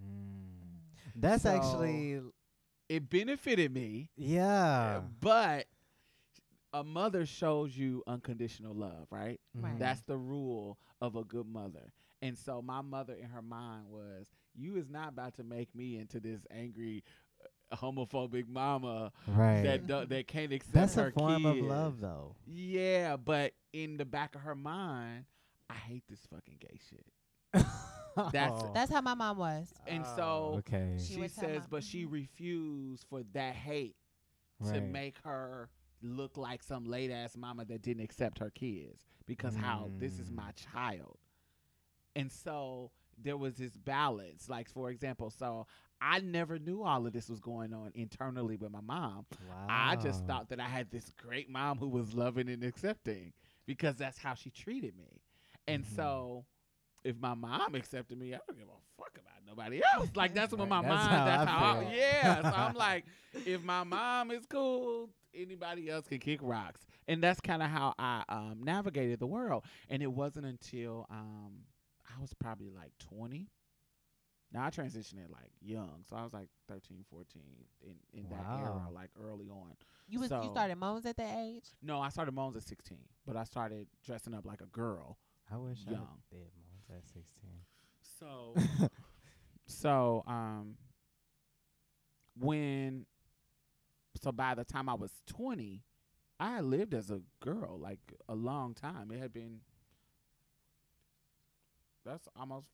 Mm. 0.00 0.80
That's 1.16 1.42
So- 1.42 1.50
actually 1.50 2.20
It 2.88 3.08
benefited 3.08 3.72
me, 3.72 4.10
yeah. 4.16 5.02
but 5.20 5.66
a 6.72 6.82
mother 6.82 7.24
shows 7.26 7.76
you 7.76 8.02
unconditional 8.06 8.74
love, 8.74 9.06
right? 9.10 9.40
Right. 9.54 9.78
That's 9.78 10.00
the 10.02 10.16
rule 10.16 10.78
of 11.00 11.14
a 11.16 11.22
good 11.24 11.46
mother. 11.46 11.92
And 12.22 12.36
so 12.36 12.60
my 12.62 12.80
mother 12.80 13.14
in 13.14 13.28
her 13.30 13.42
mind 13.42 13.88
was, 13.88 14.26
you 14.54 14.76
is 14.76 14.88
not 14.88 15.10
about 15.10 15.34
to 15.34 15.44
make 15.44 15.72
me 15.74 15.98
into 15.98 16.18
this 16.20 16.40
angry 16.50 17.02
homophobic 17.76 18.48
mama 18.48 19.12
right. 19.26 19.62
that 19.62 19.86
do, 19.86 20.04
that 20.06 20.26
can't 20.26 20.52
accept 20.52 20.72
That's 20.74 20.94
her 20.94 21.08
a 21.08 21.12
form 21.12 21.46
of 21.46 21.56
love, 21.58 22.00
though. 22.00 22.34
Yeah, 22.46 23.16
but 23.16 23.52
in 23.72 23.96
the 23.96 24.04
back 24.04 24.34
of 24.34 24.40
her 24.42 24.54
mind, 24.54 25.24
I 25.68 25.74
hate 25.74 26.04
this 26.08 26.20
fucking 26.32 26.56
gay 26.60 26.78
shit. 26.90 27.06
That's- 28.32 28.50
Oh. 28.52 28.72
That's 28.74 28.90
how 28.92 29.00
my 29.00 29.14
mom 29.14 29.38
was. 29.38 29.72
And 29.86 30.04
Oh, 30.04 30.16
so 30.16 30.54
okay, 30.58 30.96
She 30.98 31.14
She 31.14 31.28
says, 31.28 31.62
but 31.70 31.84
she 31.84 32.04
refused 32.06 33.06
for 33.08 33.22
that 33.34 33.54
hate 33.54 33.94
to 34.66 34.80
make 34.80 35.16
her 35.24 35.70
look 36.02 36.36
like 36.36 36.62
some 36.62 36.84
late 36.84 37.10
ass 37.10 37.36
mama 37.36 37.64
that 37.66 37.82
didn't 37.82 38.02
accept 38.02 38.38
her 38.40 38.50
kids 38.50 39.04
because 39.26 39.54
how 39.54 39.90
this 39.98 40.18
is 40.18 40.28
Mm. 40.30 40.34
my 40.36 40.50
child. 40.52 41.18
And 42.16 42.30
so 42.32 42.90
there 43.16 43.36
was 43.36 43.54
this 43.54 43.76
balance. 43.76 44.48
Like 44.48 44.68
for 44.68 44.90
example, 44.90 45.30
so 45.30 45.66
I 46.00 46.20
never 46.20 46.58
knew 46.58 46.82
all 46.82 47.06
of 47.06 47.12
this 47.12 47.28
was 47.28 47.40
going 47.40 47.72
on 47.74 47.92
internally 47.94 48.56
with 48.56 48.70
my 48.72 48.80
mom. 48.80 49.26
wow. 49.48 49.66
I 49.68 49.96
just 49.96 50.24
thought 50.26 50.48
that 50.48 50.60
I 50.60 50.68
had 50.68 50.90
this 50.90 51.12
great 51.16 51.50
mom 51.50 51.78
who 51.78 51.88
was 51.88 52.14
loving 52.14 52.48
and 52.48 52.64
accepting 52.64 53.32
because 53.66 53.96
that's 53.96 54.18
how 54.18 54.34
she 54.34 54.50
treated 54.50 54.96
me. 54.96 55.20
And 55.68 55.84
Mhm. 55.84 55.94
so 55.94 56.44
if 57.04 57.18
my 57.18 57.34
mom 57.34 57.74
accepted 57.74 58.18
me, 58.18 58.34
I 58.34 58.38
don't 58.46 58.58
give 58.58 58.68
a 58.68 59.00
fuck 59.02 59.12
about 59.18 59.46
nobody 59.46 59.82
else. 59.94 60.10
Like 60.14 60.34
that's 60.34 60.52
what 60.52 60.60
Right, 60.60 60.68
my 60.70 60.82
that's 60.82 60.94
mind. 61.06 61.10
how 61.18 61.24
That's 61.24 61.50
I 61.50 61.54
how. 61.54 61.80
I, 61.80 61.94
yeah. 61.94 62.42
So 62.50 62.56
I'm 62.56 62.74
like, 62.88 63.04
if 63.46 63.62
my 63.62 63.84
mom 63.84 64.30
is 64.30 64.46
cool, 64.46 65.10
anybody 65.34 65.88
else 65.90 66.06
can 66.06 66.18
kick 66.18 66.40
rocks. 66.42 66.86
And 67.08 67.22
that's 67.22 67.40
kind 67.40 67.62
of 67.62 67.68
how 67.70 67.94
I 67.98 68.22
um, 68.28 68.62
navigated 68.62 69.18
the 69.18 69.26
world. 69.26 69.64
And 69.88 70.02
it 70.02 70.10
wasn't 70.12 70.46
until 70.46 71.06
um, 71.10 71.52
I 72.06 72.20
was 72.20 72.32
probably 72.34 72.70
like 72.70 72.92
20. 72.98 73.48
Now 74.52 74.64
I 74.64 74.70
transitioned 74.70 75.22
at 75.24 75.30
like 75.30 75.52
young, 75.60 76.02
so 76.08 76.16
I 76.16 76.24
was 76.24 76.32
like 76.32 76.48
13, 76.68 77.04
14 77.08 77.42
in, 77.82 77.94
in 78.12 78.28
that 78.30 78.44
era, 78.50 78.88
like 78.92 79.10
early 79.22 79.48
on. 79.48 79.74
You 80.08 80.18
was 80.20 80.28
So- 80.28 80.42
you 80.42 80.50
started 80.50 80.76
moans 80.76 81.06
at 81.06 81.16
that 81.18 81.38
age. 81.38 81.64
No, 81.82 82.00
I 82.00 82.08
started 82.08 82.32
Moans 82.32 82.56
at 82.56 82.64
16, 82.64 82.98
but 83.26 83.36
I 83.36 83.44
started 83.44 83.86
dressing 84.04 84.34
up 84.34 84.44
like 84.44 84.60
a 84.60 84.66
girl. 84.66 85.18
I 85.52 85.56
wish 85.56 85.78
I 85.86 85.92
young. 85.92 86.20
did 86.30 86.40
moms 86.56 86.90
at 86.90 87.04
16. 87.06 87.24
So, 88.18 88.54
so 89.66 90.24
um, 90.26 90.74
when, 92.38 93.06
so 94.20 94.32
by 94.32 94.54
the 94.56 94.64
time 94.64 94.88
I 94.88 94.94
was 94.94 95.12
20, 95.28 95.82
I 96.40 96.56
had 96.56 96.64
lived 96.64 96.92
as 96.94 97.10
a 97.10 97.20
girl 97.40 97.78
like 97.78 98.00
a 98.28 98.34
long 98.34 98.74
time. 98.74 99.10
It 99.12 99.20
had 99.20 99.32
been, 99.32 99.60
that's 102.04 102.28
almost 102.34 102.66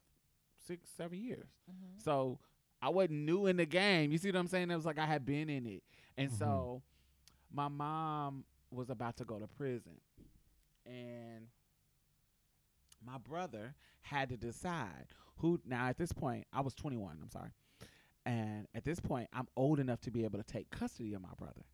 six, 0.67 0.89
seven 0.97 1.19
years. 1.19 1.49
Mm-hmm. 1.71 1.99
So 2.03 2.39
I 2.83 2.89
wasn't 2.91 3.21
new 3.21 3.47
in 3.47 3.57
the 3.57 3.67
game. 3.67 4.13
You 4.13 4.19
see 4.19 4.31
what 4.31 4.39
I'm 4.39 4.47
saying? 4.49 4.71
It 4.71 4.77
was 4.77 4.85
like 4.87 4.99
I 4.99 5.07
had 5.07 5.25
been 5.25 5.49
in 5.49 5.67
it. 5.67 5.83
And 6.17 6.31
Mhm. 6.31 6.39
so 6.39 6.83
my 7.51 7.69
mom 7.69 8.45
was 8.71 8.91
about 8.91 9.17
to 9.19 9.25
go 9.25 9.39
to 9.39 9.47
prison. 9.47 10.01
And 10.85 11.49
my 13.05 13.19
brother 13.19 13.75
had 14.03 14.29
to 14.31 14.37
decide 14.37 15.07
who 15.39 15.61
now 15.65 15.87
at 15.89 15.99
this 15.99 16.13
point 16.13 16.47
I 16.53 16.61
was 16.61 16.75
21, 16.75 17.19
I'm 17.23 17.31
sorry. 17.31 17.51
And 18.25 18.67
at 18.75 18.85
this 18.85 19.01
point 19.01 19.29
I'm 19.33 19.47
old 19.57 19.79
enough 19.79 20.01
to 20.03 20.11
be 20.11 20.25
able 20.25 20.39
to 20.39 20.45
take 20.45 20.71
custody 20.71 21.15
of 21.15 21.23
my 21.23 21.35
brother. 21.39 21.65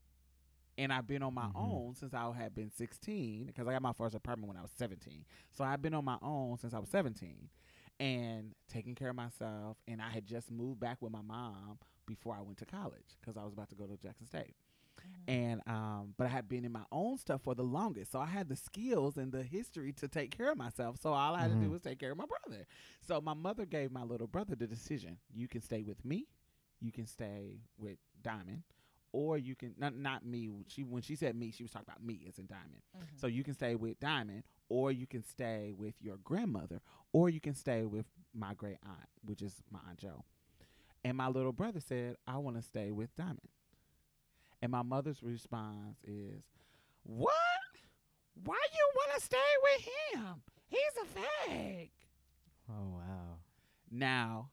And 0.79 0.93
I've 0.93 1.07
been 1.07 1.23
on 1.23 1.35
my 1.35 1.49
Mhm. 1.49 1.57
own 1.57 1.95
since 1.95 2.15
I 2.15 2.31
had 2.33 2.55
been 2.55 2.71
16 2.71 3.47
because 3.47 3.67
I 3.69 3.73
got 3.73 3.83
my 3.83 3.93
first 3.93 4.15
apartment 4.15 4.49
when 4.49 4.57
I 4.57 4.63
was 4.63 4.71
17. 4.73 5.27
So 5.51 5.65
I've 5.65 5.83
been 5.83 5.95
on 5.95 6.05
my 6.05 6.19
own 6.23 6.57
since 6.59 6.73
I 6.73 6.79
was 6.79 6.89
17 6.89 7.51
and 8.03 8.55
taking 8.73 8.95
care 8.95 9.11
of 9.11 9.17
myself. 9.17 9.77
And 9.87 10.03
I 10.03 10.11
had 10.11 10.27
just 10.27 10.51
moved 10.51 10.81
back 10.81 11.01
with 11.01 11.13
my 11.13 11.23
mom 11.23 11.79
before 12.07 12.35
I 12.37 12.41
went 12.43 12.59
to 12.59 12.67
college 12.67 13.17
because 13.21 13.37
I 13.37 13.45
was 13.45 13.53
about 13.53 13.69
to 13.71 13.75
go 13.77 13.87
to 13.87 13.97
Jackson 13.97 14.27
State. 14.27 14.55
And 15.27 15.61
um, 15.67 16.15
but 16.19 16.27
I 16.27 16.31
had 16.31 16.49
been 16.49 16.65
in 16.65 16.73
my 16.73 16.85
own 16.93 17.17
stuff 17.17 17.43
for 17.43 17.55
the 17.55 17.63
longest, 17.63 18.13
so 18.13 18.19
I 18.21 18.27
had 18.27 18.49
the 18.49 18.57
skills 18.57 19.17
and 19.17 19.33
the 19.33 19.43
history 19.43 19.93
to 19.95 20.09
take 20.09 20.37
care 20.37 20.51
of 20.51 20.59
myself. 20.59 20.97
So 21.01 21.13
all 21.13 21.35
I 21.35 21.41
had 21.43 21.51
to 21.53 21.57
do 21.57 21.69
Mhm. 21.69 21.71
was 21.71 21.81
take 21.83 21.99
care 21.99 22.13
of 22.13 22.19
my 22.19 22.27
brother. 22.27 22.67
So 23.01 23.21
my 23.21 23.35
mother 23.35 23.65
gave 23.65 23.91
my 23.91 24.03
little 24.03 24.27
brother 24.27 24.55
the 24.55 24.67
decision: 24.67 25.19
you 25.33 25.49
can 25.49 25.61
stay 25.63 25.83
with 25.83 26.05
me, 26.05 26.27
you 26.81 26.93
can 26.93 27.07
stay 27.07 27.61
with 27.79 27.99
Diamond, 28.21 28.63
or 29.13 29.39
you 29.39 29.55
can 29.57 29.75
not 29.79 29.95
not 29.97 30.25
me. 30.25 30.51
She 30.69 30.83
when 30.85 31.03
she 31.03 31.17
said 31.17 31.35
me, 31.37 31.51
she 31.51 31.63
was 31.65 31.73
talking 31.73 31.87
about 31.89 32.03
me 32.05 32.25
as 32.29 32.39
in 32.39 32.47
Diamond. 32.47 32.83
Mm-hmm. 32.97 33.17
So 33.17 33.27
you 33.29 33.43
can 33.45 33.55
stay 33.55 33.75
with 33.75 33.99
Diamond, 33.99 34.45
or 34.73 34.91
you 34.91 35.07
can 35.07 35.23
stay 35.23 35.71
with 35.77 35.93
your 36.01 36.17
grandmother, 36.25 36.81
or 37.13 37.29
you 37.29 37.41
can 37.41 37.55
stay 37.55 37.85
with 37.85 38.07
my 38.33 38.55
great 38.55 38.79
aunt, 38.87 39.09
which 39.23 39.43
is 39.43 39.63
my 39.71 39.79
aunt 39.87 39.99
Joe. 39.99 40.25
And 41.05 41.15
my 41.19 41.29
little 41.29 41.53
brother 41.53 41.79
said, 41.79 42.17
"I 42.27 42.39
want 42.39 42.57
to 42.57 42.63
stay 42.63 42.91
with 42.91 43.15
Diamond." 43.15 43.51
And 44.63 44.73
my 44.73 44.81
mother's 44.81 45.23
response 45.23 46.03
is, 46.05 46.43
"What? 47.03 47.35
Why 48.45 48.57
you 48.73 48.93
want 48.95 49.13
to 49.15 49.21
stay 49.21 49.53
with 49.63 49.89
him? 50.15 50.43
He's 50.69 50.97
a 51.03 51.07
fag." 51.19 51.91
Oh 52.71 52.89
wow. 52.95 53.41
Now, 53.91 54.53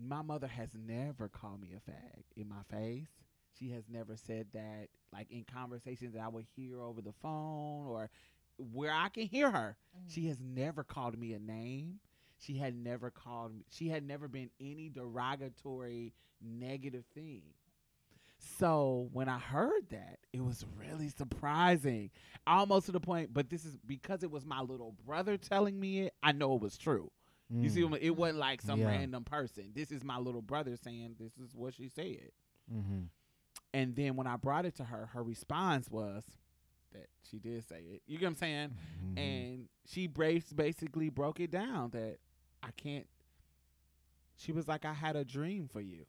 my 0.00 0.22
mother 0.22 0.46
has 0.46 0.76
never 0.76 1.28
called 1.28 1.60
me 1.60 1.72
a 1.72 1.90
fag 1.90 2.22
in 2.36 2.48
my 2.48 2.62
face. 2.70 3.21
She 3.62 3.70
has 3.70 3.84
never 3.88 4.16
said 4.16 4.48
that, 4.54 4.88
like 5.12 5.30
in 5.30 5.44
conversations 5.44 6.14
that 6.14 6.20
I 6.22 6.26
would 6.28 6.46
hear 6.56 6.80
over 6.82 7.00
the 7.00 7.12
phone 7.12 7.86
or 7.86 8.10
where 8.58 8.92
I 8.92 9.08
can 9.08 9.26
hear 9.26 9.50
her. 9.52 9.76
She 10.08 10.26
has 10.28 10.38
never 10.40 10.82
called 10.82 11.16
me 11.16 11.32
a 11.34 11.38
name. 11.38 12.00
She 12.38 12.54
had 12.58 12.74
never 12.74 13.10
called 13.10 13.54
me. 13.54 13.64
She 13.70 13.88
had 13.88 14.04
never 14.04 14.26
been 14.26 14.50
any 14.60 14.88
derogatory, 14.88 16.12
negative 16.40 17.04
thing. 17.14 17.42
So 18.58 19.08
when 19.12 19.28
I 19.28 19.38
heard 19.38 19.88
that, 19.90 20.18
it 20.32 20.44
was 20.44 20.64
really 20.76 21.08
surprising, 21.08 22.10
almost 22.44 22.86
to 22.86 22.92
the 22.92 22.98
point. 23.00 23.32
But 23.32 23.48
this 23.48 23.64
is 23.64 23.76
because 23.86 24.24
it 24.24 24.30
was 24.32 24.44
my 24.44 24.60
little 24.60 24.96
brother 25.06 25.36
telling 25.36 25.78
me 25.78 26.00
it. 26.06 26.14
I 26.20 26.32
know 26.32 26.56
it 26.56 26.60
was 26.62 26.76
true. 26.76 27.12
You 27.48 27.68
see, 27.68 27.80
Mm. 27.82 27.84
what 27.84 27.88
I 27.90 28.00
mean? 28.00 28.02
it 28.06 28.16
wasn't 28.16 28.38
like 28.38 28.62
some 28.62 28.80
Yeah. 28.80 28.86
random 28.88 29.22
person. 29.24 29.70
This 29.74 29.92
is 29.92 30.02
my 30.02 30.18
little 30.18 30.42
brother 30.42 30.74
saying 30.76 31.14
this 31.20 31.36
is 31.38 31.54
what 31.54 31.74
she 31.74 31.88
said. 31.88 32.30
Mm-hmm. 32.72 33.02
And 33.74 33.96
then 33.96 34.16
when 34.16 34.26
I 34.26 34.36
brought 34.36 34.66
it 34.66 34.76
to 34.76 34.84
her, 34.84 35.10
her 35.14 35.22
response 35.22 35.90
was 35.90 36.24
that 36.92 37.06
she 37.30 37.38
did 37.38 37.66
say 37.66 37.80
it. 37.80 38.02
You 38.06 38.18
get 38.18 38.26
what 38.26 38.30
I'm 38.30 38.36
saying? 38.36 38.68
Mm-hmm. 38.68 39.18
And 39.18 39.68
she 39.86 40.06
basically 40.06 41.08
broke 41.08 41.40
it 41.40 41.50
down 41.50 41.90
that 41.90 42.18
I 42.62 42.68
can't. 42.76 43.06
She 44.36 44.52
was 44.52 44.68
like, 44.68 44.84
I 44.84 44.92
had 44.92 45.16
a 45.16 45.24
dream 45.24 45.68
for 45.72 45.80
you. 45.80 46.04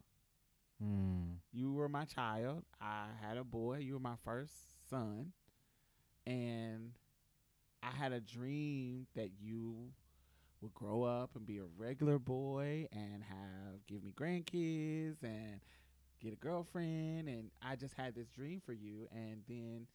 Mm. 0.84 1.38
You 1.52 1.74
were 1.74 1.88
my 1.88 2.06
child. 2.06 2.64
I 2.82 3.06
had 3.22 3.38
a 3.38 3.44
boy. 3.44 3.78
You 3.78 3.94
were 3.94 4.00
my 4.00 4.16
first 4.26 4.54
son. 4.90 5.32
And 6.26 6.92
I 7.82 7.92
had 7.92 8.12
a 8.12 8.20
dream 8.20 9.08
that 9.16 9.30
you 9.40 9.92
would 10.62 10.74
grow 10.74 11.04
up 11.04 11.32
and 11.36 11.46
be 11.46 11.58
a 11.60 11.66
regular 11.78 12.18
boy 12.18 12.88
and 12.92 13.24
have 13.24 13.86
give 13.88 14.04
me 14.04 14.14
grandkids 14.18 15.22
and 15.22 15.60
get 16.24 16.34
a 16.34 16.38
girlfriend 16.38 17.28
and 17.28 17.52
I 17.62 17.76
just 17.76 17.96
had 17.96 18.16
this 18.16 18.30
dream 18.30 18.62
for 18.66 18.74
you 18.74 19.08
and 19.12 19.44
then 19.48 19.88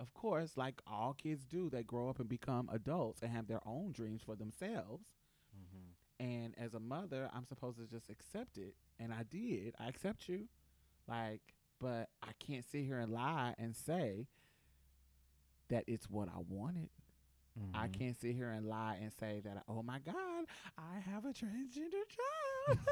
of 0.00 0.12
course 0.14 0.56
like 0.56 0.80
all 0.86 1.14
kids 1.14 1.44
do 1.46 1.70
they 1.70 1.82
grow 1.82 2.08
up 2.10 2.18
and 2.20 2.28
become 2.28 2.68
adults 2.72 3.22
and 3.22 3.30
have 3.32 3.46
their 3.46 3.60
own 3.66 3.92
dreams 3.92 4.22
for 4.24 4.36
themselves 4.36 5.04
Mm-hmm. 5.56 6.24
and 6.24 6.54
as 6.58 6.74
a 6.74 6.80
mother, 6.80 7.28
I'm 7.34 7.44
supposed 7.44 7.78
to 7.78 7.86
just 7.86 8.08
accept 8.08 8.56
it. 8.56 8.74
And 8.98 9.12
I 9.12 9.22
did. 9.24 9.74
I 9.78 9.88
accept 9.88 10.28
you. 10.28 10.48
Like, 11.08 11.42
but 11.80 12.08
I 12.22 12.30
can't 12.38 12.64
sit 12.64 12.84
here 12.84 12.98
and 13.00 13.12
lie 13.12 13.54
and 13.58 13.74
say 13.76 14.28
that 15.68 15.84
it's 15.86 16.08
what 16.08 16.28
I 16.28 16.38
wanted. 16.48 16.90
I 17.74 17.88
Mhm. 17.88 17.92
can't 17.98 18.16
sit 18.20 18.34
here 18.34 18.50
and 18.50 18.66
lie 18.66 18.96
and 19.02 19.12
say 19.12 19.40
that, 19.44 19.64
oh 19.68 19.82
my 19.82 19.98
God, 19.98 20.46
I 20.78 20.98
have 21.00 21.24
a 21.26 21.32
transgender 21.34 22.04
child. 22.08 22.78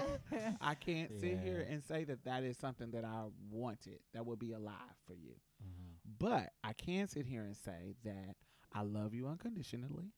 I 0.60 0.74
can't 0.74 1.10
sit 1.20 1.38
here 1.40 1.66
and 1.68 1.82
say 1.82 2.04
that 2.04 2.24
that 2.24 2.42
is 2.44 2.56
something 2.58 2.90
that 2.92 3.04
I 3.04 3.24
wanted. 3.50 3.98
That 4.14 4.26
would 4.26 4.38
be 4.38 4.52
a 4.52 4.58
lie 4.58 4.72
for 5.06 5.14
you. 5.14 5.34
Mhm. 5.64 5.96
But 6.18 6.52
I 6.62 6.72
can 6.72 7.08
sit 7.08 7.26
here 7.26 7.42
and 7.42 7.56
say 7.56 7.94
that 8.04 8.36
I 8.72 8.82
love 8.82 9.14
you 9.14 9.26
unconditionally. 9.28 10.12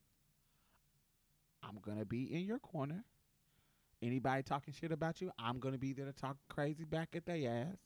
I'm 1.63 1.79
going 1.81 1.99
to 1.99 2.05
be 2.07 2.33
in 2.35 2.45
your 2.45 2.59
corner. 2.59 3.05
Anybody 4.01 4.43
talking 4.43 4.73
shit 4.73 4.93
about 4.93 5.21
you, 5.21 5.33
I'm 5.39 5.59
going 5.59 5.73
to 5.75 5.79
be 5.79 5.93
there 5.93 6.07
to 6.07 6.13
talk 6.13 6.37
crazy 6.49 6.85
back 6.85 7.11
at 7.17 7.27
their 7.27 7.51
ass. 7.51 7.79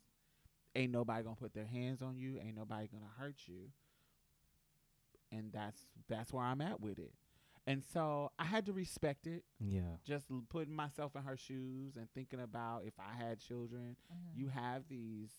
Ain't 0.75 0.93
nobody 0.93 1.23
going 1.23 1.37
to 1.37 1.41
put 1.43 1.55
their 1.55 1.67
hands 1.67 2.03
on 2.03 2.17
you. 2.19 2.39
Ain't 2.39 2.57
nobody 2.57 2.87
going 2.89 3.03
to 3.03 3.21
hurt 3.23 3.37
you. 3.47 3.71
And 5.31 5.51
that's 5.53 5.87
that's 6.09 6.33
where 6.33 6.45
I'm 6.45 6.61
at 6.61 6.81
with 6.81 6.99
it. 6.99 7.15
And 7.67 7.83
so 7.85 8.33
I 8.39 8.45
had 8.45 8.67
to 8.67 8.73
respect 8.73 9.27
it, 9.27 9.45
Yeah. 9.61 9.97
just 10.03 10.31
l- 10.31 10.45
putting 10.49 10.75
myself 10.75 11.15
in 11.15 11.23
her 11.23 11.37
shoes 11.37 11.97
and 11.97 12.11
thinking 12.13 12.41
about 12.41 12.85
if 12.85 12.99
I 12.99 13.13
had 13.15 13.39
children, 13.39 13.97
Mhm. 14.13 14.37
you 14.37 14.49
have 14.49 14.89
these 14.89 15.31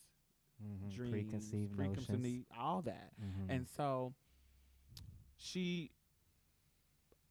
Mhm. 0.63 0.89
dreams, 0.91 1.11
Preconceived 1.11 1.77
notions. 1.77 2.05
preconceived, 2.07 2.47
all 2.55 2.81
that. 2.83 3.13
Mhm. 3.19 3.49
And 3.49 3.67
so 3.67 4.13
she 5.37 5.91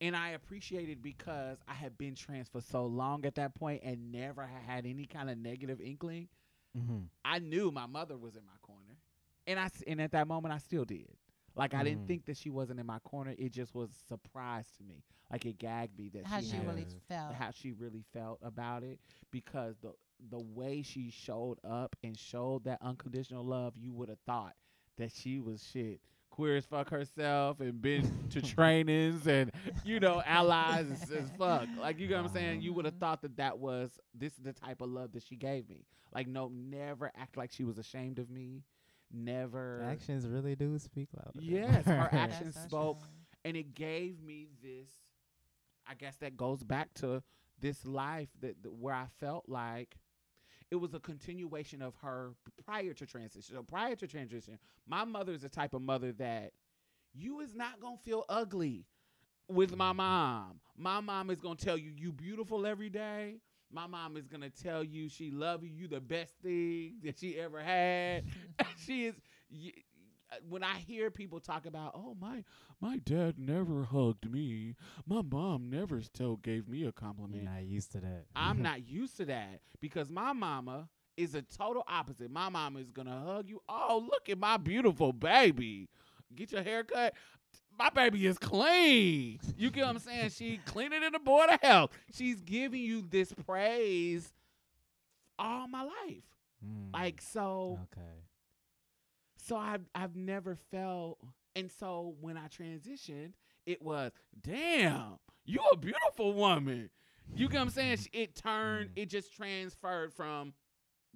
and 0.00 0.16
I 0.16 0.30
appreciated 0.30 1.00
because 1.00 1.58
I 1.68 1.74
had 1.74 1.96
been 1.96 2.16
trans 2.16 2.48
for 2.48 2.60
so 2.60 2.84
long 2.86 3.24
at 3.24 3.36
that 3.36 3.54
point 3.54 3.82
and 3.84 4.10
never 4.10 4.44
had 4.46 4.84
any 4.84 5.06
kind 5.06 5.30
of 5.30 5.38
negative 5.38 5.80
inkling. 5.80 6.28
Mhm. 6.76 7.08
I 7.24 7.38
knew 7.38 7.70
my 7.70 7.86
mother 7.86 8.18
was 8.18 8.34
in 8.34 8.44
my 8.44 8.56
corner. 8.62 8.98
And 9.46 9.60
I 9.60 9.66
s- 9.66 9.82
and 9.86 10.00
at 10.00 10.10
that 10.12 10.26
moment 10.26 10.54
I 10.54 10.58
still 10.58 10.84
did. 10.84 11.16
Like 11.54 11.74
I 11.74 11.82
didn't 11.84 12.02
Mhm. 12.02 12.06
think 12.06 12.24
that 12.26 12.36
she 12.36 12.50
wasn't 12.50 12.80
in 12.80 12.86
my 12.86 12.98
corner. 13.00 13.34
It 13.38 13.52
just 13.52 13.74
was 13.74 13.90
a 13.90 14.06
surprise 14.08 14.66
to 14.78 14.84
me. 14.84 15.02
Like 15.30 15.44
it 15.46 15.58
gagged 15.58 15.96
me 15.98 16.08
that 16.10 16.26
How 16.26 16.40
she 16.40 16.46
she 16.46 16.56
had 16.56 16.66
really 16.66 16.86
felt. 17.08 17.34
how 17.34 17.50
she 17.50 17.72
really 17.72 18.04
felt 18.12 18.38
about 18.42 18.82
it 18.82 19.00
because 19.30 19.76
the 19.78 19.92
the 20.30 20.38
way 20.38 20.82
she 20.82 21.10
showed 21.10 21.58
up 21.64 21.96
and 22.02 22.16
showed 22.18 22.64
that 22.64 22.78
unconditional 22.80 23.44
love, 23.44 23.76
you 23.76 23.92
would 23.92 24.08
have 24.08 24.20
thought 24.26 24.54
that 24.98 25.10
she 25.12 25.40
was 25.40 25.62
shit 25.72 26.00
queer 26.30 26.56
as 26.56 26.64
fuck 26.64 26.88
herself 26.90 27.60
and 27.60 27.82
been 27.82 28.10
to 28.30 28.40
trainings 28.42 29.26
and 29.26 29.50
you 29.84 30.00
know 30.00 30.22
allies 30.24 30.86
as, 30.90 31.10
as 31.10 31.30
fuck. 31.38 31.68
Like 31.78 31.98
you 31.98 32.08
know 32.08 32.16
what 32.16 32.22
I'm 32.26 32.28
saying? 32.28 32.60
You 32.62 32.72
would 32.74 32.84
have 32.86 32.94
Mhm. 32.94 33.00
thought 33.00 33.22
that 33.22 33.36
that 33.36 33.58
was 33.58 33.98
this 34.14 34.32
is 34.32 34.44
the 34.44 34.52
type 34.52 34.80
of 34.80 34.88
love 34.90 35.12
that 35.12 35.22
she 35.22 35.36
gave 35.36 35.68
me. 35.68 35.84
Like 36.14 36.26
no, 36.28 36.48
never 36.48 37.10
act 37.16 37.36
like 37.36 37.50
she 37.52 37.64
was 37.64 37.78
ashamed 37.78 38.18
of 38.18 38.30
me. 38.30 38.62
Never. 39.12 39.84
Actions 39.88 40.26
really 40.26 40.56
do 40.56 40.78
speak 40.78 41.08
louder. 41.14 41.38
Yes, 41.40 41.84
her 41.84 42.08
actions 42.12 42.54
so 42.54 42.68
spoke 42.68 42.98
and 43.44 43.56
it 43.56 43.74
gave 43.74 44.22
me 44.22 44.48
this 44.62 44.88
i 45.86 45.94
guess 45.94 46.16
that 46.16 46.36
goes 46.36 46.62
back 46.62 46.92
to 46.94 47.22
this 47.60 47.84
life 47.84 48.28
that, 48.40 48.62
that 48.62 48.72
where 48.72 48.94
i 48.94 49.06
felt 49.18 49.44
like 49.48 49.96
it 50.70 50.76
was 50.76 50.94
a 50.94 51.00
continuation 51.00 51.82
of 51.82 51.94
her 51.96 52.32
prior 52.64 52.92
to 52.92 53.06
transition 53.06 53.54
so 53.56 53.62
prior 53.62 53.94
to 53.94 54.06
transition 54.06 54.58
my 54.86 55.04
mother 55.04 55.32
is 55.32 55.42
the 55.42 55.48
type 55.48 55.74
of 55.74 55.82
mother 55.82 56.12
that 56.12 56.52
you 57.14 57.40
is 57.40 57.54
not 57.54 57.80
gonna 57.80 57.96
feel 57.96 58.24
ugly 58.28 58.86
with 59.48 59.76
my 59.76 59.88
mm-hmm. 59.88 59.98
mom 59.98 60.60
my 60.76 61.00
mom 61.00 61.30
is 61.30 61.40
gonna 61.40 61.56
tell 61.56 61.76
you 61.76 61.92
you 61.96 62.12
beautiful 62.12 62.66
every 62.66 62.88
day 62.88 63.36
my 63.72 63.86
mom 63.86 64.16
is 64.16 64.26
gonna 64.26 64.50
tell 64.50 64.82
you 64.84 65.08
she 65.08 65.30
love 65.30 65.62
you 65.64 65.70
you 65.70 65.88
the 65.88 66.00
best 66.00 66.34
thing 66.42 66.94
that 67.04 67.18
she 67.18 67.38
ever 67.38 67.60
had 67.60 68.24
she 68.86 69.06
is 69.06 69.14
when 70.48 70.62
I 70.64 70.76
hear 70.78 71.10
people 71.10 71.40
talk 71.40 71.66
about, 71.66 71.92
oh 71.94 72.16
my, 72.20 72.42
my 72.80 72.96
dad 72.98 73.34
never 73.38 73.84
hugged 73.84 74.30
me, 74.30 74.76
my 75.06 75.22
mom 75.22 75.68
never 75.68 76.00
still 76.00 76.36
gave 76.36 76.68
me 76.68 76.80
a 76.80 76.84
You're 76.84 76.92
compliment. 76.92 77.44
not 77.44 77.64
used 77.64 77.92
to 77.92 78.00
that. 78.00 78.24
I'm 78.34 78.62
not 78.62 78.88
used 78.88 79.16
to 79.18 79.26
that 79.26 79.60
because 79.80 80.08
my 80.10 80.32
mama 80.32 80.88
is 81.16 81.34
a 81.34 81.42
total 81.42 81.84
opposite. 81.86 82.30
My 82.30 82.48
mama 82.48 82.80
is 82.80 82.90
gonna 82.90 83.20
hug 83.20 83.48
you. 83.48 83.60
Oh, 83.68 84.06
look 84.10 84.28
at 84.30 84.38
my 84.38 84.56
beautiful 84.56 85.12
baby. 85.12 85.88
Get 86.34 86.50
your 86.52 86.62
hair 86.62 86.82
cut. 86.84 87.14
My 87.78 87.90
baby 87.90 88.26
is 88.26 88.38
clean. 88.38 89.40
You 89.56 89.70
get 89.70 89.82
what 89.82 89.90
I'm 89.90 89.98
saying? 89.98 90.30
She 90.30 90.60
cleaner 90.66 91.00
than 91.00 91.12
the 91.12 91.18
board 91.18 91.50
of 91.50 91.60
health. 91.60 91.90
She's 92.14 92.40
giving 92.40 92.80
you 92.82 93.04
this 93.08 93.32
praise 93.46 94.32
all 95.38 95.66
my 95.66 95.82
life. 95.82 96.22
Mm. 96.64 96.92
Like 96.92 97.20
so. 97.20 97.78
Okay. 97.92 98.06
So 99.44 99.56
I've 99.56 99.82
I've 99.94 100.14
never 100.14 100.54
felt, 100.70 101.18
and 101.56 101.70
so 101.70 102.14
when 102.20 102.36
I 102.36 102.46
transitioned, 102.46 103.32
it 103.66 103.82
was 103.82 104.12
damn, 104.40 105.18
you 105.44 105.60
a 105.72 105.76
beautiful 105.76 106.34
woman. 106.34 106.90
You 107.34 107.48
get 107.48 107.56
what 107.56 107.62
I'm 107.62 107.70
saying? 107.70 107.98
It 108.12 108.34
turned, 108.36 108.90
Mm. 108.90 109.02
it 109.02 109.06
just 109.06 109.32
transferred 109.34 110.12
from 110.12 110.52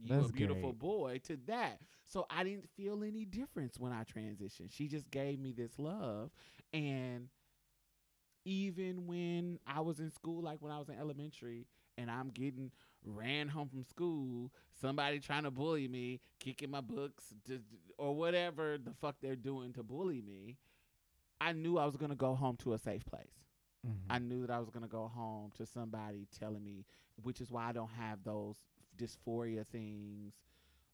you 0.02 0.12
That's 0.14 0.26
a 0.26 0.28
beautiful 0.28 0.72
great. 0.72 0.74
boy 0.74 1.20
to 1.24 1.36
that. 1.46 1.80
So 2.06 2.26
I 2.30 2.44
didn't 2.44 2.68
feel 2.76 3.02
any 3.02 3.24
difference 3.24 3.78
when 3.78 3.92
I 3.92 4.04
transitioned. 4.04 4.70
She 4.72 4.88
just 4.88 5.10
gave 5.10 5.38
me 5.38 5.52
this 5.52 5.78
love, 5.78 6.30
and 6.72 7.28
even 8.44 9.06
when 9.06 9.58
I 9.66 9.80
was 9.80 9.98
in 10.00 10.10
school, 10.10 10.42
like 10.42 10.60
when 10.60 10.72
I 10.72 10.78
was 10.78 10.88
in 10.88 10.98
elementary, 10.98 11.66
and 11.96 12.10
I'm 12.10 12.28
getting 12.30 12.70
ran 13.04 13.48
home 13.48 13.68
from 13.68 13.82
school, 13.84 14.52
somebody 14.80 15.18
trying 15.18 15.44
to 15.44 15.50
bully 15.50 15.88
me, 15.88 16.20
kicking 16.38 16.70
my 16.70 16.80
books, 16.80 17.32
or 17.98 18.14
whatever 18.14 18.78
the 18.78 18.92
fuck 18.92 19.16
they're 19.20 19.36
doing 19.36 19.72
to 19.74 19.82
bully 19.82 20.20
me, 20.20 20.56
I 21.40 21.52
knew 21.52 21.78
I 21.78 21.86
was 21.86 21.96
gonna 21.96 22.16
go 22.16 22.34
home 22.34 22.56
to 22.58 22.72
a 22.74 22.78
safe 22.78 23.04
place. 23.04 23.44
Mhm. 23.84 24.10
I 24.10 24.18
knew 24.18 24.42
that 24.42 24.50
I 24.50 24.58
was 24.58 24.70
gonna 24.70 24.88
go 24.88 25.08
home 25.08 25.50
to 25.56 25.66
somebody 25.66 26.26
telling 26.38 26.64
me, 26.64 26.84
which 27.22 27.40
is 27.40 27.50
why 27.50 27.68
I 27.68 27.72
don't 27.72 27.90
have 27.90 28.22
those 28.24 28.56
dysphoria 28.96 29.66
things. 29.66 30.34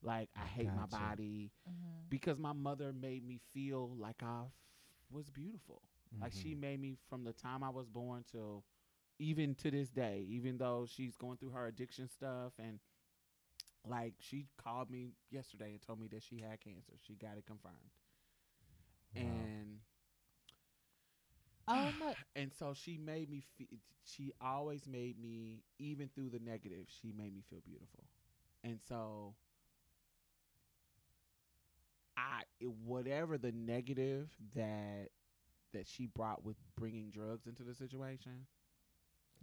Like 0.03 0.31
I 0.37 0.45
hate 0.47 0.73
my 0.73 0.87
Gotcha. 0.87 0.87
body 0.87 1.51
Mhm. 1.67 2.11
because 2.11 2.39
my 2.39 2.53
mother 2.53 2.93
made 2.93 3.27
me 3.27 3.41
feel 3.53 3.95
like 3.99 4.23
I 4.23 4.43
f- 4.47 4.53
was 5.11 5.31
beautiful. 5.31 5.83
Like 6.21 6.33
she 6.33 6.55
Mhm. 6.55 6.55
made 6.55 6.81
me 6.81 6.97
from 7.09 7.25
the 7.25 7.33
time 7.33 7.63
I 7.63 7.71
was 7.71 7.89
born 7.89 8.25
till 8.31 8.65
even 9.19 9.55
to 9.57 9.71
this 9.71 9.91
day, 9.91 10.25
even 10.29 10.59
though 10.59 10.87
she's 10.89 11.17
going 11.17 11.37
through 11.39 11.51
her 11.51 11.67
addiction 11.67 12.09
stuff 12.09 12.53
and 12.59 12.81
like 13.87 14.15
she 14.19 14.47
called 14.57 14.91
me 14.91 15.13
yesterday 15.31 15.73
and 15.73 15.83
told 15.83 16.01
me 16.01 16.09
that 16.09 16.23
she 16.23 16.41
had 16.41 16.61
cancer. 16.61 16.93
She 17.01 17.15
got 17.15 17.37
it 17.37 17.47
confirmed. 17.47 17.91
Wow. 19.15 19.51
And 19.55 19.81
Oh 21.69 21.89
um, 21.89 21.95
uh, 22.03 22.07
my. 22.07 22.15
and 22.37 22.53
so 22.53 22.75
she 22.75 22.99
made 22.99 23.31
me 23.31 23.43
fe- 23.59 23.69
she 24.05 24.33
always 24.41 24.87
made 24.87 25.19
me 25.21 25.65
even 25.79 26.09
through 26.09 26.31
the 26.31 26.39
negative, 26.41 26.87
she 26.89 27.13
made 27.13 27.35
me 27.35 27.43
feel 27.49 27.61
beautiful. 27.65 28.05
And 28.65 28.81
so 28.89 29.35
I 32.17 32.43
it, 32.61 32.71
whatever 32.71 33.39
the 33.39 33.53
negative 33.53 34.29
that 34.55 35.09
that 35.73 35.87
she 35.87 36.07
brought 36.07 36.45
with 36.45 36.57
bringing 36.77 37.11
drugs 37.11 37.47
into 37.47 37.63
the 37.63 37.75
situation, 37.75 38.47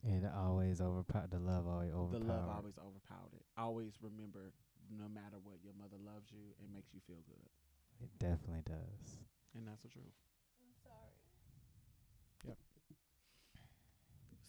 It 0.03 0.24
always 0.26 0.82
overpowered 0.82 1.32
the 1.32 1.39
love. 1.39 1.65
Always 1.67 1.91
overpowered 1.93 2.09
the 2.11 2.20
overpowered. 2.20 2.20
love 2.20 2.47
always 2.47 2.78
overpowered 2.78 3.34
it. 3.34 3.45
Always 3.57 3.93
remember, 4.01 4.53
no 4.89 5.07
matter 5.09 5.38
what, 5.43 5.63
your 5.63 5.74
mother 5.74 5.97
loves 5.97 6.32
you 6.32 6.55
and 6.61 6.72
makes 6.74 6.93
you 6.93 6.99
feel 7.07 7.22
good, 7.28 7.49
It 8.01 8.09
definitely 8.20 8.61
does. 8.65 9.20
and 9.55 9.67
that's 9.67 9.82
the 9.82 9.89
truth. 9.89 10.13
I'm 10.61 10.74
sorry. 10.84 11.13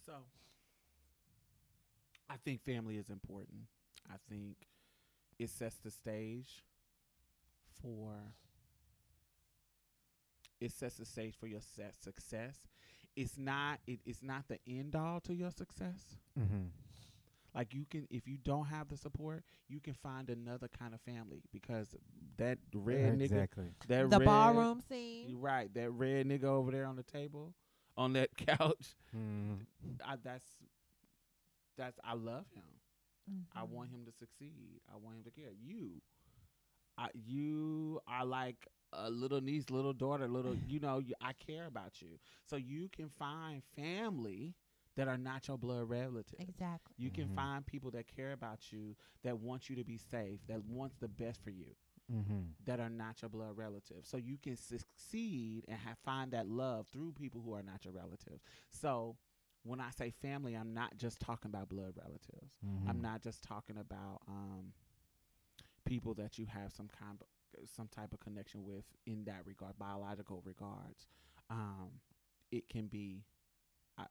So, 0.05 0.13
I 2.29 2.35
think 2.43 2.61
family 2.63 2.97
is 2.97 3.09
important. 3.09 3.61
I 4.09 4.15
think 4.29 4.55
it 5.37 5.49
sets 5.49 5.75
the 5.77 5.91
stage 5.91 6.63
for 7.81 8.13
it 10.59 10.71
sets 10.71 10.95
the 10.95 11.05
stage 11.05 11.35
for 11.39 11.47
your 11.47 11.61
se- 11.61 11.91
success. 11.99 12.59
It's 13.15 13.37
not 13.37 13.79
it, 13.87 13.99
it's 14.05 14.21
not 14.23 14.47
the 14.47 14.59
end 14.67 14.95
all 14.95 15.19
to 15.21 15.33
your 15.33 15.51
success. 15.51 16.15
Mm-hmm. 16.39 16.67
Like 17.53 17.73
you 17.73 17.85
can 17.89 18.07
if 18.09 18.27
you 18.27 18.37
don't 18.37 18.65
have 18.67 18.87
the 18.87 18.97
support, 18.97 19.43
you 19.67 19.79
can 19.79 19.93
find 19.93 20.29
another 20.29 20.67
kind 20.69 20.93
of 20.93 21.01
family 21.01 21.41
because 21.51 21.95
that 22.37 22.59
red 22.73 23.19
nigga 23.19 23.47
that 23.87 24.09
The 24.09 24.19
red, 24.19 24.25
ballroom 24.25 24.81
scene. 24.87 25.27
you 25.29 25.37
right, 25.37 25.73
that 25.73 25.89
red 25.91 26.27
nigga 26.27 26.45
over 26.45 26.71
there 26.71 26.85
on 26.85 26.95
the 26.95 27.03
table 27.03 27.53
on 28.01 28.13
that 28.13 28.35
couch 28.47 28.95
Mm. 29.15 29.65
I, 30.05 30.15
that's 30.23 30.45
that's 31.77 31.99
I 32.03 32.13
love 32.13 32.45
him. 32.53 32.63
I 33.55 33.63
Mhm. 33.63 33.63
want 33.63 33.89
him 33.91 34.05
to 34.05 34.11
succeed. 34.11 34.81
I 34.91 34.97
want 34.97 35.17
him 35.17 35.23
to 35.23 35.31
care. 35.31 35.51
You, 35.59 36.01
I, 36.97 37.09
you 37.13 37.99
are 38.07 38.25
like 38.25 38.67
a 38.93 39.09
little 39.09 39.41
niece, 39.41 39.69
little 39.69 39.93
daughter, 39.93 40.27
little. 40.27 40.55
You 40.67 40.79
know, 40.79 40.99
you, 40.99 41.13
I 41.21 41.33
care 41.33 41.65
about 41.67 42.01
you. 42.01 42.19
So 42.45 42.55
you 42.57 42.89
can 42.91 43.09
find 43.09 43.61
family 43.75 44.55
that 44.95 45.07
are 45.07 45.17
not 45.17 45.47
your 45.47 45.57
blood 45.57 45.89
relatives. 45.89 46.35
Exactly. 46.39 46.95
You 46.97 47.11
can 47.11 47.27
Mhm. 47.27 47.29
find 47.29 47.65
people 47.65 47.91
that 47.91 48.07
care 48.07 48.33
about 48.33 48.71
you, 48.71 48.95
that 49.23 49.39
want 49.39 49.69
you 49.69 49.75
to 49.75 49.83
be 49.83 49.97
safe, 49.97 50.39
that 50.47 50.63
wants 50.65 50.95
the 50.99 51.07
best 51.07 51.43
for 51.43 51.51
you. 51.51 51.75
Mm-hmm. 52.13 52.39
that 52.65 52.79
are 52.81 52.89
not 52.89 53.21
your 53.21 53.29
blood 53.29 53.55
relatives. 53.55 54.09
So 54.09 54.17
you 54.17 54.37
can 54.37 54.57
succeed 54.57 55.63
and 55.69 55.77
have, 55.77 55.97
find 56.03 56.31
that 56.31 56.45
love 56.45 56.87
through 56.91 57.13
people 57.13 57.41
who 57.43 57.53
are 57.53 57.63
not 57.63 57.85
your 57.85 57.93
relatives. 57.93 58.43
So 58.69 59.15
when 59.63 59.79
I 59.79 59.91
say 59.91 60.11
family, 60.21 60.55
I'm 60.55 60.73
not 60.73 60.97
just 60.97 61.19
talking 61.21 61.49
about 61.49 61.69
blood 61.69 61.93
relatives. 61.95 62.57
Mm-hmm. 62.65 62.89
I'm 62.89 63.01
not 63.01 63.21
just 63.21 63.43
talking 63.43 63.77
about 63.77 64.21
um, 64.27 64.73
people 65.85 66.13
that 66.15 66.37
you 66.37 66.45
have 66.47 66.71
some 66.73 66.89
kind 66.99 67.17
of, 67.21 67.69
some 67.75 67.87
type 67.87 68.13
of 68.13 68.19
connection 68.19 68.65
with 68.65 68.83
in 69.05 69.23
that 69.25 69.45
regard, 69.45 69.77
biological 69.77 70.41
regards. 70.45 71.07
Um, 71.49 71.91
it 72.51 72.67
can 72.69 72.87
be 72.87 73.23
uh, 73.97 74.03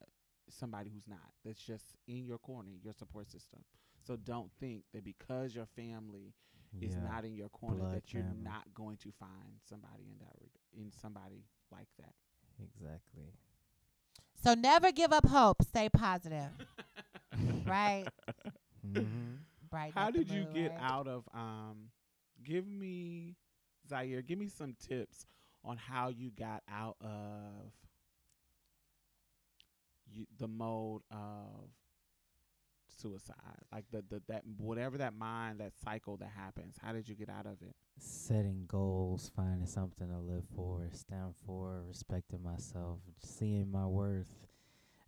somebody 0.48 0.90
who's 0.90 1.08
not. 1.08 1.32
That's 1.44 1.60
just 1.62 1.84
in 2.06 2.24
your 2.24 2.38
corner, 2.38 2.70
your 2.82 2.92
support 2.92 3.30
system. 3.30 3.60
So 4.06 4.16
don't 4.16 4.50
think 4.58 4.84
that 4.94 5.04
because 5.04 5.54
your 5.54 5.66
family 5.66 6.32
is 6.80 6.94
Yeah. 6.94 7.02
not 7.02 7.24
in 7.24 7.34
your 7.34 7.48
corner 7.48 7.78
blood 7.80 7.94
that 7.96 8.12
you're 8.12 8.22
family. 8.22 8.42
not 8.42 8.72
going 8.74 8.96
to 8.98 9.10
find 9.12 9.60
somebody 9.68 10.04
in 10.10 10.18
that 10.20 10.34
reg- 10.40 10.60
in 10.84 10.90
somebody 10.92 11.44
like 11.72 11.88
that. 11.98 12.14
exactly. 12.62 13.32
So 14.42 14.54
never 14.54 14.90
give 14.92 15.12
up 15.12 15.26
hope. 15.26 15.62
Stay 15.62 15.88
positive. 15.88 16.50
right? 17.66 18.06
mm-hmm. 18.86 19.34
Right. 19.72 19.92
How 19.94 20.10
did 20.10 20.30
you 20.30 20.46
get 20.54 20.72
out 20.80 21.06
of 21.08 21.28
um 21.34 21.90
give 22.42 22.66
me 22.66 23.36
Zaire, 23.88 24.22
give 24.22 24.38
me 24.38 24.48
some 24.48 24.74
tips 24.74 25.26
on 25.64 25.76
how 25.76 26.08
you 26.08 26.30
got 26.30 26.62
out 26.70 26.96
of 27.00 27.72
you, 30.10 30.26
the 30.38 30.48
mode 30.48 31.02
of 31.10 31.68
suicide. 33.00 33.36
Like 33.72 33.84
the, 33.90 34.02
the 34.08 34.22
that 34.28 34.42
whatever 34.58 34.98
that 34.98 35.14
mind, 35.14 35.60
that 35.60 35.72
cycle 35.84 36.16
that 36.18 36.30
happens. 36.36 36.76
How 36.82 36.92
did 36.92 37.08
you 37.08 37.14
get 37.14 37.28
out 37.28 37.46
of 37.46 37.60
it? 37.62 37.74
Setting 37.98 38.64
goals, 38.66 39.30
finding 39.34 39.66
something 39.66 40.08
to 40.08 40.18
live 40.18 40.44
for, 40.54 40.86
stand 40.92 41.34
for, 41.46 41.82
respecting 41.86 42.42
myself, 42.42 42.98
seeing 43.18 43.70
my 43.70 43.86
worth, 43.86 44.30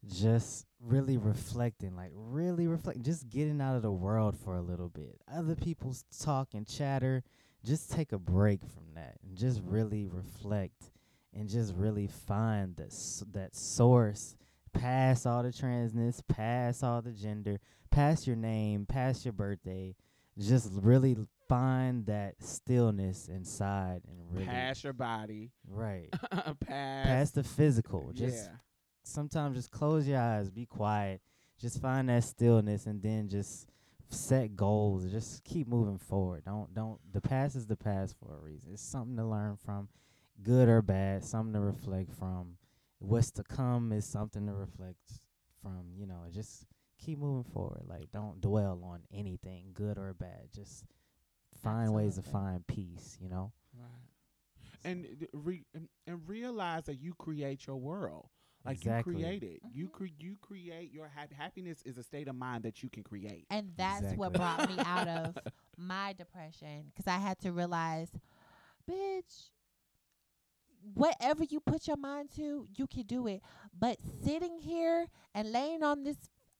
just 0.06 0.66
really 0.80 1.16
reflecting, 1.16 1.94
like 1.96 2.10
really 2.14 2.66
reflecting, 2.66 3.02
just 3.02 3.28
getting 3.30 3.60
out 3.60 3.76
of 3.76 3.82
the 3.82 3.92
world 3.92 4.36
for 4.36 4.56
a 4.56 4.62
little 4.62 4.88
bit. 4.88 5.20
Other 5.32 5.54
people's 5.54 6.04
talk 6.20 6.48
and 6.54 6.66
chatter, 6.66 7.22
just 7.64 7.92
take 7.92 8.12
a 8.12 8.18
break 8.18 8.60
from 8.60 8.94
that 8.94 9.16
and 9.22 9.36
just 9.36 9.60
really 9.64 10.08
reflect 10.08 10.90
and 11.34 11.48
just 11.48 11.74
really 11.74 12.08
find 12.08 12.76
that 12.76 12.88
s- 12.88 13.22
that 13.32 13.54
source 13.54 14.36
past 14.72 15.26
all 15.26 15.42
the 15.42 15.50
transness, 15.50 16.20
past 16.26 16.82
all 16.82 17.02
the 17.02 17.12
gender, 17.12 17.58
past 17.90 18.26
your 18.26 18.36
name, 18.36 18.86
past 18.86 19.24
your 19.24 19.32
birthday. 19.32 19.94
Just 20.38 20.70
really 20.72 21.16
find 21.48 22.06
that 22.06 22.34
stillness 22.40 23.28
inside 23.28 24.00
and 24.08 24.18
really 24.30 24.46
Pass 24.46 24.82
your 24.82 24.94
body. 24.94 25.50
right 25.68 26.08
Pass, 26.30 27.06
past 27.06 27.34
the 27.34 27.44
physical. 27.44 28.12
Just 28.14 28.46
yeah. 28.46 28.56
sometimes 29.02 29.56
just 29.56 29.70
close 29.70 30.08
your 30.08 30.18
eyes, 30.18 30.50
be 30.50 30.64
quiet, 30.64 31.20
just 31.60 31.80
find 31.82 32.08
that 32.08 32.24
stillness, 32.24 32.86
and 32.86 33.02
then 33.02 33.28
just 33.28 33.68
set 34.08 34.56
goals. 34.56 35.04
Just 35.10 35.44
keep 35.44 35.68
moving 35.68 35.98
forward. 35.98 36.44
Don't 36.44 36.72
don't. 36.74 36.98
The 37.12 37.20
past 37.20 37.56
is 37.56 37.66
the 37.66 37.76
past 37.76 38.16
for 38.18 38.34
a 38.34 38.38
reason. 38.38 38.70
It's 38.72 38.82
something 38.82 39.16
to 39.16 39.24
learn 39.24 39.56
from, 39.56 39.88
good 40.42 40.68
or 40.68 40.80
bad. 40.82 41.24
Something 41.24 41.52
to 41.54 41.60
reflect 41.60 42.10
from. 42.18 42.56
What's 43.02 43.30
to 43.32 43.42
come 43.44 43.92
is 43.92 44.04
something 44.04 44.46
to 44.46 44.52
reflect 44.54 44.98
from. 45.62 45.86
You 45.96 46.06
know, 46.06 46.22
just 46.32 46.66
keep 46.98 47.18
moving 47.18 47.50
forward. 47.52 47.82
Like 47.86 48.10
don't 48.12 48.40
dwell 48.40 48.80
on 48.84 49.00
anything, 49.12 49.70
good 49.74 49.98
or 49.98 50.14
bad. 50.14 50.48
Just 50.54 50.84
find 51.62 51.92
ways 51.92 52.16
to 52.16 52.22
find 52.22 52.66
peace. 52.66 53.18
You 53.20 53.28
know. 53.28 53.52
Right. 53.78 53.88
And 54.84 55.06
re- 55.32 55.64
and, 55.74 55.88
and 56.06 56.28
realize 56.28 56.84
that 56.84 57.00
you 57.00 57.14
create 57.14 57.66
your 57.66 57.76
world. 57.76 58.28
Like 58.64 58.76
Exactly. 58.76 59.14
you 59.14 59.18
create 59.20 59.42
it. 59.42 59.60
You 59.72 59.88
Mhm. 59.88 59.92
cre- 59.92 60.06
you 60.20 60.36
create 60.40 60.92
your 60.92 61.08
hap- 61.08 61.32
happiness 61.32 61.82
is 61.84 61.98
a 61.98 62.02
state 62.04 62.28
of 62.28 62.36
mind 62.36 62.62
that 62.62 62.80
you 62.82 62.88
can 62.88 63.02
create. 63.02 63.44
And 63.50 63.72
that's 63.76 64.14
what 64.14 64.32
brought 64.34 64.68
me 64.68 64.76
out 64.78 65.08
of 65.08 65.38
my 65.76 66.12
depression 66.12 66.84
because 66.94 67.08
I 67.08 67.18
had 67.18 67.40
to 67.40 67.50
realize, 67.50 68.12
bitch, 68.88 69.50
whatever 70.94 71.44
you 71.44 71.60
put 71.60 71.86
your 71.86 71.96
mind 71.96 72.30
to, 72.36 72.66
you 72.76 72.86
can 72.86 73.02
do 73.02 73.26
it. 73.26 73.40
But 73.78 73.98
sitting 74.24 74.58
here 74.58 75.06
and 75.34 75.52
laying 75.52 75.82
on 75.82 76.02
this 76.04 76.16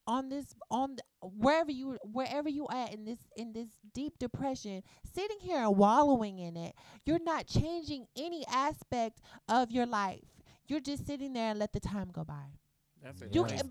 on 0.07 0.29
this 0.29 0.55
on 0.71 0.91
th- 0.97 1.01
wherever 1.23 1.71
you 1.71 1.97
wherever 2.05 2.49
you 2.49 2.67
at 2.73 2.93
in 2.93 3.05
this 3.05 3.19
in 3.37 3.53
this 3.53 3.69
deep 3.95 4.19
depression 4.19 4.83
sitting 5.15 5.39
here 5.41 5.59
and 5.59 5.77
wallowing 5.77 6.39
in 6.39 6.57
it 6.57 6.75
you're 7.05 7.23
not 7.23 7.47
changing 7.47 8.07
any 8.17 8.45
aspect 8.53 9.21
of 9.49 9.71
your 9.71 9.87
life 9.87 10.25
you're 10.67 10.81
just 10.81 11.07
sitting 11.07 11.33
there 11.33 11.51
and 11.51 11.59
let 11.61 11.73
the 11.73 11.79
time 11.81 12.09
go 12.13 12.25
by 12.25 12.47
That's 13.03 13.23
it. 13.23 13.35
You 13.35 13.45
can- 13.45 13.69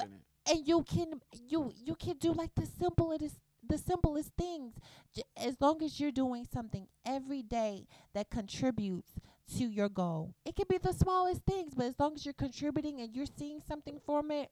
and 0.49 0.67
you 0.67 0.83
can 0.83 1.21
you 1.47 1.71
you 1.75 1.95
can 1.95 2.17
do 2.17 2.31
like 2.33 2.55
the 2.55 2.65
simplest 2.65 3.35
the 3.67 3.77
simplest 3.77 4.31
things 4.37 4.73
J- 5.13 5.23
as 5.37 5.55
long 5.61 5.83
as 5.83 5.99
you're 5.99 6.11
doing 6.11 6.45
something 6.51 6.87
every 7.05 7.41
day 7.43 7.87
that 8.13 8.29
contributes 8.29 9.11
to 9.57 9.65
your 9.65 9.89
goal 9.89 10.33
it 10.45 10.55
can 10.55 10.65
be 10.69 10.77
the 10.77 10.93
smallest 10.93 11.41
things 11.43 11.73
but 11.75 11.85
as 11.85 11.95
long 11.99 12.13
as 12.15 12.25
you're 12.25 12.33
contributing 12.33 13.01
and 13.01 13.15
you're 13.15 13.25
seeing 13.37 13.59
something 13.67 13.99
from 14.05 14.31
it 14.31 14.49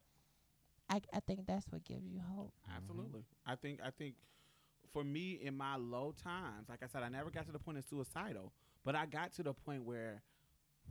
i 0.90 1.00
i 1.14 1.20
think 1.22 1.46
that's 1.48 1.66
what 1.72 1.84
gives 1.84 2.06
you 2.06 2.22
hope 2.36 2.54
Absolutely. 2.76 3.24
I 3.46 3.56
think 3.56 3.80
I 3.84 3.90
think 3.90 4.16
for 4.92 5.04
me 5.04 5.40
in 5.42 5.56
my 5.56 5.76
low 5.76 6.14
times, 6.24 6.70
like 6.70 6.80
I 6.84 6.88
said, 6.88 7.04
I 7.04 7.10
never 7.10 7.30
got 7.30 7.46
to 7.46 7.52
the 7.52 7.60
point 7.60 7.78
of 7.78 7.86
suicidal, 7.86 8.52
but 8.84 8.96
I 8.96 9.06
got 9.06 9.34
to 9.34 9.44
the 9.44 9.54
point 9.54 9.84
where 9.84 10.22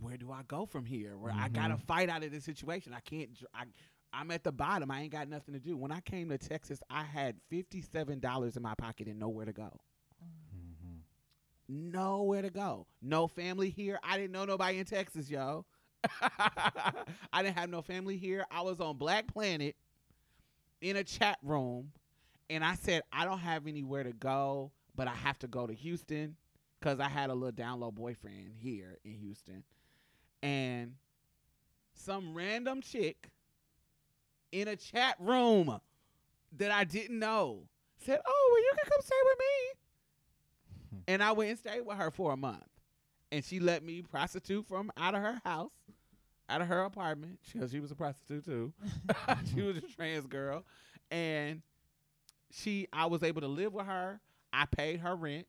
where 0.00 0.16
do 0.16 0.30
I 0.30 0.42
go 0.46 0.64
from 0.64 0.84
here? 0.84 1.16
Where 1.16 1.32
I 1.32 1.48
got 1.48 1.68
to 1.68 1.74
mm-hmm. 1.74 1.86
fight 1.86 2.08
out 2.08 2.22
of 2.22 2.30
this 2.30 2.44
situation. 2.44 2.92
I 2.94 3.00
can't 3.00 3.34
dr- 3.34 3.50
I 3.54 3.64
I'm 4.12 4.30
at 4.30 4.44
the 4.44 4.52
bottom. 4.52 4.90
I 4.90 5.02
ain't 5.02 5.12
got 5.12 5.28
nothing 5.28 5.54
to 5.54 5.60
do. 5.60 5.76
When 5.76 5.92
I 5.92 6.00
came 6.00 6.30
to 6.30 6.38
Texas, 6.38 6.80
I 6.88 7.02
had 7.02 7.36
$57 7.52 8.56
in 8.56 8.62
my 8.62 8.74
pocket 8.74 9.06
and 9.06 9.18
nowhere 9.18 9.44
to 9.44 9.52
go. 9.52 9.70
Nowhere 11.68 12.42
to 12.42 12.50
go. 12.50 12.86
No 13.02 13.28
family 13.28 13.70
here. 13.70 13.98
I 14.02 14.16
didn't 14.16 14.32
know 14.32 14.44
nobody 14.44 14.78
in 14.78 14.86
Texas, 14.86 15.28
yo. 15.28 15.66
I 16.22 17.42
didn't 17.42 17.58
have 17.58 17.68
no 17.68 17.82
family 17.82 18.16
here. 18.16 18.46
I 18.50 18.62
was 18.62 18.80
on 18.80 18.96
Black 18.96 19.26
Planet 19.26 19.76
in 20.80 20.96
a 20.96 21.04
chat 21.04 21.38
room, 21.42 21.92
and 22.48 22.64
I 22.64 22.74
said 22.74 23.02
I 23.12 23.24
don't 23.24 23.40
have 23.40 23.66
anywhere 23.66 24.04
to 24.04 24.12
go, 24.12 24.70
but 24.94 25.08
I 25.08 25.14
have 25.14 25.38
to 25.40 25.48
go 25.48 25.66
to 25.66 25.74
Houston 25.74 26.36
because 26.78 27.00
I 27.00 27.08
had 27.08 27.30
a 27.30 27.34
little 27.34 27.52
down 27.52 27.80
low 27.80 27.90
boyfriend 27.90 28.52
here 28.56 28.98
in 29.04 29.14
Houston, 29.14 29.64
and 30.42 30.94
some 31.94 32.34
random 32.34 32.80
chick 32.80 33.28
in 34.52 34.68
a 34.68 34.76
chat 34.76 35.16
room 35.18 35.80
that 36.56 36.70
I 36.70 36.84
didn't 36.84 37.18
know 37.18 37.64
said, 37.98 38.20
"Oh, 38.24 38.50
well, 38.52 38.62
you 38.62 38.72
can 38.78 38.90
come 38.90 39.02
stay 39.02 39.16
with 39.24 39.38
me." 39.38 39.77
And 41.08 41.22
I 41.22 41.32
went 41.32 41.50
and 41.50 41.58
stayed 41.58 41.80
with 41.80 41.96
her 41.96 42.10
for 42.10 42.32
a 42.32 42.36
month, 42.36 42.68
and 43.32 43.44
she 43.44 43.58
let 43.58 43.82
me 43.82 44.02
prostitute 44.02 44.68
from 44.68 44.92
out 44.96 45.14
of 45.14 45.22
her 45.22 45.40
house, 45.44 45.72
out 46.48 46.60
of 46.60 46.68
her 46.68 46.82
apartment, 46.82 47.38
because 47.50 47.72
she 47.72 47.80
was 47.80 47.90
a 47.90 47.94
prostitute 47.94 48.44
too. 48.44 48.72
she 49.54 49.62
was 49.62 49.78
a 49.78 49.80
trans 49.80 50.26
girl, 50.26 50.64
and 51.10 51.62
she, 52.52 52.86
I 52.92 53.06
was 53.06 53.22
able 53.22 53.40
to 53.40 53.48
live 53.48 53.72
with 53.72 53.86
her. 53.86 54.20
I 54.52 54.66
paid 54.66 55.00
her 55.00 55.16
rent 55.16 55.46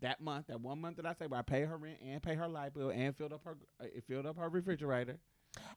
that 0.00 0.20
month, 0.20 0.48
that 0.48 0.60
one 0.60 0.80
month 0.80 0.96
that 0.96 1.06
I 1.06 1.12
stayed, 1.12 1.30
where 1.30 1.40
I 1.40 1.42
paid 1.42 1.66
her 1.66 1.76
rent 1.76 1.98
and 2.04 2.22
paid 2.22 2.36
her 2.38 2.48
light 2.48 2.74
bill 2.74 2.90
and 2.90 3.16
filled 3.16 3.32
up 3.32 3.44
her, 3.44 3.56
uh, 3.80 3.84
it 3.84 4.04
filled 4.06 4.26
up 4.26 4.36
her 4.36 4.48
refrigerator. 4.48 5.18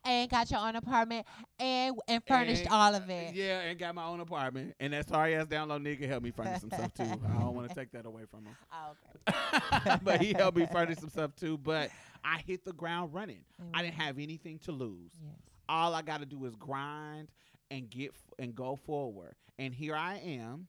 And 0.04 0.30
got 0.30 0.50
your 0.52 0.60
own 0.60 0.76
apartment 0.76 1.26
and 1.60 1.96
and 2.08 2.24
furnished 2.26 2.64
And- 2.64 2.72
all 2.72 2.96
of 2.96 3.10
it 3.10 3.34
Yeah, 3.36 3.62
and 3.62 3.78
got 3.78 3.94
my 3.96 4.06
own 4.06 4.20
apartment. 4.20 4.76
And 4.80 4.94
that 4.94 5.08
sorry 5.08 5.36
ass 5.36 5.48
down 5.48 5.70
low 5.70 5.78
nigga 5.80 6.08
helped 6.08 6.24
me 6.24 6.32
furnish 6.32 6.62
some 6.62 6.72
stuff 6.72 6.94
too. 6.94 7.04
I 7.04 7.40
don't 7.40 7.54
want 7.56 7.70
to 7.70 7.76
take 7.82 7.92
that 7.92 8.06
away 8.06 8.24
from 8.30 8.46
him. 8.46 8.56
oh, 8.72 8.94
okay 9.30 9.98
but 10.04 10.22
he 10.22 10.34
helped 10.34 10.58
me 10.58 10.66
furnish 10.72 10.98
some 11.00 11.10
stuff 11.10 11.36
too. 11.36 11.58
But 11.58 11.90
I 12.24 12.40
hit 12.46 12.66
the 12.66 12.74
ground 12.74 13.14
running. 13.14 13.44
I 13.74 13.82
didn't 13.84 13.96
have 13.96 14.18
anything 14.20 14.60
to 14.60 14.72
lose. 14.72 15.12
yes 15.24 15.36
All 15.70 15.94
I 15.94 16.02
got 16.02 16.20
to 16.20 16.26
do 16.26 16.44
is 16.46 16.56
grind 16.56 17.28
and 17.70 17.90
get 17.90 18.10
f- 18.12 18.34
and 18.40 18.54
go 18.56 18.76
forward. 18.76 19.36
And 19.60 19.74
here 19.74 19.96
I 19.96 20.16
am. 20.18 20.68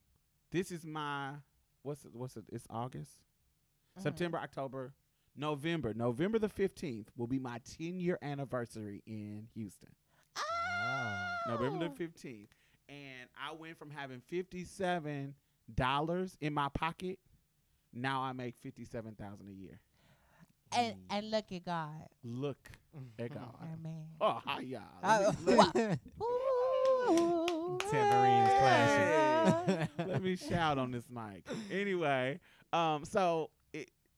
This 0.51 0.71
is 0.71 0.85
my 0.85 1.31
what's 1.83 2.05
it, 2.05 2.11
what's 2.15 2.37
it? 2.37 2.45
It's 2.53 2.67
August, 2.71 3.11
Mhm. 3.99 4.03
September, 4.03 4.39
October, 4.39 4.93
November. 5.37 5.95
November 5.95 6.39
the 6.39 6.49
fifteenth 6.49 7.11
will 7.17 7.27
be 7.27 7.39
my 7.39 7.61
ten 7.79 7.99
year 8.01 8.19
anniversary 8.23 9.03
in 9.07 9.49
Houston. 9.55 9.89
Wow. 10.37 11.29
November 11.49 11.85
Oh. 11.87 11.89
the 11.89 11.95
fifteenth, 11.95 12.51
and 12.89 13.29
I 13.41 13.53
went 13.55 13.79
from 13.79 13.91
having 13.91 14.21
fifty 14.29 14.65
seven 14.65 15.35
dollars 15.75 16.37
in 16.41 16.53
my 16.55 16.69
pocket. 16.71 17.19
Now 17.93 18.23
I 18.23 18.33
make 18.33 18.57
fifty 18.61 18.85
seven 18.85 19.15
thousand 19.15 19.49
a 19.49 19.53
year. 19.53 19.81
and 20.77 20.95
and 21.11 21.31
look 21.31 21.53
at 21.53 21.65
God 21.65 22.09
Look 22.25 22.71
at 23.19 23.31
God. 23.35 23.55
Amen. 23.63 24.05
Oh, 24.21 24.41
hi, 24.45 24.61
y'all. 24.61 24.81
Oh, 25.03 25.35
Let 25.45 25.75
me- 25.75 25.99
Ooh, 26.23 27.79
Tambourines 27.91 28.51
clashing. 28.59 29.89
ah. 29.99 30.05
Let 30.07 30.23
me 30.23 30.37
shout 30.37 30.79
on 30.79 30.91
this 30.91 31.05
mic. 31.11 31.45
Anyway, 31.71 32.41
um, 32.73 33.05
so 33.05 33.51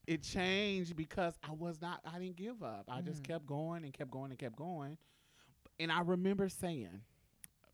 it, 0.07 0.23
changed 0.23 0.97
because 0.97 1.35
I 1.43 1.53
was 1.53 1.81
not. 1.81 2.01
I 2.05 2.19
didn't 2.19 2.37
give 2.37 2.63
up. 2.63 2.85
I 2.89 3.01
just 3.01 3.23
Mhm. 3.23 3.23
kept 3.23 3.47
going 3.47 3.85
and 3.85 3.93
kept 3.93 4.11
going 4.11 4.31
and 4.31 4.39
kept 4.39 4.57
going. 4.57 4.99
And 5.79 5.93
I 5.93 6.01
remember 6.01 6.49
saying, 6.49 7.03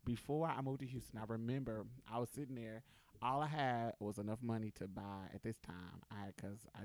before 0.05 0.47
I 0.47 0.61
moved 0.61 0.81
to 0.81 0.87
Houston, 0.87 1.19
I 1.19 1.23
remember 1.27 1.85
I 2.11 2.19
was 2.19 2.29
sitting 2.29 2.55
there. 2.55 2.83
All 3.21 3.41
I 3.41 3.47
had 3.47 3.93
was 3.99 4.17
enough 4.17 4.41
money 4.41 4.71
to 4.79 4.87
buy 4.87 5.27
at 5.33 5.43
this 5.43 5.57
time. 5.59 6.01
I 6.11 6.27
because 6.35 6.57
I, 6.75 6.81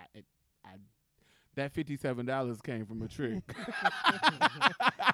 I, 0.00 0.04
it, 0.14 0.24
I, 0.64 0.70
that 1.54 1.72
fifty 1.72 1.96
seven 1.96 2.26
dollars 2.26 2.60
came 2.60 2.84
from 2.86 3.02
a 3.02 3.08
trick. 3.08 3.42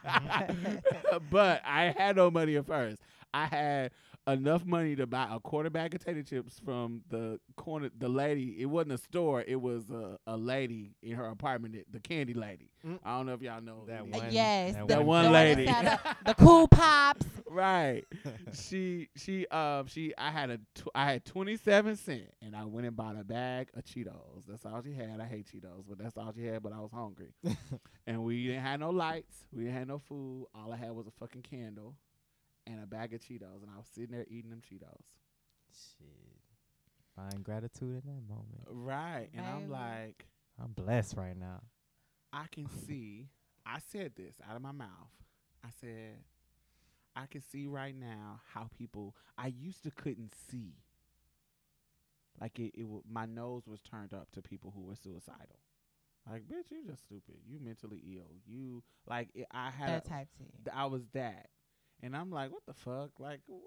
but 1.30 1.62
I 1.64 1.94
had 1.96 2.16
no 2.16 2.30
money 2.30 2.56
at 2.56 2.66
first. 2.66 3.00
I 3.32 3.46
had 3.46 3.90
enough 4.26 4.64
money 4.64 4.94
to 4.96 5.06
buy 5.06 5.26
a 5.30 5.40
quarter 5.40 5.70
bag 5.70 5.94
of 5.94 6.00
potato 6.00 6.22
chips 6.22 6.60
from 6.64 7.02
the 7.08 7.40
corner. 7.56 7.90
The 7.98 8.08
lady, 8.08 8.56
it 8.60 8.66
wasn't 8.66 8.92
a 8.92 8.98
store. 8.98 9.42
It 9.46 9.60
was 9.60 9.90
a, 9.90 10.18
a 10.26 10.36
lady 10.36 10.94
in 11.02 11.12
her 11.16 11.26
apartment, 11.26 11.74
the- 11.74 11.84
the 11.90 12.00
candy 12.00 12.34
lady. 12.34 12.70
Mm. 12.86 12.98
I 13.04 13.16
don't 13.16 13.26
know 13.26 13.32
if 13.34 13.42
y'all 13.42 13.60
know 13.60 13.84
That 13.86 14.00
any- 14.02 14.12
Uh, 14.12 14.18
one- 14.18 14.32
yes, 14.32 14.74
that 14.74 14.88
the, 14.88 14.94
That 14.94 15.04
one 15.04 15.24
the 15.24 15.30
lady. 15.30 15.64
that 15.66 16.00
the, 16.24 16.32
the 16.32 16.34
cool 16.34 16.68
pops. 16.68 17.26
right. 17.50 18.04
she 18.52 19.08
she 19.16 19.46
um 19.48 19.86
she 19.86 20.12
I 20.16 20.30
had 20.30 20.50
a 20.50 20.58
tw- 20.74 20.88
I 20.94 21.04
had 21.12 21.24
twenty 21.24 21.56
seven 21.56 21.96
cent 21.96 22.30
and 22.42 22.54
I 22.56 22.64
went 22.64 22.86
and 22.86 22.96
bought 22.96 23.18
a 23.18 23.24
bag 23.24 23.68
of 23.74 23.84
Cheetos. 23.84 24.44
That's 24.48 24.64
all 24.64 24.80
she 24.82 24.92
had. 24.92 25.20
I 25.20 25.24
hate 25.26 25.46
Cheetos, 25.52 25.84
but 25.88 25.98
that's 25.98 26.16
all 26.16 26.32
she 26.34 26.44
had. 26.46 26.62
But 26.62 26.72
I 26.72 26.80
was 26.80 26.90
hungry, 26.92 27.34
and 28.06 28.22
we 28.22 28.46
didn't 28.46 28.62
have 28.62 28.80
no 28.80 28.90
lights. 28.90 29.36
We 29.52 29.64
didn't 29.64 29.78
have 29.78 29.88
no 29.88 29.98
food. 29.98 30.46
All 30.54 30.72
I 30.72 30.76
had 30.76 30.92
was 30.92 31.06
a 31.06 31.10
fucking 31.18 31.42
candle 31.42 31.94
and 32.70 32.82
a 32.82 32.86
bag 32.86 33.12
of 33.14 33.20
Cheetos, 33.20 33.62
and 33.62 33.70
I 33.72 33.76
was 33.78 33.86
sitting 33.94 34.12
there 34.12 34.26
eating 34.28 34.50
them 34.50 34.60
Cheetos. 34.60 35.04
Shit. 35.72 36.06
Find 37.16 37.42
gratitude 37.44 38.02
in 38.04 38.14
that 38.14 38.28
moment. 38.28 38.64
Right, 38.68 39.28
and 39.36 39.44
I'm 39.46 39.70
like, 39.70 40.26
I'm 40.62 40.72
blessed 40.72 41.16
right 41.16 41.36
now. 41.36 41.60
I 42.32 42.44
can 42.50 42.68
see. 42.86 43.28
I 43.66 43.78
said 43.90 44.12
this 44.16 44.34
out 44.48 44.56
of 44.56 44.62
my 44.62 44.72
mouth. 44.72 45.10
I 45.64 45.68
said, 45.80 46.18
I 47.16 47.26
can 47.26 47.42
see 47.42 47.66
right 47.66 47.94
now 47.94 48.40
how 48.54 48.68
people. 48.78 49.16
I 49.36 49.48
used 49.48 49.82
to 49.84 49.90
couldn't 49.90 50.32
see. 50.50 50.74
Like 52.40 52.58
it, 52.58 52.72
it 52.74 52.82
w- 52.82 53.02
my 53.10 53.26
nose 53.26 53.66
was 53.66 53.80
turned 53.80 54.14
up 54.14 54.30
to 54.32 54.40
people 54.42 54.72
who 54.74 54.82
were 54.82 54.94
suicidal. 54.94 55.58
Like, 56.30 56.42
bitch, 56.42 56.70
you 56.70 56.82
just 56.86 57.02
stupid. 57.02 57.36
You 57.46 57.58
mentally 57.60 58.00
ill. 58.16 58.30
You 58.46 58.82
like 59.08 59.28
it, 59.34 59.46
I 59.50 59.70
had. 59.70 59.88
That 59.88 60.04
type 60.06 60.28
T. 60.38 60.44
th- 60.64 60.74
I 60.74 60.86
was 60.86 61.02
that, 61.12 61.48
and 62.02 62.16
I'm 62.16 62.30
like, 62.30 62.50
what 62.52 62.64
the 62.66 62.74
fuck? 62.74 63.10
Like, 63.18 63.40
what? 63.46 63.62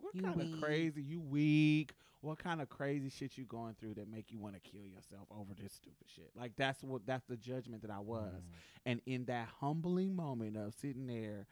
What 0.00 0.14
You 0.14 0.22
kind 0.22 0.36
weak. 0.36 0.54
of 0.54 0.60
crazy? 0.60 1.02
You 1.02 1.20
weak? 1.20 1.92
What 2.20 2.38
kind 2.38 2.62
of 2.62 2.68
crazy 2.70 3.10
shit 3.10 3.36
you 3.36 3.44
going 3.44 3.74
through 3.78 3.94
that 3.94 4.08
make 4.10 4.30
you 4.32 4.38
want 4.38 4.54
to 4.54 4.60
kill 4.60 4.86
yourself 4.86 5.26
over 5.30 5.52
this 5.54 5.72
stupid 5.74 6.06
shit? 6.14 6.30
Like 6.34 6.52
that's 6.56 6.82
what 6.82 7.04
that's 7.06 7.24
the 7.26 7.36
judgment 7.36 7.82
that 7.82 7.90
I 7.90 7.98
was. 8.00 8.32
Mm. 8.32 8.40
And 8.86 9.00
in 9.06 9.24
that 9.26 9.48
humbling 9.60 10.16
moment 10.16 10.56
of 10.56 10.72
sitting 10.74 11.06
there, 11.06 11.46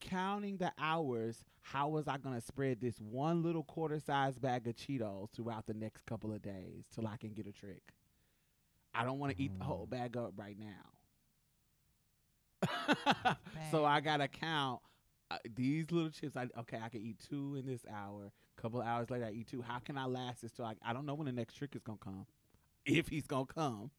counting 0.00 0.58
the 0.58 0.72
hours, 0.78 1.44
how 1.62 1.88
was 1.88 2.06
I 2.06 2.18
gonna 2.18 2.40
spread 2.40 2.80
this 2.80 3.00
one 3.00 3.42
little 3.42 3.64
quarter 3.64 3.98
size 3.98 4.38
bag 4.38 4.68
of 4.68 4.76
Cheetos 4.76 5.30
throughout 5.34 5.66
the 5.66 5.74
next 5.74 6.06
couple 6.06 6.32
of 6.32 6.40
days 6.42 6.84
till 6.94 7.06
I 7.08 7.16
can 7.16 7.32
get 7.32 7.46
a 7.48 7.52
trick? 7.52 7.82
I 8.94 9.04
don't 9.04 9.18
want 9.18 9.36
to 9.36 9.42
eat 9.42 9.58
the 9.58 9.64
whole 9.64 9.86
Mm. 9.86 9.90
bag 9.90 10.16
up 10.16 10.34
right 10.36 10.56
now. 10.58 10.92
so 13.70 13.84
I 13.84 14.00
gotta 14.00 14.28
count 14.28 14.80
uh, 15.30 15.38
these 15.54 15.90
little 15.90 16.10
chips. 16.10 16.36
I 16.36 16.48
okay, 16.60 16.78
I 16.82 16.88
can 16.88 17.00
eat 17.02 17.18
two 17.28 17.56
in 17.56 17.66
this 17.66 17.84
hour. 17.92 18.30
Couple 18.56 18.80
of 18.80 18.86
hours 18.86 19.10
later, 19.10 19.26
I 19.26 19.30
eat 19.32 19.48
two. 19.48 19.60
How 19.62 19.78
can 19.80 19.98
I 19.98 20.06
last 20.06 20.42
this 20.42 20.52
till 20.52 20.64
I? 20.64 20.74
I 20.84 20.92
don't 20.92 21.04
know 21.06 21.14
when 21.14 21.26
the 21.26 21.32
next 21.32 21.54
trick 21.54 21.74
is 21.74 21.82
gonna 21.82 21.98
come. 21.98 22.26
If 22.86 23.08
he's 23.08 23.26
gonna 23.26 23.46
come, 23.46 23.90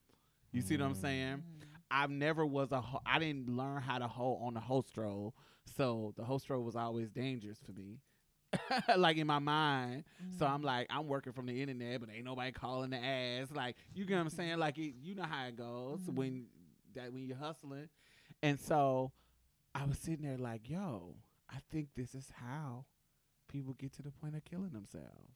you 0.53 0.61
see 0.61 0.78
what 0.78 0.86
I'm 0.86 0.93
Mm. 0.95 1.01
saying? 1.01 1.36
Mm. 1.38 1.65
I've 1.91 2.09
never 2.09 2.45
was 2.45 2.71
a. 2.71 2.80
ho- 2.82 3.01
I 3.05 3.19
didn't 3.19 3.49
learn 3.49 3.82
how 3.82 3.97
to 3.97 4.07
hold 4.07 4.41
on 4.43 4.53
the 4.53 4.59
ho 4.61 4.82
stroll, 4.82 5.34
so 5.75 6.13
the 6.15 6.23
ho 6.23 6.38
stroll 6.38 6.63
was 6.63 6.75
always 6.78 7.09
dangerous 7.09 7.59
for 7.65 7.73
me. 7.73 7.99
like 8.97 9.17
in 9.17 9.28
my 9.28 9.39
mind, 9.39 10.05
so 10.39 10.45
I'm 10.45 10.61
Mm. 10.61 10.65
like, 10.65 10.88
I'm 10.89 11.05
working 11.07 11.34
from 11.34 11.47
the 11.47 11.61
internet, 11.61 11.99
but 11.99 12.09
ain't 12.09 12.23
nobody 12.23 12.51
calling 12.53 12.91
the 12.91 12.97
ass. 12.97 13.49
Like, 13.53 13.75
you 13.93 14.05
get 14.05 14.15
what 14.15 14.21
I'm 14.21 14.30
saying? 14.30 14.57
Like, 14.57 14.78
it, 14.78 14.95
you 15.01 15.15
know 15.15 15.23
how 15.23 15.45
it 15.47 15.57
goes 15.57 15.99
Mhm. 15.99 16.15
when 16.15 16.45
that 16.95 17.11
when 17.11 17.25
you're 17.28 17.36
hustling, 17.38 17.89
and 18.41 18.57
so 18.59 19.11
I 19.76 19.86
was 19.86 19.97
sitting 19.99 20.26
there 20.26 20.38
like, 20.38 20.70
yo, 20.70 21.15
I 21.49 21.57
think 21.72 21.89
this 21.95 22.15
is 22.15 22.32
how 22.36 22.86
people 23.47 23.74
get 23.74 23.93
to 23.93 24.01
the 24.01 24.11
point 24.11 24.36
of 24.36 24.43
killing 24.43 24.72
themselves 24.72 25.36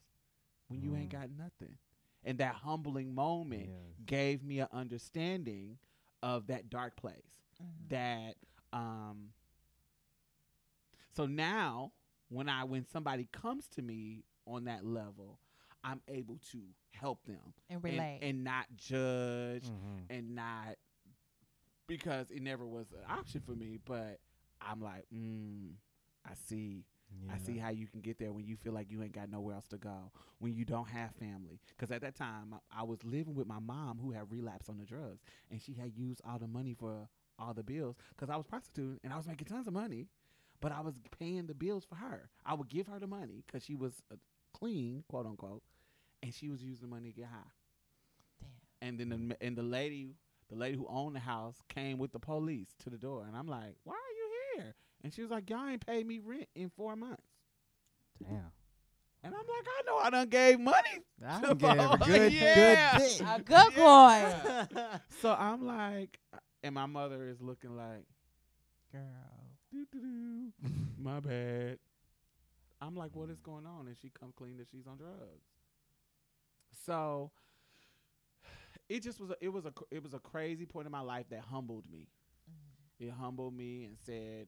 when 0.68 0.82
you 0.82 0.96
ain't 0.96 1.10
Mm. 1.10 1.20
got 1.20 1.30
nothing, 1.32 1.78
and 2.24 2.38
that 2.40 2.56
humbling 2.56 3.14
moment 3.14 3.70
Yeah. 3.70 4.06
gave 4.06 4.44
me 4.44 4.60
an 4.60 4.68
understanding 4.72 5.78
of 6.24 6.48
that 6.48 6.70
dark 6.70 6.96
place 6.96 7.32
Mhm. 7.60 7.90
that 7.90 8.38
um 8.74 9.34
so 11.14 11.26
now 11.26 11.92
when 12.30 12.48
i 12.48 12.64
when 12.64 12.86
somebody 12.86 13.26
comes 13.32 13.68
to 13.68 13.82
me 13.82 14.24
on 14.46 14.64
that 14.66 14.86
level 14.86 15.40
i'm 15.84 16.02
able 16.08 16.38
to 16.52 16.60
help 16.92 17.24
them 17.26 17.54
and 17.70 17.84
and, 17.84 17.84
relate. 17.84 18.20
and 18.22 18.44
not 18.44 18.66
judge 18.76 19.66
Mhm. 19.66 20.06
and 20.10 20.36
not 20.36 20.78
because 21.98 22.32
it 22.32 22.42
never 22.42 22.66
was 22.66 22.88
an 22.92 23.12
option 23.12 23.42
for 23.46 23.52
me 23.52 23.78
but 23.86 24.20
i'm 24.62 24.82
like 24.82 25.06
mm, 25.14 25.70
i 26.26 26.34
see 26.34 26.86
I 27.30 27.38
see 27.38 27.58
how 27.58 27.70
you 27.70 27.88
can 27.88 28.02
get 28.02 28.20
there 28.20 28.32
when 28.32 28.46
you 28.46 28.56
feel 28.56 28.74
like 28.74 28.90
you 28.90 29.02
ain't 29.04 29.14
got 29.14 29.30
nowhere 29.30 29.56
else 29.56 29.68
to 29.68 29.78
go, 29.78 30.12
when 30.40 30.54
you 30.54 30.66
don't 30.66 30.88
have 30.88 31.12
family. 31.16 31.60
Because 31.68 31.92
at 31.92 32.02
that 32.02 32.16
time, 32.16 32.54
I, 32.54 32.82
I 32.82 32.84
was 32.84 33.04
living 33.04 33.36
with 33.36 33.48
my 33.48 33.60
mom 33.60 34.00
who 34.02 34.12
had 34.12 34.32
relapsed 34.32 34.70
on 34.70 34.78
the 34.78 34.86
drugs, 34.86 35.22
and 35.50 35.62
she 35.62 35.74
had 35.74 35.92
used 35.96 36.22
all 36.28 36.40
the 36.40 36.48
money 36.48 36.74
for 36.74 37.10
all 37.38 37.54
the 37.54 37.64
bills. 37.64 37.96
Because 38.16 38.30
I 38.30 38.38
was 38.38 38.46
prostituting 38.46 39.00
and 39.04 39.14
I 39.14 39.18
was 39.18 39.28
making 39.28 39.48
tons 39.48 39.68
of 39.68 39.74
money, 39.74 40.08
but 40.62 40.72
I 40.72 40.82
was 40.82 40.96
paying 41.18 41.48
the 41.48 41.54
bills 41.54 41.84
for 41.84 41.96
her. 41.96 42.30
I 42.46 42.54
would 42.54 42.70
give 42.70 42.88
her 42.88 43.00
the 43.00 43.08
money 43.08 43.44
because 43.46 43.64
she 43.64 43.76
was 43.76 43.94
uh, 44.12 44.16
clean, 44.54 45.04
quote 45.10 45.26
unquote, 45.26 45.64
and 46.24 46.34
she 46.34 46.50
was 46.50 46.64
using 46.64 46.88
the 46.90 46.96
money 46.96 47.10
to 47.10 47.16
get 47.16 47.28
high. 47.28 47.52
Damn. 48.40 48.88
And 48.88 49.00
then 49.00 49.28
the 49.28 49.44
and 49.44 49.56
the 49.58 49.64
lady, 49.64 50.16
the 50.52 50.58
lady 50.58 50.78
who 50.78 50.86
owned 50.88 51.16
the 51.16 51.20
house, 51.22 51.56
came 51.70 51.98
with 51.98 52.12
the 52.12 52.20
police 52.20 52.68
to 52.84 52.90
the 52.92 52.98
door, 52.98 53.24
and 53.28 53.36
I'm 53.36 53.48
like, 53.48 53.76
"Why 53.84 53.94
are 53.96 54.16
you 54.18 54.62
here?" 54.64 54.76
And 55.04 55.12
she 55.14 55.22
was 55.24 55.32
like, 55.32 55.50
"Y'all 55.50 55.68
ain't 55.68 55.84
paid 55.86 56.06
me 56.06 56.20
rent 56.20 56.48
in 56.54 56.70
four 56.70 56.96
months." 56.96 57.24
Damn. 58.22 58.52
And 59.24 59.34
I'm 59.36 59.40
like, 59.42 59.68
I 59.68 59.82
know 59.86 59.98
I 59.98 60.10
done 60.10 60.30
gave 60.30 60.60
money. 60.60 61.04
I 61.26 61.42
to 61.42 61.48
done 61.54 61.58
gave 61.58 61.72
a 61.80 61.98
both. 61.98 62.00
good, 62.08 62.34
Yeah. 62.34 62.98
good 62.98 63.18
dick. 63.20 63.28
A 63.28 63.42
good 63.42 63.76
boy. 63.76 63.80
Yeah. 63.80 64.98
so 65.22 65.32
I'm 65.34 65.66
like, 65.66 66.20
and 66.64 66.74
my 66.76 66.88
mother 66.88 67.28
is 67.28 67.40
looking 67.40 67.76
like, 67.78 68.04
Girl. 68.92 69.02
doo-doo-doo, 69.72 70.52
my 70.98 71.20
bad. 71.20 71.78
I'm 72.82 72.96
like, 72.96 73.16
what 73.16 73.30
is 73.30 73.40
going 73.42 73.68
on? 73.68 73.88
And 73.88 73.96
she 74.02 74.10
come 74.10 74.34
clean 74.36 74.58
that 74.58 74.68
she's 74.72 74.88
on 74.88 74.98
drugs. 74.98 75.46
So 76.86 77.30
it 78.92 79.04
just 79.04 79.20
was 79.20 79.30
a, 79.30 79.36
it 79.40 79.50
was 79.50 79.66
a 79.66 79.74
it 79.90 80.04
was 80.04 80.14
a 80.14 80.20
crazy 80.20 80.66
point 80.66 80.86
in 80.86 80.92
my 80.92 81.00
life 81.00 81.26
that 81.30 81.42
humbled 81.42 81.86
me. 81.90 82.10
Mm-hmm. 82.50 83.08
It 83.08 83.14
humbled 83.14 83.56
me 83.56 83.86
and 83.86 83.98
said, 84.06 84.48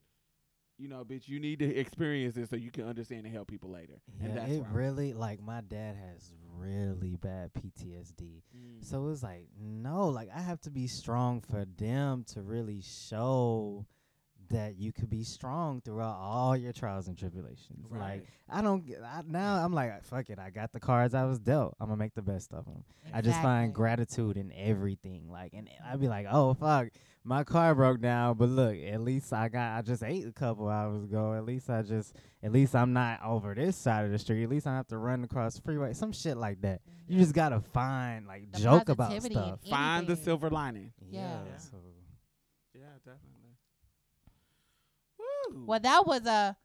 you 0.77 0.89
know, 0.89 1.05
bitch, 1.05 1.29
you 1.29 1.39
need 1.39 1.59
to 1.59 1.75
experience 1.75 2.35
this 2.35 2.49
so 2.49 2.57
you 2.57 2.69
can 2.69 2.85
understand 2.85 3.25
and 3.25 3.33
help 3.33 3.47
people 3.47 3.71
later. 3.71 4.01
and 4.19 4.33
Yeah, 4.33 4.41
that's 4.41 4.51
it 4.51 4.65
really 4.71 5.13
like 5.13 5.41
my 5.41 5.61
dad 5.61 5.95
has 5.95 6.33
really 6.57 7.15
bad 7.15 7.51
PTSD. 7.53 8.41
Mm. 8.55 8.83
So 8.83 9.07
it's 9.09 9.23
like, 9.23 9.47
no, 9.57 10.09
like 10.09 10.29
I 10.35 10.41
have 10.41 10.59
to 10.61 10.71
be 10.71 10.87
strong 10.87 11.41
for 11.41 11.65
them 11.77 12.25
to 12.33 12.41
really 12.41 12.81
show 12.81 13.85
that 14.53 14.77
you 14.77 14.91
could 14.91 15.09
be 15.09 15.23
strong 15.23 15.81
throughout 15.81 16.17
all 16.19 16.55
your 16.55 16.71
trials 16.71 17.07
and 17.07 17.17
tribulations. 17.17 17.91
Like 17.91 18.25
I 18.49 18.61
don't 18.61 18.85
get 18.85 19.01
I, 19.03 19.21
now. 19.27 19.63
I'm 19.63 19.73
like, 19.73 20.03
fuck 20.03 20.29
it. 20.29 20.39
I 20.39 20.49
got 20.49 20.71
the 20.71 20.79
cards 20.79 21.13
I 21.13 21.25
was 21.25 21.39
dealt. 21.39 21.75
I'm 21.79 21.87
gonna 21.87 21.97
make 21.97 22.13
the 22.13 22.21
best 22.21 22.53
of 22.53 22.65
them. 22.65 22.83
I 23.13 23.21
just 23.21 23.41
find 23.41 23.73
gratitude 23.73 24.37
in 24.37 24.51
everything. 24.55 25.29
Like, 25.29 25.53
and 25.53 25.69
I'd 25.85 25.99
be 25.99 26.07
like, 26.07 26.27
oh 26.29 26.53
fuck, 26.53 26.89
my 27.23 27.43
car 27.43 27.73
broke 27.73 28.01
down, 28.01 28.37
but 28.37 28.49
look, 28.49 28.75
at 28.75 29.01
least 29.01 29.33
I 29.33 29.49
got. 29.49 29.77
I 29.77 29.81
just 29.81 30.03
ate 30.03 30.27
a 30.27 30.31
couple 30.31 30.67
hours 30.67 31.03
ago. 31.03 31.33
At 31.33 31.45
least 31.45 31.69
I 31.69 31.81
just. 31.81 32.15
At 32.43 32.51
least 32.51 32.75
I'm 32.75 32.91
not 32.91 33.21
over 33.23 33.55
this 33.55 33.77
side 33.77 34.05
of 34.05 34.11
the 34.11 34.19
street. 34.19 34.43
At 34.43 34.49
least 34.49 34.67
I 34.67 34.71
don't 34.71 34.77
have 34.77 34.87
to 34.87 34.97
run 34.97 35.23
across 35.23 35.55
the 35.55 35.61
freeway. 35.61 35.93
Some 35.93 36.11
shit 36.11 36.35
like 36.35 36.61
that. 36.61 36.81
You 37.07 37.17
just 37.17 37.33
gotta 37.33 37.61
find 37.61 38.27
like 38.27 38.51
The 38.51 38.59
joke 38.59 38.89
about 38.89 39.23
stuff. 39.23 39.59
Find 39.69 40.05
the 40.05 40.17
silver 40.17 40.49
lining. 40.49 40.91
Yeah. 41.09 41.21
Yeah. 41.21 41.57
So 41.57 41.77
Yeah, 42.73 42.81
definitely. 43.05 43.43
Well, 45.53 45.79
that 45.79 46.05
was 46.05 46.25
a 46.25 46.55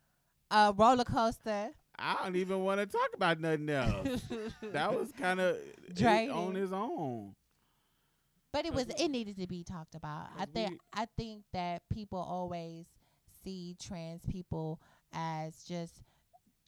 a 0.50 0.72
roller 0.76 1.04
coaster. 1.04 1.70
I 1.98 2.16
don't 2.22 2.36
even 2.36 2.60
want 2.60 2.80
to 2.80 2.86
talk 2.86 3.10
about 3.14 3.40
nothing 3.40 3.68
else. 3.70 4.22
that 4.72 4.96
was 4.96 5.10
kind 5.12 5.40
of 5.40 5.56
on 6.30 6.54
his 6.54 6.72
own. 6.72 7.34
But 8.52 8.66
it 8.66 8.72
was 8.72 8.86
it 8.88 9.08
needed 9.08 9.36
to 9.38 9.46
be 9.46 9.62
talked 9.64 9.94
about. 9.94 10.28
I 10.38 10.46
think 10.46 10.78
I 10.92 11.06
think 11.16 11.42
that 11.52 11.82
people 11.92 12.18
always 12.18 12.86
see 13.44 13.76
trans 13.80 14.24
people 14.24 14.80
as 15.12 15.64
just 15.64 16.02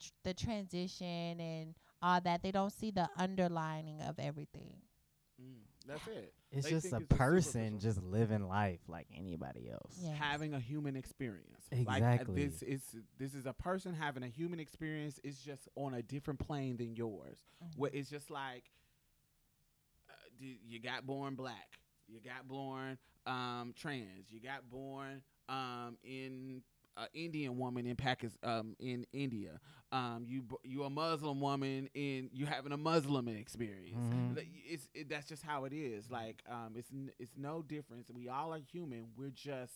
tr- 0.01 0.11
the 0.25 0.35
transition 0.35 1.41
and 1.41 1.75
all 2.03 2.21
that. 2.21 2.43
They 2.43 2.51
don't 2.51 2.73
see 2.73 2.91
the 2.91 3.09
underlining 3.17 4.03
of 4.03 4.19
everything. 4.19 4.77
Mm. 5.41 5.63
That's 5.87 6.07
it. 6.09 6.35
It's 6.53 6.67
They 6.67 6.71
just 6.73 6.93
a 6.93 6.97
it's 6.97 7.07
person 7.09 7.43
superficial. 7.79 7.79
just 7.79 8.03
living 8.03 8.49
life 8.49 8.81
like 8.89 9.07
anybody 9.17 9.71
else. 9.71 9.97
Yes. 10.03 10.17
having 10.19 10.53
a 10.55 10.59
human 10.59 10.97
experience. 10.97 11.65
Like, 11.71 12.03
uh, 12.03 12.07
Exactly. 12.07 12.45
this 12.47 12.63
is 12.63 12.83
this 13.19 13.35
is 13.35 13.47
a 13.47 13.53
person 13.53 13.95
having 13.95 14.23
a 14.25 14.29
human 14.29 14.59
experience. 14.59 15.21
It's 15.23 15.41
just 15.43 15.69
on 15.77 15.95
a 15.95 16.03
different 16.03 16.41
plane 16.41 16.77
than 16.77 16.97
yours. 16.97 17.39
Mhm. 17.63 17.79
Where 17.79 17.91
it's 17.95 18.11
just 18.11 18.31
like 18.31 18.65
uh, 20.09 20.13
d- 20.39 20.59
you 20.67 20.81
got 20.81 21.07
born 21.07 21.35
black, 21.37 21.79
you 22.09 22.21
got 22.21 22.49
born 22.49 22.99
um, 23.27 23.73
trans, 23.77 24.31
you 24.31 24.41
got 24.41 24.69
born 24.69 25.23
um, 25.49 25.99
in 26.03 26.63
uh, 26.97 27.07
Indian 27.15 27.59
woman 27.59 27.87
in 27.87 27.97
Pakistan, 27.97 28.59
um, 28.59 28.77
in 28.79 29.07
India. 29.13 29.61
Um, 29.93 30.25
you 30.27 30.45
you 30.63 30.85
a 30.85 30.91
Muslim 30.91 31.41
woman 31.41 31.89
in 31.95 32.31
you 32.33 32.47
having 32.47 32.73
a 32.73 32.77
Muslim 32.77 33.27
experience. 33.29 33.97
Mhm. 33.99 34.47
It's 34.67 34.89
it, 34.95 35.09
that's 35.09 35.27
just 35.29 35.43
how 35.43 35.65
it 35.65 35.73
is. 35.73 36.11
Like 36.11 36.43
um, 36.49 36.75
it's 36.77 36.91
it's 37.19 37.33
no 37.37 37.63
difference. 37.63 38.09
We 38.13 38.29
all 38.29 38.53
are 38.53 38.61
human. 38.73 39.07
We're 39.17 39.31
just 39.31 39.73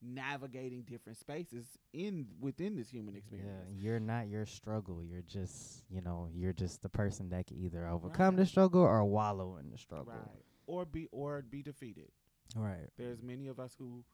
navigating 0.00 0.82
different 0.82 1.18
spaces 1.18 1.66
in 1.92 2.26
within 2.40 2.76
this 2.76 2.88
human 2.88 3.16
experience. 3.16 3.50
Yeah, 3.76 3.82
you're 3.82 4.00
not 4.00 4.28
your 4.28 4.46
struggle. 4.46 5.02
You're 5.02 5.22
just, 5.22 5.82
you 5.90 6.00
know, 6.00 6.28
you're 6.32 6.52
just 6.52 6.82
the 6.82 6.88
person 6.88 7.28
that 7.30 7.46
can 7.48 7.58
either 7.58 7.86
overcome 7.86 8.36
the 8.36 8.46
struggle 8.46 8.80
or 8.82 9.04
wallow 9.04 9.56
in 9.56 9.70
the 9.70 9.78
struggle. 9.78 10.12
Right. 10.12 10.44
Or 10.66 10.84
be 10.84 11.08
or 11.10 11.42
be 11.42 11.62
defeated. 11.62 12.10
Right. 12.54 12.88
There's 12.96 13.22
many 13.22 13.48
of 13.48 13.58
us 13.58 13.74
who 13.78 14.04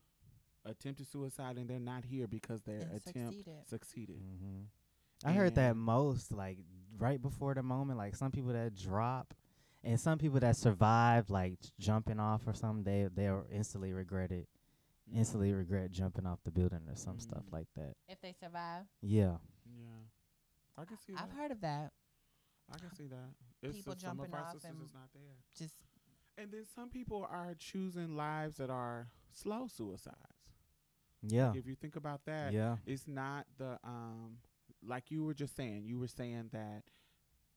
attempted 0.65 1.07
suicide 1.07 1.57
and 1.59 1.69
they're 1.69 1.79
not 1.79 2.05
here 2.05 2.27
because 2.27 2.63
their 2.63 2.81
And 2.81 2.93
attempt 2.97 3.19
succeeded. 3.35 3.69
succeeded. 3.69 4.17
hmm 4.17 4.63
I 5.25 5.33
heard 5.33 5.55
that 5.55 5.77
most 5.77 6.33
like 6.33 6.59
right 6.99 7.21
before 7.21 7.55
the 7.55 7.63
moment. 7.63 7.99
Like 7.99 8.15
some 8.17 8.31
people 8.31 8.53
that 8.53 8.75
drop, 8.75 9.33
and 9.83 9.99
some 10.01 10.19
people 10.19 10.41
that 10.41 10.57
survive, 10.57 11.31
like 11.31 11.59
jumping 11.79 12.19
off 12.21 12.43
or 12.47 12.53
something, 12.55 12.85
they 12.85 13.09
they'll 13.15 13.47
instantly 13.51 13.93
regret 13.93 14.31
it. 14.33 14.49
Mm-hmm. 15.09 15.19
Instantly 15.19 15.53
regret 15.53 15.91
jumping 15.91 16.27
off 16.27 16.41
the 16.45 16.51
building 16.51 16.81
or 16.89 16.97
some 16.97 17.19
stuff 17.21 17.45
Mm. 17.49 17.53
like 17.53 17.69
that. 17.77 17.95
If 18.09 18.21
they 18.21 18.33
survive, 18.33 18.85
Yeah. 19.03 19.37
Yeah. 19.67 20.03
I 20.77 20.85
can 20.85 20.99
see 20.99 21.13
I've 21.15 21.29
that. 21.31 21.37
heard 21.37 21.51
of 21.53 21.61
that. 21.61 21.93
I 22.75 22.79
can 22.79 22.91
see 22.95 23.07
that. 23.09 23.35
It's 23.63 23.77
People 23.77 23.93
just 23.95 24.05
some 24.05 24.19
of 24.21 24.27
jumping 24.31 24.35
our 24.35 24.41
off 24.47 24.65
and- 24.65 24.83
is 24.83 24.93
not 24.95 25.11
there. 25.15 25.37
Just 25.55 25.75
And 26.37 26.51
then 26.51 26.65
some 26.75 26.89
people 26.91 27.25
are 27.31 27.55
choosing 27.55 28.17
lives 28.17 28.57
that 28.57 28.71
are 28.71 29.09
slow 29.33 29.69
suicides. 29.69 30.34
Yeah. 31.27 31.49
Like 31.51 31.59
if 31.59 31.67
you 31.67 31.75
think 31.75 31.97
about 31.97 32.25
that, 32.27 32.53
Yeah. 32.53 32.77
it's 32.87 33.07
not 33.09 33.47
the 33.59 33.79
um 33.85 34.39
like 34.87 35.11
you 35.11 35.25
were 35.25 35.35
just 35.35 35.57
saying 35.57 35.85
you 35.87 35.99
were 35.99 36.09
saying 36.09 36.51
that 36.53 36.83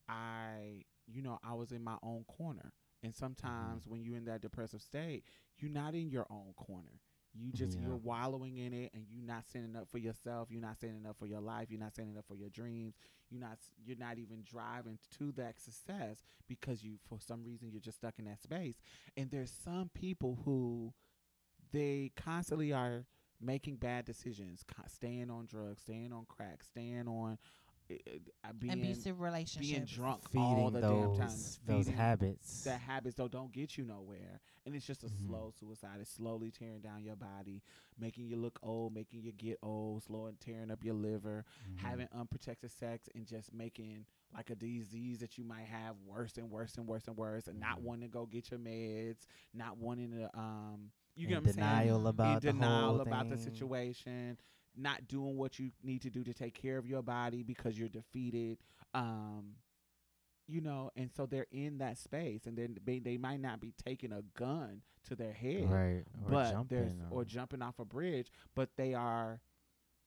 i 0.08 0.82
you 1.06 1.22
know 1.22 1.38
i 1.44 1.52
was 1.54 1.72
in 1.72 1.82
my 1.82 1.96
own 2.02 2.24
corner. 2.24 2.72
And 3.02 3.14
sometimes 3.14 3.86
when 3.86 4.02
you're 4.02 4.16
in 4.16 4.24
that 4.24 4.40
depressive 4.40 4.82
state 4.82 5.24
you're 5.58 5.70
not 5.70 5.94
in 5.94 6.08
your 6.10 6.26
own 6.30 6.52
corner. 6.56 7.00
You 7.34 7.52
just 7.52 7.76
Yeah. 7.76 7.84
you're 7.86 7.96
wallowing 7.96 8.56
in 8.56 8.72
it 8.72 8.90
and 8.94 9.06
you're 9.10 9.22
not 9.24 9.46
standing 9.46 9.76
up 9.76 9.88
for 9.88 9.98
yourself. 9.98 10.50
You're 10.50 10.62
not 10.62 10.76
standing 10.78 11.04
up 11.06 11.16
for 11.18 11.26
your 11.26 11.40
life. 11.40 11.70
You're 11.70 11.78
not 11.78 11.92
standing 11.92 12.16
up 12.16 12.24
for 12.26 12.34
your 12.34 12.48
dreams. 12.48 12.94
You're 13.28 13.40
not 13.40 13.58
you're 13.84 13.96
not 13.98 14.18
even 14.18 14.42
driving 14.42 14.98
to 15.18 15.30
that 15.32 15.60
success 15.60 16.22
because 16.48 16.82
you 16.82 16.96
for 17.08 17.20
some 17.20 17.44
reason 17.44 17.70
you're 17.70 17.80
just 17.80 17.98
stuck 17.98 18.18
in 18.18 18.24
that 18.24 18.42
space. 18.42 18.80
And 19.16 19.30
there's 19.30 19.52
some 19.52 19.90
people 19.94 20.40
who 20.44 20.94
they 21.70 22.12
constantly 22.16 22.72
are 22.72 23.04
making 23.40 23.76
bad 23.76 24.04
decisions, 24.04 24.64
staying 24.88 25.30
on 25.30 25.46
drugs, 25.46 25.82
staying 25.82 26.12
on 26.12 26.24
crack, 26.28 26.62
staying 26.62 27.06
on 27.08 27.38
uh, 27.90 27.94
uh, 28.44 28.52
being 28.58 28.72
abusive 28.74 29.20
relationships. 29.20 29.70
being 29.70 29.84
drunk 29.84 30.28
Feeding 30.30 30.58
all 30.58 30.70
the 30.70 30.80
damn 30.80 30.90
time. 30.90 31.28
those 31.30 31.58
those 31.66 31.86
habits. 31.88 32.62
that 32.64 32.80
habits 32.80 33.14
though 33.16 33.28
don't 33.28 33.52
get 33.52 33.78
you 33.78 33.84
nowhere, 33.84 34.40
and 34.66 34.74
it's 34.74 34.86
just 34.86 35.04
a 35.04 35.06
Mhm. 35.08 35.26
slow 35.26 35.50
suicide. 35.58 35.98
It's 36.00 36.10
slowly 36.10 36.50
tearing 36.50 36.80
down 36.80 37.02
your 37.04 37.16
body, 37.16 37.62
making 37.98 38.26
you 38.26 38.36
look 38.36 38.58
old, 38.62 38.92
making 38.94 39.22
you 39.22 39.32
get 39.32 39.58
old, 39.62 40.02
slowing 40.02 40.36
tearing 40.40 40.70
up 40.70 40.84
your 40.84 40.94
liver, 40.94 41.44
Mhm. 41.70 41.78
having 41.82 42.08
unprotected 42.12 42.70
sex, 42.70 43.08
and 43.14 43.26
just 43.26 43.52
making 43.54 44.04
like 44.34 44.50
a 44.50 44.54
disease 44.56 45.18
that 45.20 45.38
you 45.38 45.44
might 45.44 45.64
have 45.66 45.96
worse 46.06 46.36
and 46.36 46.50
worse 46.50 46.76
and 46.76 46.86
worse 46.86 47.06
and 47.08 47.16
worse, 47.16 47.46
and 47.48 47.58
not 47.58 47.78
Mhm. 47.78 47.84
wanting 47.84 48.08
to 48.08 48.12
go 48.12 48.26
get 48.26 48.50
your 48.50 48.60
meds, 48.60 49.26
not 49.54 49.78
wanting 49.78 50.10
to 50.10 50.28
um. 50.38 50.90
You 51.18 51.26
get 51.26 51.34
what 51.42 51.48
I'm 51.48 51.54
saying? 51.54 51.56
denial 51.56 52.06
about 52.06 52.28
in 52.28 52.34
the 52.46 52.52
denial 52.52 53.00
about 53.00 53.28
the 53.28 53.36
situation, 53.36 54.38
not 54.76 55.08
doing 55.08 55.36
what 55.36 55.58
you 55.58 55.70
need 55.82 56.02
to 56.02 56.10
do 56.10 56.22
to 56.22 56.32
take 56.32 56.54
care 56.54 56.78
of 56.78 56.86
your 56.86 57.02
body 57.02 57.42
because 57.42 57.78
you're 57.78 57.88
defeated. 57.88 58.58
Um, 58.94 59.56
you 60.46 60.60
know, 60.62 60.90
and 60.96 61.10
so 61.14 61.26
they're 61.26 61.46
in 61.52 61.78
that 61.78 61.98
space, 61.98 62.46
and 62.46 62.56
then 62.56 62.78
they, 62.84 63.00
they 63.00 63.18
might 63.18 63.40
not 63.40 63.60
be 63.60 63.74
taking 63.84 64.12
a 64.12 64.22
gun 64.38 64.80
to 65.08 65.14
their 65.14 65.32
head, 65.32 65.70
Right. 65.70 66.04
Or 66.24 66.30
but 66.30 66.68
there's 66.68 66.92
jumping 66.92 67.00
or 67.10 67.24
jumping 67.24 67.62
off 67.62 67.78
a 67.78 67.84
bridge, 67.84 68.30
but 68.54 68.70
they 68.76 68.94
are 68.94 69.40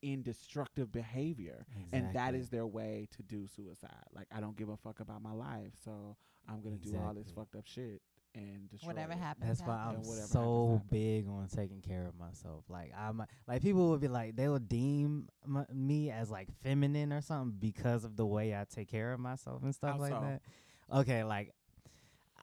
in 0.00 0.22
destructive 0.22 0.90
behavior, 0.90 1.64
and 1.92 2.12
that 2.14 2.34
is 2.34 2.48
their 2.48 2.66
way 2.66 3.06
to 3.16 3.22
do 3.22 3.46
suicide. 3.46 4.08
Like 4.14 4.26
I 4.34 4.40
don't 4.40 4.56
give 4.56 4.68
a 4.68 4.76
fuck 4.76 4.98
about 4.98 5.22
my 5.22 5.32
life, 5.32 5.74
so 5.84 6.16
I'm 6.48 6.60
gonna 6.60 6.76
do 6.76 6.96
all 6.96 7.14
this 7.14 7.30
fucked 7.30 7.54
up 7.54 7.66
shit 7.66 8.02
and 8.34 8.68
destroy 8.70 8.88
Whatever 8.88 9.12
it. 9.12 9.18
happens. 9.18 9.58
That's 9.58 9.68
why 9.68 9.76
happens. 9.76 10.06
I'm 10.06 10.08
whatever 10.08 10.26
so 10.26 10.40
happens, 10.40 10.72
happens. 10.84 10.90
big 10.90 11.28
on 11.28 11.48
taking 11.54 11.80
care 11.82 12.06
of 12.06 12.18
myself. 12.18 12.64
Like 12.68 12.92
I'm 12.98 13.22
like 13.46 13.62
people 13.62 13.90
would 13.90 14.00
be 14.00 14.08
like 14.08 14.36
they 14.36 14.48
would 14.48 14.68
deem 14.68 15.28
m- 15.44 15.66
me 15.72 16.10
as 16.10 16.30
like 16.30 16.48
feminine 16.62 17.12
or 17.12 17.20
something 17.20 17.56
because 17.58 18.04
of 18.04 18.16
the 18.16 18.26
way 18.26 18.54
I 18.54 18.64
take 18.72 18.88
care 18.88 19.12
of 19.12 19.20
myself 19.20 19.62
and 19.62 19.74
stuff 19.74 19.94
How 19.96 20.00
like 20.00 20.12
so? 20.12 20.20
that. 20.20 20.42
Okay, 21.00 21.24
like 21.24 21.52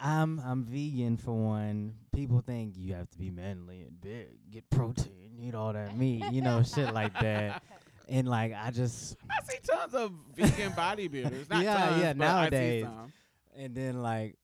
I'm 0.01 0.39
I'm 0.39 0.63
vegan 0.63 1.17
for 1.17 1.33
one. 1.33 1.95
People 2.13 2.41
think 2.41 2.75
you 2.77 2.93
have 2.93 3.09
to 3.11 3.17
be 3.17 3.29
manly 3.31 3.81
and 3.81 3.99
big, 3.99 4.27
get 4.51 4.69
protein, 4.69 5.37
eat 5.37 5.55
all 5.55 5.73
that 5.73 5.97
meat, 5.97 6.23
you 6.31 6.41
know, 6.41 6.63
shit 6.63 6.93
like 6.93 7.13
that. 7.19 7.61
And 8.11 8.27
like 8.27 8.55
I 8.55 8.71
just 8.71 9.17
I 9.29 9.35
see 9.43 9.59
tons 9.61 9.93
of 9.93 10.11
vegan 10.35 10.71
bodybuilders. 10.75 11.47
Not 11.47 11.61
Yeah, 11.63 11.75
tons, 11.77 12.01
yeah, 12.01 12.13
but 12.13 12.25
I 12.25 12.33
see 12.33 12.41
nowadays. 12.55 12.83
some. 12.85 13.13
And 13.55 13.75
then 13.75 14.01
like 14.01 14.35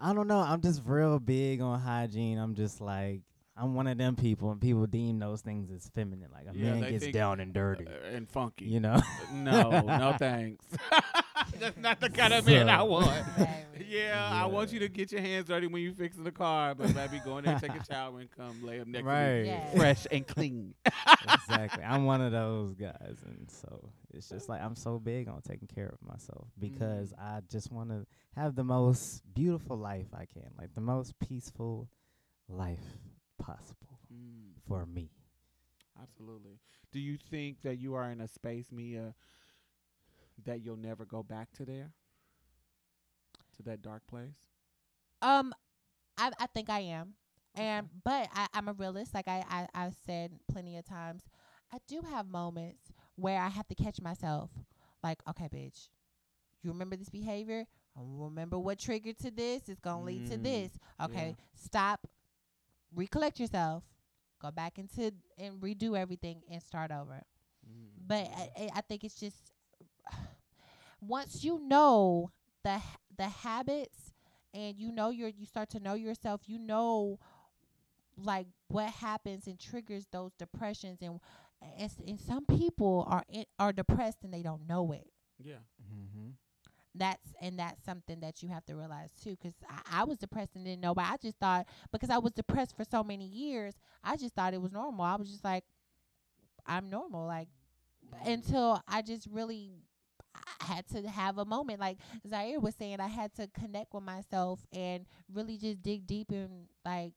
I 0.00 0.12
don't 0.14 0.26
know, 0.26 0.38
I'm 0.40 0.60
just 0.60 0.82
real 0.84 1.18
big 1.18 1.60
on 1.60 1.78
hygiene. 1.80 2.38
I'm 2.38 2.54
just 2.54 2.80
like 2.80 3.20
I'm 3.56 3.74
one 3.74 3.86
of 3.86 3.98
them 3.98 4.16
people 4.16 4.50
and 4.52 4.60
people 4.60 4.86
deem 4.86 5.18
those 5.18 5.42
things 5.42 5.70
as 5.70 5.86
feminine. 5.94 6.28
Like 6.32 6.46
a 6.46 6.56
Yeah, 6.58 6.72
man 6.74 6.90
gets 6.92 7.08
down 7.08 7.40
and 7.40 7.52
dirty. 7.52 7.86
Uh, 7.86 8.16
and 8.16 8.28
funky. 8.28 8.64
you 8.64 8.80
know? 8.80 9.00
no, 9.32 9.80
no 9.80 10.12
thanks. 10.18 10.64
That's 11.60 11.76
not 11.78 12.00
the 12.00 12.10
kind 12.10 12.32
of 12.34 12.46
man 12.46 12.68
I 12.68 12.82
want. 12.82 13.06
Very. 13.36 13.48
Yeah, 13.88 14.28
I 14.32 14.46
want 14.46 14.72
you 14.72 14.78
to 14.80 14.88
get 14.88 15.10
your 15.10 15.20
hands 15.20 15.48
dirty 15.48 15.66
when 15.66 15.82
you 15.82 15.92
fixing 15.92 16.22
the 16.22 16.30
car, 16.30 16.74
but 16.76 16.94
baby, 16.94 17.20
go 17.24 17.38
in 17.38 17.44
there, 17.44 17.58
take 17.58 17.74
a 17.74 17.84
shower, 17.84 18.20
and 18.20 18.30
come 18.30 18.62
lay 18.64 18.78
up 18.80 18.86
next 18.86 19.02
to 19.04 19.08
right. 19.08 19.42
me, 19.42 19.46
Yeah. 19.48 19.70
fresh 19.74 20.06
and 20.12 20.24
clean. 20.26 20.74
exactly. 21.24 21.82
I'm 21.82 22.04
one 22.04 22.20
of 22.20 22.30
those 22.30 22.74
guys 22.74 23.16
and 23.24 23.50
so 23.50 23.90
it's 24.14 24.28
just 24.28 24.48
like 24.48 24.62
I'm 24.62 24.76
so 24.76 24.98
big 25.00 25.28
on 25.28 25.40
taking 25.42 25.66
care 25.66 25.88
of 25.88 25.98
myself 26.08 26.46
because 26.58 27.12
Mm. 27.12 27.18
I 27.20 27.40
just 27.50 27.72
want 27.72 27.90
to 27.90 28.06
have 28.36 28.54
the 28.54 28.62
most 28.64 29.22
beautiful 29.34 29.76
life 29.76 30.06
I 30.14 30.24
can, 30.26 30.50
like 30.58 30.72
the 30.74 30.80
most 30.80 31.18
peaceful 31.18 31.88
life 32.48 32.84
possible 33.38 33.98
Mm, 34.12 34.52
for 34.68 34.86
me. 34.86 35.10
absolutely. 36.00 36.58
Do 36.92 37.00
you 37.00 37.16
think 37.30 37.62
that 37.62 37.76
you 37.78 37.94
are 37.94 38.10
in 38.10 38.20
a 38.20 38.28
space, 38.28 38.70
Mia, 38.72 39.14
that 40.46 40.62
you'll 40.64 40.76
never 40.76 41.04
go 41.04 41.22
back 41.22 41.52
to 41.52 41.64
there, 41.64 41.92
to 43.56 43.62
that 43.64 43.82
dark 43.82 44.06
place? 44.06 44.48
Um, 45.22 45.52
I 46.18 46.30
I 46.38 46.46
think 46.46 46.70
I 46.70 46.80
am, 46.80 47.14
and 47.54 47.88
but 48.04 48.28
I 48.34 48.46
I'm 48.54 48.68
a 48.68 48.72
realist. 48.72 49.14
Like 49.14 49.28
I 49.28 49.44
I 49.48 49.68
I've 49.74 49.94
said 50.06 50.32
plenty 50.50 50.76
of 50.76 50.84
times, 50.86 51.22
I 51.72 51.78
do 51.86 52.00
have 52.10 52.26
moments 52.26 52.92
where 53.16 53.40
I 53.40 53.48
have 53.48 53.68
to 53.68 53.74
catch 53.74 54.00
myself. 54.00 54.50
Like, 55.02 55.18
okay, 55.28 55.48
bitch, 55.52 55.88
you 56.62 56.70
remember 56.70 56.96
this 56.96 57.08
behavior? 57.10 57.66
Remember 57.96 58.58
what 58.58 58.78
triggered 58.78 59.18
to 59.20 59.30
this. 59.30 59.68
It's 59.68 59.80
gonna 59.80 60.04
lead 60.04 60.26
to 60.26 60.38
Mm, 60.38 60.42
this. 60.42 60.72
Okay, 61.02 61.36
yeah. 61.38 61.44
stop, 61.54 62.06
recollect 62.94 63.38
yourself, 63.40 63.84
go 64.40 64.50
back 64.50 64.78
into 64.78 65.12
and 65.38 65.60
redo 65.60 65.96
everything 65.98 66.42
and 66.50 66.62
start 66.62 66.90
over. 66.90 67.22
Mm, 67.68 67.88
But 68.06 68.28
I- 68.56 68.70
I 68.74 68.80
think 68.82 69.04
it's 69.04 69.14
just 69.18 69.49
once 71.00 71.44
you 71.44 71.58
know 71.60 72.30
the 72.64 72.80
the 73.16 73.28
habits 73.28 74.12
and 74.54 74.76
you 74.76 74.92
know 74.92 75.10
your 75.10 75.28
you 75.28 75.46
start 75.46 75.70
to 75.70 75.80
know 75.80 75.94
yourself, 75.94 76.42
you 76.46 76.58
know 76.58 77.18
like 78.16 78.46
what 78.68 78.90
happens 78.90 79.46
and 79.46 79.58
triggers 79.58 80.06
those 80.12 80.32
depressions 80.34 80.98
and 81.02 81.20
and, 81.62 81.82
s- 81.90 82.00
and 82.06 82.20
some 82.20 82.44
people 82.46 83.04
are 83.08 83.24
in, 83.28 83.44
are 83.58 83.72
depressed 83.72 84.18
and 84.24 84.32
they 84.32 84.42
don't 84.42 84.66
know 84.66 84.92
it. 84.92 85.08
yeah. 85.42 85.58
Mm-hmm. 85.82 86.30
That's 86.94 87.32
and 87.40 87.58
that's 87.58 87.84
something 87.84 88.20
that 88.20 88.42
you 88.42 88.48
have 88.48 88.64
to 88.66 88.74
realize 88.74 89.10
too. 89.22 89.36
Because 89.40 89.54
I, 89.68 90.00
I 90.00 90.04
was 90.04 90.18
depressed 90.18 90.56
and 90.56 90.64
didn't 90.64 90.80
know, 90.80 90.94
but 90.94 91.04
I 91.04 91.16
just 91.22 91.38
thought 91.38 91.66
because 91.92 92.10
I 92.10 92.18
was 92.18 92.32
depressed 92.32 92.76
for 92.76 92.84
so 92.84 93.04
many 93.04 93.26
years, 93.26 93.74
I 94.02 94.16
just 94.16 94.34
thought 94.34 94.54
it 94.54 94.60
was 94.60 94.72
normal. 94.72 95.04
I 95.04 95.14
was 95.16 95.30
just 95.30 95.44
like, 95.44 95.64
I'm 96.66 96.90
normal. 96.90 97.26
Like 97.26 97.48
until 98.24 98.82
I 98.88 99.02
just 99.02 99.26
really 99.30 99.72
I 100.34 100.64
had 100.64 100.86
to 100.88 101.08
have 101.08 101.38
a 101.38 101.44
moment. 101.44 101.80
Like 101.80 101.98
Zaire 102.28 102.60
was 102.60 102.74
saying, 102.74 103.00
I 103.00 103.08
had 103.08 103.34
to 103.34 103.48
connect 103.48 103.92
with 103.94 104.04
myself 104.04 104.60
and 104.72 105.06
really 105.32 105.56
just 105.58 105.82
dig 105.82 106.06
deep 106.06 106.30
and 106.30 106.66
like, 106.84 107.14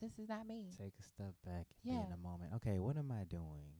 this 0.00 0.12
is 0.18 0.28
not 0.28 0.46
me. 0.46 0.70
Take 0.76 0.94
a 0.98 1.02
step 1.02 1.34
back 1.46 1.66
and 1.84 1.84
be 1.84 1.90
in 1.90 2.12
a 2.12 2.16
moment. 2.16 2.52
Okay, 2.56 2.78
what 2.78 2.96
am 2.96 3.12
I 3.12 3.24
doing? 3.24 3.72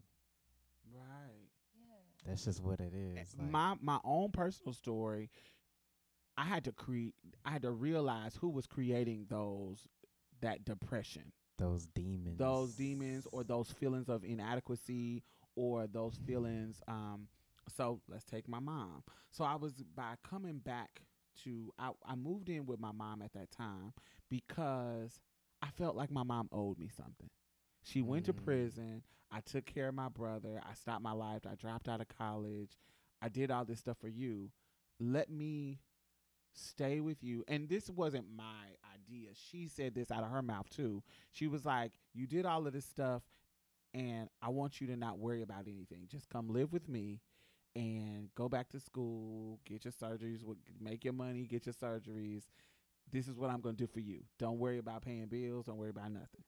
Right. 0.94 1.48
Yeah. 1.74 1.94
That's 2.26 2.44
just 2.44 2.62
what 2.62 2.80
it 2.80 2.92
is. 2.94 3.34
like- 3.38 3.50
my 3.50 3.74
my 3.80 3.98
own 4.04 4.30
personal 4.30 4.72
story 4.72 5.30
i 6.38 6.44
had 6.44 6.64
to 6.64 6.72
create 6.72 7.14
i 7.44 7.50
had 7.50 7.60
to 7.60 7.70
realize 7.70 8.34
who 8.36 8.48
was 8.48 8.66
creating 8.66 9.26
those 9.28 9.86
that 10.40 10.64
depression 10.64 11.30
those 11.58 11.84
demons. 11.94 12.38
those 12.38 12.72
demons 12.74 13.26
or 13.32 13.44
those 13.44 13.70
feelings 13.70 14.08
of 14.08 14.24
inadequacy 14.24 15.22
or 15.56 15.86
those 15.86 16.16
feelings 16.26 16.80
um 16.88 17.28
so 17.74 18.00
let's 18.08 18.24
take 18.24 18.48
my 18.48 18.60
mom. 18.60 19.02
So 19.30 19.44
i 19.44 19.54
was 19.56 19.82
by 19.94 20.14
coming 20.28 20.58
back 20.58 21.02
to 21.44 21.72
i, 21.78 21.90
I 22.06 22.14
moved 22.14 22.48
in 22.50 22.66
with 22.66 22.78
my 22.80 22.92
mom 22.92 23.22
at 23.22 23.32
that 23.32 23.50
time 23.50 23.92
because 24.28 25.20
i 25.62 25.68
felt 25.68 25.96
like 25.96 26.10
my 26.10 26.22
mom 26.22 26.48
owed 26.52 26.78
me 26.78 26.88
something. 26.88 27.30
She 27.84 28.02
went 28.02 28.26
to 28.26 28.32
Mm. 28.32 28.44
prison. 28.44 29.02
I 29.30 29.40
took 29.40 29.64
care 29.64 29.88
of 29.88 29.94
my 29.94 30.08
brother. 30.08 30.60
I 30.68 30.74
stopped 30.74 31.02
my 31.02 31.12
life. 31.12 31.42
I 31.50 31.54
dropped 31.54 31.88
out 31.88 32.00
of 32.00 32.08
college. 32.08 32.76
I 33.22 33.28
did 33.28 33.50
all 33.50 33.64
this 33.64 33.78
stuff 33.80 33.96
for 33.98 34.08
you. 34.08 34.50
Let 35.00 35.30
me 35.30 35.80
stay 36.54 37.00
with 37.00 37.22
you. 37.24 37.44
And 37.48 37.68
this 37.68 37.88
wasn't 37.88 38.26
my 38.36 38.76
idea. 38.94 39.30
She 39.34 39.68
said 39.68 39.94
this 39.94 40.10
out 40.10 40.22
of 40.22 40.30
her 40.30 40.42
mouth 40.42 40.68
too. 40.68 41.02
She 41.32 41.46
was 41.48 41.64
like, 41.64 41.92
"You 42.12 42.26
did 42.26 42.44
all 42.44 42.66
of 42.66 42.72
this 42.72 42.84
stuff, 42.84 43.22
and 43.94 44.28
I 44.42 44.50
want 44.50 44.80
you 44.80 44.86
to 44.88 44.96
not 44.96 45.18
worry 45.18 45.42
about 45.42 45.66
anything. 45.66 46.06
Just 46.08 46.28
come 46.28 46.48
live 46.48 46.72
with 46.72 46.88
me, 46.88 47.20
and 47.74 48.28
go 48.34 48.48
back 48.48 48.68
to 48.70 48.80
school, 48.80 49.58
get 49.64 49.84
your 49.84 49.92
surgeries, 49.92 50.40
make 50.80 51.04
your 51.04 51.14
money, 51.14 51.46
get 51.46 51.66
your 51.66 51.74
surgeries. 51.74 52.42
This 53.10 53.28
is 53.28 53.36
what 53.38 53.50
I'm 53.50 53.60
going 53.60 53.76
to 53.76 53.84
do 53.84 53.92
for 53.92 54.00
you. 54.00 54.22
Don't 54.38 54.58
worry 54.58 54.78
about 54.78 55.02
paying 55.02 55.26
bills. 55.26 55.66
Don't 55.66 55.76
worry 55.78 55.90
about 55.90 56.10
nothing." 56.12 56.44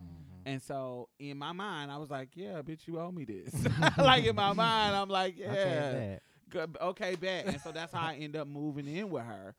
Mhm. 0.00 0.42
And 0.46 0.62
so 0.62 1.08
in 1.18 1.36
my 1.36 1.52
mind, 1.52 1.90
I 1.90 1.98
was 1.98 2.10
like, 2.10 2.30
"Yeah, 2.34 2.62
bitch, 2.62 2.86
you 2.86 2.98
owe 2.98 3.10
me 3.12 3.24
this." 3.24 3.52
like 3.98 4.24
in 4.24 4.34
my 4.34 4.52
mind, 4.52 4.94
I'm 4.96 5.08
like, 5.08 5.36
"Yeah, 5.36 6.18
good, 6.48 6.76
okay, 6.80 7.14
bet." 7.16 7.46
And 7.46 7.60
so 7.60 7.72
that's 7.72 7.92
how 7.92 8.06
I 8.08 8.14
end 8.14 8.36
up 8.36 8.48
moving 8.48 8.86
in 8.86 9.10
with 9.10 9.24
her. 9.24 9.54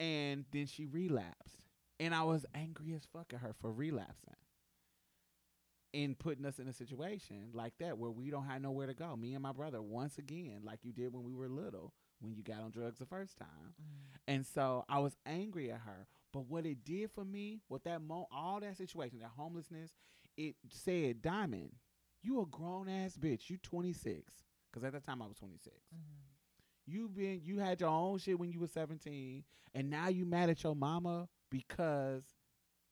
And 0.00 0.44
then 0.52 0.66
she 0.66 0.86
relapsed. 0.86 1.60
And 2.00 2.14
I 2.14 2.22
was 2.22 2.46
angry 2.54 2.92
as 2.94 3.04
fuck 3.12 3.32
at 3.34 3.40
her 3.40 3.52
for 3.60 3.72
relapsing. 3.72 4.36
And 5.94 6.18
putting 6.18 6.44
us 6.44 6.58
in 6.58 6.68
a 6.68 6.72
situation 6.72 7.48
like 7.54 7.72
that 7.80 7.96
where 7.96 8.10
we 8.10 8.30
don't 8.30 8.44
have 8.44 8.60
nowhere 8.60 8.86
to 8.86 8.94
go. 8.94 9.16
Me 9.16 9.32
and 9.32 9.42
my 9.42 9.52
brother, 9.52 9.80
once 9.80 10.18
again, 10.18 10.60
like 10.62 10.80
you 10.82 10.92
did 10.92 11.14
when 11.14 11.24
we 11.24 11.34
were 11.34 11.48
little, 11.48 11.94
when 12.20 12.34
you 12.34 12.42
got 12.42 12.60
on 12.60 12.70
drugs 12.70 12.98
the 12.98 13.06
first 13.06 13.38
time. 13.38 13.72
Mm-hmm. 13.72 14.34
And 14.34 14.46
so 14.46 14.84
I 14.88 14.98
was 14.98 15.16
angry 15.24 15.70
at 15.70 15.80
her. 15.80 16.06
But 16.32 16.44
what 16.46 16.66
it 16.66 16.84
did 16.84 17.10
for 17.10 17.24
me, 17.24 17.60
with 17.70 17.84
that 17.84 18.02
mo 18.02 18.26
all 18.30 18.60
that 18.60 18.76
situation, 18.76 19.20
that 19.20 19.30
homelessness, 19.34 19.92
it 20.36 20.56
said, 20.68 21.22
Diamond, 21.22 21.70
you 22.22 22.42
a 22.42 22.46
grown 22.46 22.88
ass 22.88 23.16
bitch. 23.16 23.48
You 23.48 23.56
26. 23.56 24.32
Because 24.70 24.84
at 24.84 24.92
that 24.92 25.06
time 25.06 25.22
I 25.22 25.26
was 25.26 25.38
26. 25.38 25.74
Mm-hmm. 25.74 26.28
You 26.86 27.08
been 27.08 27.40
you 27.44 27.58
had 27.58 27.80
your 27.80 27.90
own 27.90 28.18
shit 28.18 28.38
when 28.38 28.50
you 28.50 28.60
were 28.60 28.66
17, 28.66 29.44
and 29.74 29.90
now 29.90 30.08
you 30.08 30.24
mad 30.24 30.48
at 30.48 30.62
your 30.62 30.74
mama 30.74 31.28
because 31.50 32.22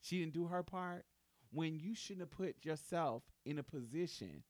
she 0.02 0.20
didn't 0.20 0.34
do 0.34 0.46
her 0.46 0.62
part. 0.62 1.04
When 1.52 1.78
you 1.78 1.94
shouldn't 1.94 2.20
have 2.20 2.30
put 2.30 2.64
yourself 2.64 3.22
in 3.44 3.58
a 3.58 3.62
position 3.62 4.42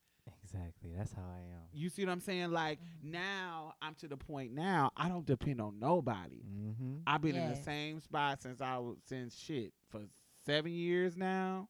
Exactly. 0.43 0.91
That's 0.97 1.13
how 1.13 1.21
I 1.21 1.39
am. 1.39 1.61
you 1.71 1.87
see 1.89 2.03
what 2.05 2.11
I'm 2.11 2.19
saying? 2.19 2.51
Like 2.51 2.79
Mhm. 2.81 3.11
now 3.11 3.75
I'm 3.81 3.95
to 3.95 4.07
the 4.09 4.17
point 4.17 4.51
now 4.53 4.91
I 4.97 5.07
don't 5.07 5.25
depend 5.25 5.61
on 5.61 5.79
nobody. 5.79 6.43
Mm-hmm. 6.43 6.97
I've 7.07 7.21
been 7.21 7.35
in 7.35 7.49
the 7.49 7.55
same 7.55 7.99
spot 8.01 8.41
since 8.41 8.59
I 8.59 8.77
was 8.77 8.97
since 9.05 9.35
shit 9.37 9.73
for 9.89 10.01
seven 10.45 10.71
years 10.73 11.15
now, 11.15 11.69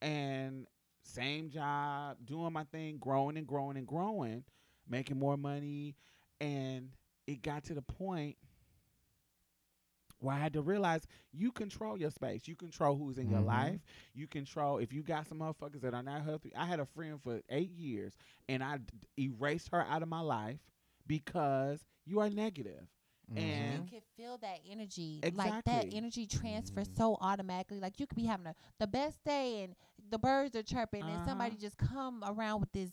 and 0.00 0.66
same 1.02 1.50
job, 1.50 2.18
doing 2.24 2.52
my 2.52 2.64
thing, 2.64 2.96
growing 2.98 3.36
and 3.36 3.46
growing 3.46 3.76
and 3.76 3.86
growing, 3.86 4.44
making 4.88 5.18
more 5.18 5.36
money, 5.36 5.94
and 6.40 6.90
it 7.26 7.42
got 7.42 7.64
to 7.64 7.74
the 7.74 7.82
point 7.82 8.36
where 10.20 10.34
I 10.34 10.38
had 10.38 10.52
to 10.54 10.62
realize 10.62 11.02
you 11.32 11.50
control 11.52 11.96
your 11.98 12.10
space. 12.10 12.46
You 12.46 12.56
control 12.56 12.96
who's 12.96 13.18
in 13.18 13.28
your 13.28 13.40
Mhm. 13.40 13.42
life. 13.42 13.80
You 14.14 14.26
control 14.26 14.78
if 14.78 14.92
you 14.92 15.02
got 15.02 15.26
some 15.26 15.38
motherfuckers 15.38 15.80
that 15.82 15.94
are 15.94 16.02
not 16.02 16.22
healthy. 16.22 16.52
I 16.56 16.66
had 16.66 16.80
a 16.80 16.86
friend 16.86 17.20
for 17.22 17.40
eight 17.50 17.70
years, 17.70 18.14
and 18.48 18.62
I 18.62 18.78
d- 18.78 19.24
erased 19.24 19.68
her 19.72 19.82
out 19.84 20.02
of 20.02 20.08
my 20.08 20.20
life 20.20 20.58
because 21.06 21.84
you 22.06 22.20
are 22.20 22.30
negative. 22.30 22.86
Mm-hmm. 23.30 23.40
And- 23.40 23.72
you 23.72 23.82
can 23.82 24.00
feel 24.16 24.38
that 24.38 24.58
energy. 24.70 25.24
Like 25.30 25.54
that 25.64 25.86
Exactly. 25.86 25.90
energy 25.90 26.26
transfers 26.26 26.88
Mhm. 26.88 26.96
so 26.96 27.16
automatically. 27.20 27.80
Like 27.80 27.98
you 28.00 28.06
could 28.06 28.16
be 28.16 28.24
having 28.26 28.46
a, 28.46 28.54
the 28.78 28.86
best 28.86 29.22
day 29.24 29.62
and 29.64 29.74
the 30.10 30.18
birds 30.18 30.54
are 30.56 30.62
chirping 30.62 31.08
and 31.08 31.22
somebody 31.22 31.54
Uh-huh. 31.54 31.56
just 31.56 31.76
come 31.78 32.22
around 32.26 32.60
with 32.60 32.72
this 32.72 32.90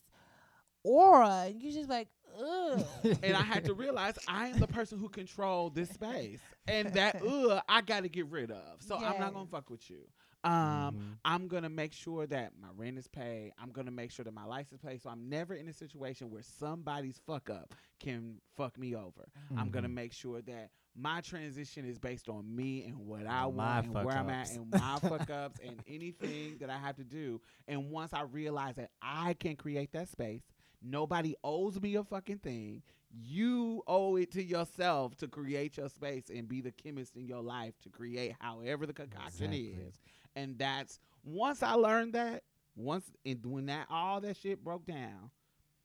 aura 0.84 1.46
and 1.48 1.62
you 1.62 1.72
just 1.72 1.90
like, 1.90 2.08
ugh. 2.38 2.86
and 3.24 3.36
I 3.36 3.42
had 3.44 3.66
to 3.66 3.74
realize 3.74 4.18
I 4.28 4.48
am 4.48 4.60
the 4.60 4.68
person 4.68 5.00
who 5.00 5.10
control 5.10 5.70
this 5.70 5.90
space, 5.92 6.42
and 6.68 6.94
that 6.94 7.16
ugh, 7.26 7.62
I 7.70 7.82
got 7.82 8.04
to 8.04 8.10
get 8.10 8.28
rid 8.28 8.52
of. 8.52 8.82
So 8.82 9.00
I'm 9.04 9.18
not 9.18 9.34
gonna 9.34 9.48
fuck 9.48 9.70
with 9.70 9.90
you. 9.90 10.08
Um, 10.44 10.96
Mhm. 10.98 11.18
I'm 11.26 11.48
gonna 11.48 11.70
make 11.70 11.94
sure 11.94 12.26
that 12.28 12.54
my 12.60 12.68
rent 12.76 12.98
is 12.98 13.08
paid. 13.08 13.54
I'm 13.58 13.72
gonna 13.72 13.92
make 13.92 14.12
sure 14.12 14.24
that 14.24 14.34
my 14.34 14.46
license 14.46 14.82
paid. 14.82 15.02
So 15.02 15.10
I'm 15.10 15.28
never 15.30 15.54
in 15.56 15.68
a 15.68 15.74
situation 15.74 16.30
where 16.30 16.44
somebody's 16.44 17.20
fuck 17.26 17.50
up 17.50 17.74
can 18.00 18.40
fuck 18.56 18.78
me 18.78 18.96
over. 18.96 19.28
I'm 19.56 19.70
gonna 19.70 19.88
Mhm. 19.88 19.94
make 19.94 20.14
sure 20.14 20.42
that 20.42 20.70
my 20.96 21.22
transition 21.22 21.86
is 21.86 21.98
based 22.00 22.30
on 22.30 22.56
me 22.56 22.84
and 22.86 22.98
what 22.98 23.26
I 23.28 23.46
And 23.46 23.56
my 23.56 23.82
want 23.82 23.86
and 23.86 24.02
where 24.04 24.18
I'm 24.18 24.30
at 24.30 24.50
and 24.50 24.70
my 24.70 25.00
fuck 25.00 25.30
ups 25.30 25.60
and 25.60 25.82
anything 25.88 26.58
that 26.60 26.70
I 26.70 26.78
have 26.78 26.96
to 26.98 27.04
do. 27.04 27.42
And 27.68 27.90
once 27.92 28.14
I 28.14 28.22
realize 28.22 28.76
that 28.76 28.92
I 29.02 29.34
can 29.34 29.56
create 29.56 29.92
that 29.94 30.10
space, 30.10 30.44
nobody 30.86 31.36
owes 31.44 31.80
me 31.82 31.96
a 31.96 32.04
fucking 32.04 32.40
thing. 32.40 32.82
You 33.12 33.82
owe 33.88 34.18
it 34.18 34.32
to 34.34 34.44
yourself 34.44 35.16
to 35.18 35.28
create 35.28 35.78
your 35.78 35.90
space 35.90 36.26
and 36.34 36.48
be 36.48 36.62
the 36.62 36.72
chemist 36.72 37.16
in 37.16 37.26
your 37.28 37.42
life 37.42 37.74
to 37.84 37.90
create 37.90 38.36
however 38.40 38.86
the 38.86 38.94
concoction 38.94 39.54
Exactly. 39.54 39.78
is. 39.88 40.00
And 40.36 40.58
that's 40.58 41.00
once 41.24 41.64
I 41.64 41.74
learned 41.74 42.14
that, 42.14 42.44
once 42.76 43.06
and 43.26 43.46
when 43.46 43.68
that 43.68 43.88
all 43.90 44.20
that 44.22 44.36
shit 44.38 44.64
broke 44.64 44.86
down, 44.86 45.32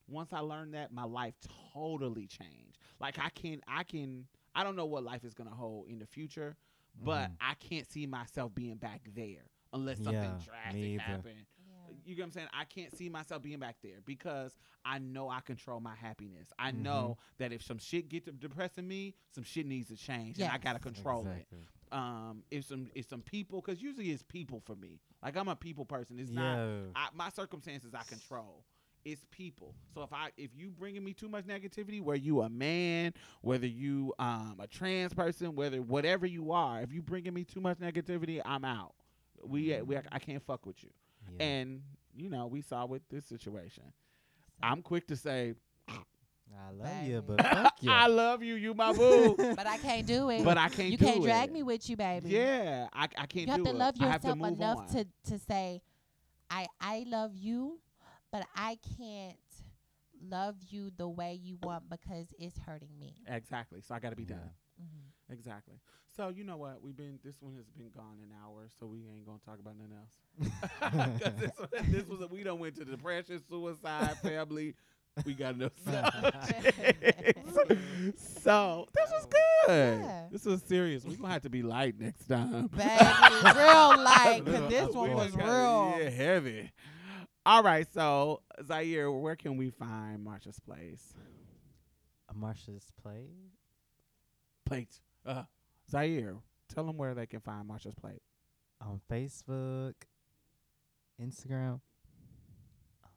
once 0.09 0.33
I 0.33 0.41
learned 0.41 0.75
that, 0.75 0.93
my 0.93 1.05
life 1.05 1.35
totally 1.73 2.27
changed. 2.27 2.79
Like 3.01 3.19
I 3.19 3.29
can 3.31 3.61
I 3.69 3.85
can 3.85 4.27
I 4.55 4.65
don't 4.65 4.75
know 4.77 4.87
what 4.87 5.05
life 5.05 5.25
is 5.25 5.35
gonna 5.35 5.51
hold 5.55 5.89
in 5.89 6.01
the 6.01 6.07
future, 6.07 6.57
but 7.03 7.31
Mhm. 7.31 7.37
I 7.41 7.55
can't 7.55 7.89
see 7.89 8.07
myself 8.07 8.55
being 8.55 8.77
back 8.77 9.03
there 9.15 9.47
unless 9.73 9.99
something 10.03 10.15
Yeah, 10.15 10.39
drastic 10.45 11.01
happened. 11.01 11.47
You 12.11 12.17
get 12.17 12.23
what 12.23 12.27
I'm 12.27 12.33
saying? 12.33 12.49
I 12.53 12.65
can't 12.65 12.93
see 12.97 13.09
myself 13.09 13.43
being 13.43 13.59
back 13.61 13.77
there 13.83 13.99
because 14.05 14.57
I 14.85 14.99
know 14.99 15.29
I 15.31 15.41
control 15.41 15.81
my 15.81 15.95
happiness. 15.95 16.53
I 16.59 16.71
Mm-hmm. 16.71 16.83
know 16.83 17.19
that 17.39 17.53
if 17.53 17.63
some 17.63 17.79
shit 17.79 18.09
gets 18.09 18.27
to 18.27 18.33
depressing 18.33 18.87
me, 18.89 19.15
some 19.35 19.45
shit 19.45 19.67
needs 19.67 19.89
to 19.89 19.97
change, 19.97 20.39
and 20.39 20.51
I 20.51 20.59
gotta 20.59 20.79
control 20.81 21.23
it 21.27 21.47
exactly. 21.47 21.59
um 21.93 22.43
if 22.51 22.65
some 22.65 22.91
if 22.95 23.09
some 23.09 23.23
people 23.23 23.61
because 23.61 23.81
usually 23.83 24.11
it's 24.11 24.23
people 24.23 24.61
for 24.65 24.77
me 24.77 25.01
like 25.23 25.37
i'm 25.37 25.49
a 25.49 25.57
people 25.57 25.85
person 25.85 26.19
it's 26.19 26.31
not 26.31 26.61
I, 26.95 27.09
my 27.15 27.31
circumstances 27.31 27.95
i 27.95 28.03
control 28.05 28.65
it's 29.05 29.25
people 29.31 29.75
so 29.95 30.03
if 30.03 30.13
i 30.13 30.31
if 30.37 30.51
you 30.55 30.71
bringing 30.71 31.03
me 31.03 31.15
too 31.15 31.29
much 31.29 31.47
negativity 31.47 32.01
where 32.03 32.17
you 32.17 32.43
a 32.43 32.49
man 32.49 33.13
whether 33.43 33.67
you 33.67 34.13
um 34.19 34.57
a 34.61 34.67
trans 34.69 35.13
person 35.15 35.55
whether 35.57 35.83
whatever 35.83 36.27
you 36.27 36.53
are 36.53 36.83
if 36.83 36.93
you 36.93 37.03
bringing 37.03 37.35
me 37.35 37.45
too 37.45 37.61
much 37.61 37.79
negativity 37.79 38.41
i'm 38.45 38.65
out 38.65 38.95
we, 39.45 39.81
we 39.83 39.97
i 40.13 40.19
can't 40.19 40.43
fuck 40.43 40.67
with 40.67 40.83
you 40.85 40.91
yeah. 41.39 41.45
and 41.45 41.83
you 42.17 42.29
know 42.29 42.47
we 42.47 42.61
saw 42.61 42.85
with 42.87 43.03
this 43.09 43.25
situation 43.27 43.85
i'm 44.63 44.83
quick 44.83 45.07
to 45.07 45.17
say 45.17 45.55
I 46.53 46.73
love 46.73 46.89
Baby. 46.89 47.11
you, 47.13 47.23
but 47.23 47.41
fuck 47.53 47.73
you. 47.81 47.91
i 47.93 48.07
love 48.09 48.43
you 48.43 48.55
you 48.57 48.75
my 48.75 48.93
boo 48.93 49.37
but 49.57 49.67
I 49.69 49.77
can't 49.79 50.05
do 50.07 50.31
it. 50.31 50.45
but 50.45 50.59
i 50.59 50.69
can't 50.69 50.91
you 50.91 50.97
do 50.99 51.05
can't 51.07 51.23
drag 51.23 51.49
it. 51.49 51.53
me 51.53 51.63
with 51.63 51.89
you, 51.89 51.97
baby. 51.97 52.31
yeah 52.31 52.89
i, 52.93 53.05
I 53.05 53.27
can't 53.27 53.47
You 53.47 53.53
have 53.53 53.59
do 53.59 53.65
to 53.65 53.71
it 53.71 53.77
love 53.77 53.95
I 54.01 54.19
to 54.19 54.29
yourself 54.29 54.39
enough 54.43 54.79
on. 54.79 54.87
to 54.95 55.07
to 55.31 55.39
say, 55.39 55.81
I 56.51 56.67
I 56.81 57.05
love 57.09 57.37
you, 57.37 57.79
but 58.33 58.45
I 58.57 58.79
can't 58.99 59.37
love 60.29 60.57
you 60.69 60.91
the 60.97 61.09
way 61.09 61.39
you 61.41 61.57
want 61.63 61.89
because 61.89 62.27
it's 62.39 62.59
hurting 62.59 62.99
me. 62.99 63.15
Exactly. 63.29 63.81
So 63.81 63.95
I 63.95 64.01
got 64.01 64.11
to 64.11 64.17
be 64.17 64.25
Yeah. 64.25 64.35
done. 64.37 64.51
Mm-hmm. 64.81 65.33
Exactly. 65.33 65.77
So 66.17 66.29
you 66.29 66.43
know 66.45 66.57
what? 66.57 66.83
We've 66.83 66.97
been. 66.97 67.19
This 67.25 67.37
one 67.41 67.55
has 67.57 67.67
been 67.71 67.91
gone 67.95 68.19
an 68.23 68.31
hour, 68.45 68.67
so 68.79 68.87
we 68.87 68.99
ain't 69.07 69.25
gonna 69.27 69.39
talk 69.45 69.59
about 69.61 69.77
nothing 69.77 69.95
else. 69.97 71.31
this, 71.41 71.53
one- 71.59 71.91
this 71.93 72.07
was 72.09 72.21
a, 72.21 72.27
we 72.27 72.43
don't 72.43 72.59
went 72.59 72.75
to 72.77 72.85
depression, 72.85 73.41
suicide, 73.49 74.17
family. 74.23 74.75
We 75.27 75.35
got 75.35 75.55
enough 75.55 75.73
subjects. 75.85 77.41
so 78.43 78.87
this 78.95 79.11
was 79.11 79.27
good. 79.27 79.69
Yeah. 80.01 80.25
This 80.31 80.45
was 80.45 80.63
serious. 80.63 81.05
We 81.05 81.17
gonna 81.17 81.33
have 81.33 81.43
to 81.43 81.51
be 81.51 81.63
light 81.63 81.99
next 81.99 82.27
time. 82.27 82.67
Baby, 82.69 82.89
real 83.45 83.97
light, 84.03 84.43
'cause 84.45 84.69
this 84.71 84.89
one 84.95 85.09
done 85.11 85.17
was 85.19 85.37
got- 85.37 85.45
real. 85.47 85.95
Yeah, 86.03 86.11
heavy. 86.11 86.71
All 87.47 87.63
right, 87.63 87.87
so 87.93 88.43
Zaire, 88.67 89.11
where 89.11 89.37
can 89.37 89.57
we 89.57 89.71
find 89.71 90.25
Marsha's 90.27 90.61
Place? 90.61 91.15
Marsha's 92.39 92.93
play. 93.03 93.27
Plate. 94.71 95.01
Uh, 95.27 95.43
Zaire, 95.91 96.37
tell 96.73 96.85
them 96.87 96.97
where 96.97 97.13
they 97.15 97.27
can 97.27 97.41
find 97.41 97.69
Marsha's 97.69 97.95
plate. 97.95 98.23
on 98.81 99.01
Facebook, 99.11 99.95
Instagram. 101.21 101.81
Um, 103.05 103.11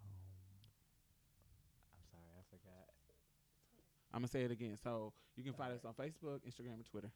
I'm 1.94 2.04
sorry, 2.10 2.34
I 2.38 2.44
forgot. 2.50 2.90
I'm 4.14 4.20
gonna 4.22 4.28
say 4.28 4.42
it 4.44 4.52
again. 4.52 4.78
So 4.84 5.14
you 5.36 5.44
can 5.44 5.54
find 5.54 5.72
us 5.74 5.86
on 5.86 5.94
Facebook, 5.94 6.40
Instagram, 6.48 6.74
and 6.74 6.86
Twitter. 6.86 7.12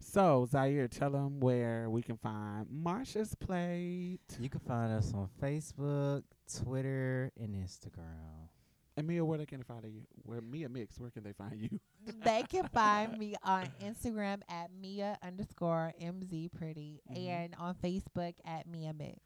So 0.00 0.46
Zaire, 0.50 0.88
tell 0.88 1.10
them 1.10 1.38
where 1.40 1.88
we 1.90 2.02
can 2.02 2.16
find 2.16 2.66
Marsha's 2.68 3.34
plate. 3.34 4.18
You 4.40 4.48
can 4.48 4.60
find 4.60 4.92
us 4.92 5.12
on 5.14 5.28
Facebook, 5.42 6.22
Twitter, 6.62 7.30
and 7.38 7.54
Instagram. 7.54 8.48
And 8.96 9.06
Mia, 9.06 9.22
where 9.24 9.36
they 9.38 9.44
can 9.46 9.62
find 9.62 9.84
you? 9.84 10.02
Where 10.22 10.40
Mia 10.40 10.68
Mix? 10.70 10.98
Where 10.98 11.10
can 11.10 11.22
they 11.22 11.32
find 11.34 11.60
you? 11.60 11.78
they 12.24 12.44
can 12.48 12.66
find 12.68 13.18
me 13.18 13.34
on 13.42 13.68
Instagram 13.84 14.40
at 14.48 14.70
Mia 14.80 15.18
underscore 15.22 15.92
MZ 16.00 16.50
Pretty 16.52 17.00
Mhm. 17.10 17.28
and 17.28 17.54
on 17.58 17.74
Facebook 17.74 18.34
at 18.44 18.66
Mia 18.66 18.94
Mix. 18.94 19.18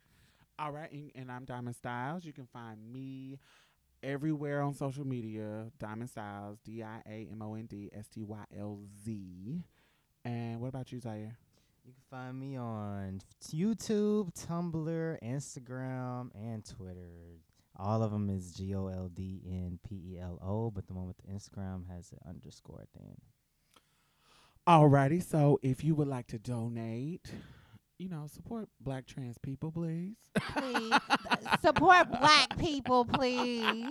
All 0.58 0.72
right, 0.72 0.90
and, 0.92 1.10
and 1.14 1.30
I'm 1.32 1.44
Diamond 1.44 1.76
Stylz. 1.82 2.24
You 2.24 2.32
can 2.32 2.46
find 2.46 2.78
me 2.92 3.38
everywhere 4.02 4.60
on 4.62 4.74
social 4.74 5.06
media. 5.06 5.70
Diamond 5.78 6.10
Stylz, 6.10 6.58
D 6.64 6.82
I 6.82 7.00
A 7.08 7.28
M 7.30 7.40
O 7.40 7.54
N 7.54 7.66
D 7.66 7.90
S 7.96 8.08
T 8.08 8.22
Y 8.24 8.44
L 8.58 8.80
Z. 9.04 9.62
And 10.24 10.60
what 10.60 10.68
about 10.68 10.90
you, 10.92 10.98
Zaire? 11.00 11.38
You 11.86 11.92
can 11.92 12.02
find 12.10 12.38
me 12.38 12.56
on 12.56 13.20
YouTube, 13.46 14.34
Tumblr, 14.46 15.18
Instagram, 15.22 16.30
and 16.34 16.62
Twitter. 16.64 17.38
All 17.82 18.02
of 18.02 18.10
them 18.10 18.28
is 18.28 18.52
G 18.52 18.74
O 18.74 18.88
L 18.88 19.08
D 19.08 19.40
N 19.46 19.78
P 19.88 20.14
E 20.14 20.18
L 20.20 20.38
O, 20.42 20.70
but 20.70 20.86
the 20.86 20.92
one 20.92 21.06
with 21.06 21.16
the 21.16 21.32
Instagram 21.32 21.88
has 21.88 22.12
an 22.12 22.18
underscore 22.28 22.82
at 22.82 22.92
the 22.92 23.00
end. 23.00 23.20
Alrighty, 24.68 25.22
so 25.22 25.58
if 25.62 25.82
you 25.82 25.94
would 25.94 26.06
like 26.06 26.26
to 26.28 26.38
donate, 26.38 27.32
you 27.98 28.10
know, 28.10 28.26
support 28.26 28.68
black 28.80 29.06
trans 29.06 29.38
people, 29.38 29.72
please. 29.72 30.16
Please 30.38 30.92
support 31.62 32.10
black 32.10 32.58
people, 32.58 33.06
please. 33.06 33.86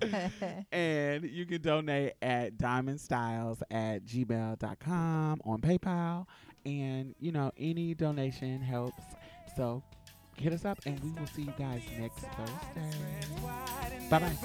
and 0.72 1.24
you 1.24 1.46
can 1.46 1.60
donate 1.60 2.12
at 2.22 2.56
diamondstyles 2.56 3.60
at 3.72 4.04
gmail.com 4.04 5.40
on 5.44 5.60
PayPal. 5.60 6.26
And, 6.64 7.14
you 7.18 7.32
know, 7.32 7.50
any 7.56 7.94
donation 7.94 8.60
helps. 8.60 9.02
So 9.56 9.82
hit 10.40 10.52
us 10.52 10.64
up, 10.64 10.78
and 10.86 10.98
we 11.00 11.10
will 11.10 11.26
see 11.26 11.42
you 11.42 11.52
guys 11.58 11.82
next 11.98 12.24
Thursday. 12.36 12.90
Bye 14.08 14.18
bye. 14.18 14.36